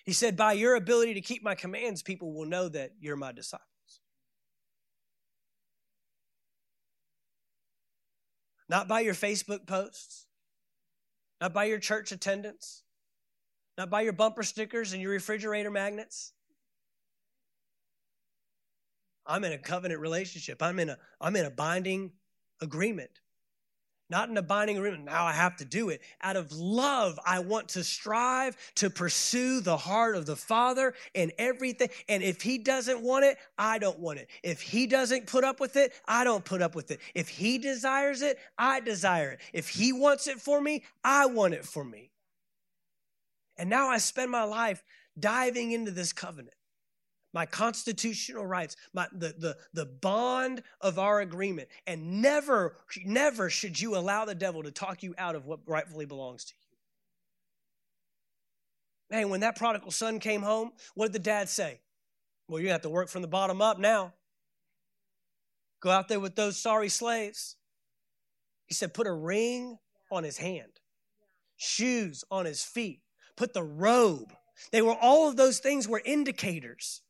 He 0.05 0.13
said, 0.13 0.37
by 0.37 0.53
your 0.53 0.75
ability 0.75 1.15
to 1.15 1.21
keep 1.21 1.43
my 1.43 1.55
commands, 1.55 2.03
people 2.03 2.33
will 2.33 2.45
know 2.45 2.69
that 2.69 2.91
you're 2.99 3.15
my 3.15 3.31
disciples. 3.31 3.67
Not 8.69 8.87
by 8.87 8.99
your 9.01 9.15
Facebook 9.15 9.65
posts, 9.65 10.27
not 11.41 11.51
by 11.51 11.65
your 11.65 11.79
church 11.79 12.11
attendance, 12.11 12.83
not 13.77 13.89
by 13.89 14.01
your 14.01 14.13
bumper 14.13 14.43
stickers 14.43 14.93
and 14.93 15.01
your 15.01 15.11
refrigerator 15.11 15.71
magnets. 15.71 16.33
I'm 19.25 19.43
in 19.43 19.51
a 19.51 19.57
covenant 19.57 19.99
relationship. 19.99 20.61
I'm 20.61 20.79
in 20.79 20.89
a 20.89 20.97
I'm 21.19 21.35
in 21.35 21.45
a 21.45 21.51
binding 21.51 22.11
agreement 22.61 23.19
not 24.11 24.29
in 24.29 24.37
a 24.37 24.41
binding 24.41 24.77
agreement. 24.77 25.05
Now 25.05 25.25
I 25.25 25.31
have 25.31 25.55
to 25.57 25.65
do 25.65 25.89
it. 25.89 26.01
Out 26.21 26.35
of 26.35 26.51
love, 26.51 27.17
I 27.25 27.39
want 27.39 27.69
to 27.69 27.83
strive 27.83 28.57
to 28.75 28.89
pursue 28.89 29.61
the 29.61 29.77
heart 29.77 30.15
of 30.15 30.25
the 30.25 30.35
Father 30.35 30.93
and 31.15 31.31
everything. 31.39 31.89
And 32.09 32.21
if 32.21 32.41
He 32.41 32.57
doesn't 32.57 33.01
want 33.01 33.25
it, 33.25 33.37
I 33.57 33.79
don't 33.79 33.99
want 33.99 34.19
it. 34.19 34.29
If 34.43 34.61
He 34.61 34.85
doesn't 34.85 35.27
put 35.27 35.43
up 35.43 35.59
with 35.61 35.77
it, 35.77 35.93
I 36.05 36.25
don't 36.25 36.43
put 36.43 36.61
up 36.61 36.75
with 36.75 36.91
it. 36.91 36.99
If 37.15 37.29
He 37.29 37.57
desires 37.57 38.21
it, 38.21 38.37
I 38.57 38.81
desire 38.81 39.31
it. 39.31 39.39
If 39.53 39.69
He 39.69 39.93
wants 39.93 40.27
it 40.27 40.39
for 40.41 40.61
me, 40.61 40.83
I 41.03 41.25
want 41.25 41.53
it 41.53 41.65
for 41.65 41.83
me. 41.83 42.11
And 43.57 43.69
now 43.69 43.87
I 43.87 43.97
spend 43.97 44.29
my 44.29 44.43
life 44.43 44.83
diving 45.17 45.71
into 45.71 45.91
this 45.91 46.13
covenant 46.13 46.55
my 47.33 47.45
constitutional 47.45 48.45
rights, 48.45 48.75
my, 48.93 49.07
the, 49.13 49.33
the, 49.37 49.57
the 49.73 49.85
bond 49.85 50.63
of 50.81 50.99
our 50.99 51.21
agreement. 51.21 51.69
And 51.87 52.21
never, 52.21 52.77
never 53.05 53.49
should 53.49 53.79
you 53.79 53.95
allow 53.95 54.25
the 54.25 54.35
devil 54.35 54.63
to 54.63 54.71
talk 54.71 55.03
you 55.03 55.15
out 55.17 55.35
of 55.35 55.45
what 55.45 55.59
rightfully 55.65 56.05
belongs 56.05 56.45
to 56.45 56.53
you. 59.11 59.17
Man, 59.17 59.29
when 59.29 59.41
that 59.41 59.55
prodigal 59.57 59.91
son 59.91 60.19
came 60.19 60.41
home, 60.41 60.71
what 60.95 61.07
did 61.07 61.13
the 61.13 61.19
dad 61.19 61.49
say? 61.49 61.81
Well, 62.47 62.61
you 62.61 62.69
have 62.69 62.81
to 62.81 62.89
work 62.89 63.09
from 63.09 63.21
the 63.21 63.27
bottom 63.27 63.61
up 63.61 63.79
now. 63.79 64.13
Go 65.81 65.89
out 65.89 66.07
there 66.07 66.19
with 66.19 66.35
those 66.35 66.57
sorry 66.57 66.89
slaves. 66.89 67.55
He 68.67 68.73
said, 68.73 68.93
put 68.93 69.07
a 69.07 69.13
ring 69.13 69.77
on 70.11 70.23
his 70.23 70.37
hand, 70.37 70.79
shoes 71.57 72.23
on 72.29 72.45
his 72.45 72.63
feet, 72.63 73.01
put 73.35 73.53
the 73.53 73.63
robe. 73.63 74.33
They 74.71 74.81
were 74.81 74.95
all 74.95 75.27
of 75.27 75.37
those 75.37 75.59
things 75.59 75.87
were 75.87 76.01
indicators 76.05 77.01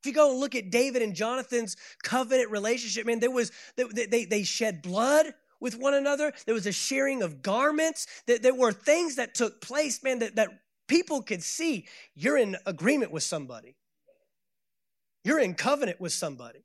if 0.00 0.06
you 0.06 0.12
go 0.12 0.30
and 0.30 0.40
look 0.40 0.54
at 0.54 0.70
David 0.70 1.02
and 1.02 1.14
Jonathan's 1.14 1.76
covenant 2.02 2.50
relationship, 2.50 3.06
man, 3.06 3.20
there 3.20 3.30
was 3.30 3.50
they, 3.76 4.06
they, 4.06 4.24
they 4.24 4.42
shed 4.42 4.82
blood 4.82 5.26
with 5.60 5.78
one 5.78 5.94
another. 5.94 6.32
There 6.44 6.54
was 6.54 6.66
a 6.66 6.72
sharing 6.72 7.22
of 7.22 7.42
garments. 7.42 8.06
That 8.26 8.42
there 8.42 8.54
were 8.54 8.72
things 8.72 9.16
that 9.16 9.34
took 9.34 9.60
place, 9.60 10.02
man, 10.02 10.20
that, 10.20 10.36
that 10.36 10.50
people 10.86 11.22
could 11.22 11.42
see. 11.42 11.86
You're 12.14 12.38
in 12.38 12.56
agreement 12.66 13.10
with 13.10 13.22
somebody. 13.22 13.76
You're 15.24 15.40
in 15.40 15.54
covenant 15.54 16.00
with 16.00 16.12
somebody. 16.12 16.60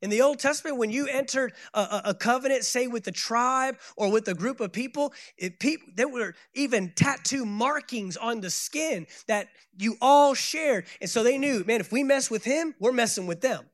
In 0.00 0.10
the 0.10 0.22
Old 0.22 0.38
Testament, 0.38 0.76
when 0.76 0.90
you 0.90 1.08
entered 1.08 1.54
a, 1.74 2.02
a, 2.06 2.14
covenant, 2.14 2.64
say 2.64 2.86
with 2.86 3.02
the 3.02 3.10
tribe 3.10 3.78
or 3.96 4.12
with 4.12 4.28
a 4.28 4.34
group 4.34 4.60
of 4.60 4.72
people, 4.72 5.12
it, 5.36 5.58
people, 5.58 5.88
there 5.96 6.08
were 6.08 6.34
even 6.54 6.92
tattoo 6.94 7.44
markings 7.44 8.16
on 8.16 8.40
the 8.40 8.50
skin 8.50 9.08
that 9.26 9.48
you 9.76 9.96
all 10.00 10.34
shared. 10.34 10.84
And 11.00 11.10
so 11.10 11.24
they 11.24 11.36
knew, 11.36 11.64
man, 11.66 11.80
if 11.80 11.90
we 11.90 12.04
mess 12.04 12.30
with 12.30 12.44
him, 12.44 12.76
we're 12.78 12.92
messing 12.92 13.26
with 13.26 13.40
them. 13.40 13.64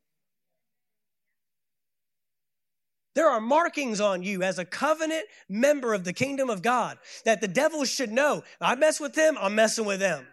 There 3.15 3.29
are 3.29 3.41
markings 3.41 4.01
on 4.01 4.23
you 4.23 4.43
as 4.43 4.59
a 4.59 4.65
covenant 4.65 5.25
member 5.49 5.93
of 5.93 6.05
the 6.05 6.13
kingdom 6.13 6.49
of 6.49 6.63
God 6.63 6.99
that 7.27 7.43
the 7.43 7.49
devil 7.49 7.85
should 7.85 8.11
know. 8.11 8.43
I 8.61 8.75
mess 8.77 8.99
with 8.99 9.15
them, 9.15 9.37
I'm 9.39 9.55
messing 9.55 9.85
with 9.85 10.01
them. 10.01 10.27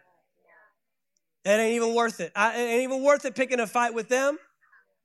It 1.44 1.50
ain't 1.50 1.76
even 1.76 1.94
worth 1.96 2.20
it. 2.22 2.32
I, 2.36 2.56
it 2.56 2.66
ain't 2.66 2.84
even 2.84 3.04
worth 3.04 3.26
it 3.26 3.36
picking 3.36 3.60
a 3.60 3.68
fight 3.68 3.94
with 3.94 4.10
them. 4.10 4.38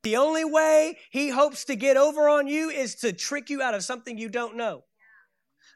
The 0.03 0.17
only 0.17 0.45
way 0.45 0.97
he 1.09 1.29
hopes 1.29 1.65
to 1.65 1.75
get 1.75 1.97
over 1.97 2.29
on 2.29 2.47
you 2.47 2.69
is 2.69 2.95
to 2.95 3.13
trick 3.13 3.49
you 3.49 3.61
out 3.61 3.73
of 3.73 3.83
something 3.83 4.17
you 4.17 4.29
don't 4.29 4.55
know. 4.55 4.83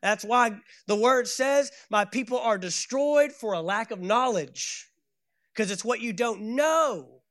That's 0.02 0.24
why 0.24 0.60
the 0.88 0.96
word 0.96 1.28
says, 1.28 1.72
My 1.90 2.06
people 2.06 2.40
are 2.40 2.58
destroyed 2.58 3.32
for 3.32 3.54
a 3.54 3.62
lack 3.62 3.92
of 3.92 4.00
knowledge, 4.00 4.90
because 5.54 5.70
it's 5.70 5.86
what 5.86 6.02
you 6.02 6.14
don't 6.14 6.56
know. 6.56 7.22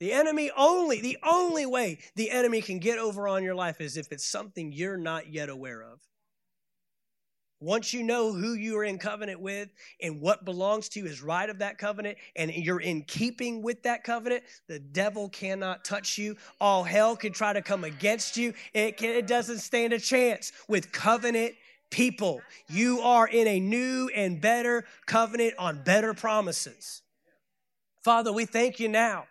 The 0.00 0.12
enemy 0.12 0.50
only, 0.56 1.00
the 1.00 1.18
only 1.22 1.64
way 1.64 2.00
the 2.16 2.30
enemy 2.30 2.60
can 2.60 2.80
get 2.80 2.98
over 2.98 3.28
on 3.28 3.44
your 3.44 3.54
life 3.54 3.80
is 3.80 3.96
if 3.96 4.10
it's 4.10 4.26
something 4.26 4.72
you're 4.72 4.96
not 4.96 5.32
yet 5.32 5.48
aware 5.48 5.80
of. 5.80 6.00
Once 7.62 7.94
you 7.94 8.02
know 8.02 8.32
who 8.32 8.54
you 8.54 8.76
are 8.76 8.82
in 8.82 8.98
covenant 8.98 9.40
with 9.40 9.68
and 10.00 10.20
what 10.20 10.44
belongs 10.44 10.88
to 10.88 10.98
you 10.98 11.06
is 11.06 11.22
right 11.22 11.48
of 11.48 11.60
that 11.60 11.78
covenant, 11.78 12.18
and 12.34 12.52
you're 12.52 12.80
in 12.80 13.02
keeping 13.02 13.62
with 13.62 13.84
that 13.84 14.02
covenant, 14.02 14.42
the 14.66 14.80
devil 14.80 15.28
cannot 15.28 15.84
touch 15.84 16.18
you. 16.18 16.36
All 16.60 16.82
hell 16.82 17.14
can 17.14 17.32
try 17.32 17.52
to 17.52 17.62
come 17.62 17.84
against 17.84 18.36
you. 18.36 18.52
It, 18.74 18.96
can, 18.96 19.10
it 19.10 19.28
doesn't 19.28 19.60
stand 19.60 19.92
a 19.92 20.00
chance 20.00 20.50
with 20.66 20.90
covenant 20.90 21.54
people. 21.88 22.42
You 22.68 23.00
are 23.02 23.28
in 23.28 23.46
a 23.46 23.60
new 23.60 24.10
and 24.12 24.40
better 24.40 24.84
covenant 25.06 25.54
on 25.56 25.84
better 25.84 26.14
promises. 26.14 27.02
Father, 28.02 28.32
we 28.32 28.44
thank 28.44 28.80
you 28.80 28.88
now. 28.88 29.26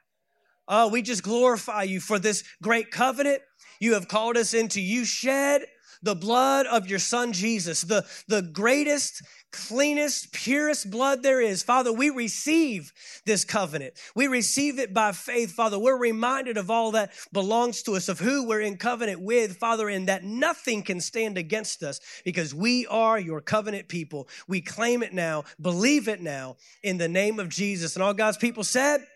Oh, 0.70 0.88
we 0.88 1.02
just 1.02 1.22
glorify 1.22 1.84
you 1.84 2.00
for 2.00 2.18
this 2.18 2.46
great 2.64 2.92
covenant. 2.92 3.42
You 3.82 3.96
have 3.96 4.08
called 4.08 4.38
us 4.38 4.54
into 4.54 4.80
you 4.80 5.04
shed 5.04 5.66
the 6.04 6.16
blood 6.16 6.66
of 6.66 6.88
your 6.88 7.00
son 7.00 7.34
Jesus, 7.34 7.82
the, 7.82 8.06
the 8.28 8.42
greatest, 8.42 9.22
cleanest, 9.52 10.32
purest 10.32 10.90
blood 10.90 11.24
there 11.24 11.42
is. 11.42 11.64
Father, 11.64 11.92
we 11.92 12.10
receive 12.10 12.92
this 13.26 13.46
covenant. 13.46 13.94
We 14.16 14.28
receive 14.28 14.80
it 14.80 14.94
by 14.94 15.12
faith, 15.12 15.52
Father. 15.52 15.78
We're 15.78 15.98
reminded 15.98 16.58
of 16.58 16.72
all 16.72 16.92
that 16.92 17.12
belongs 17.32 17.84
to 17.84 17.96
us, 17.96 18.10
of 18.10 18.20
who 18.20 18.48
we're 18.48 18.62
in 18.62 18.78
covenant 18.78 19.22
with, 19.22 19.58
Father, 19.58 19.90
and 19.90 20.08
that 20.08 20.24
nothing 20.24 20.84
can 20.84 21.02
stand 21.02 21.38
against 21.38 21.84
us 21.84 22.00
because 22.24 22.54
we 22.56 22.88
are 22.88 23.20
your 23.20 23.42
covenant 23.42 23.88
people. 23.88 24.28
We 24.48 24.62
claim 24.62 25.04
it 25.04 25.14
now, 25.14 25.44
believe 25.60 26.08
it 26.08 26.22
now 26.22 26.58
in 26.84 26.98
the 26.98 27.10
name 27.10 27.40
of 27.40 27.50
Jesus. 27.50 27.96
And 27.96 28.04
all 28.04 28.14
God's 28.14 28.38
people 28.38 28.64
said, 28.64 29.02
Amen. 29.02 29.08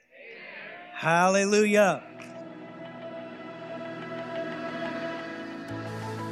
Hallelujah. 0.93 2.03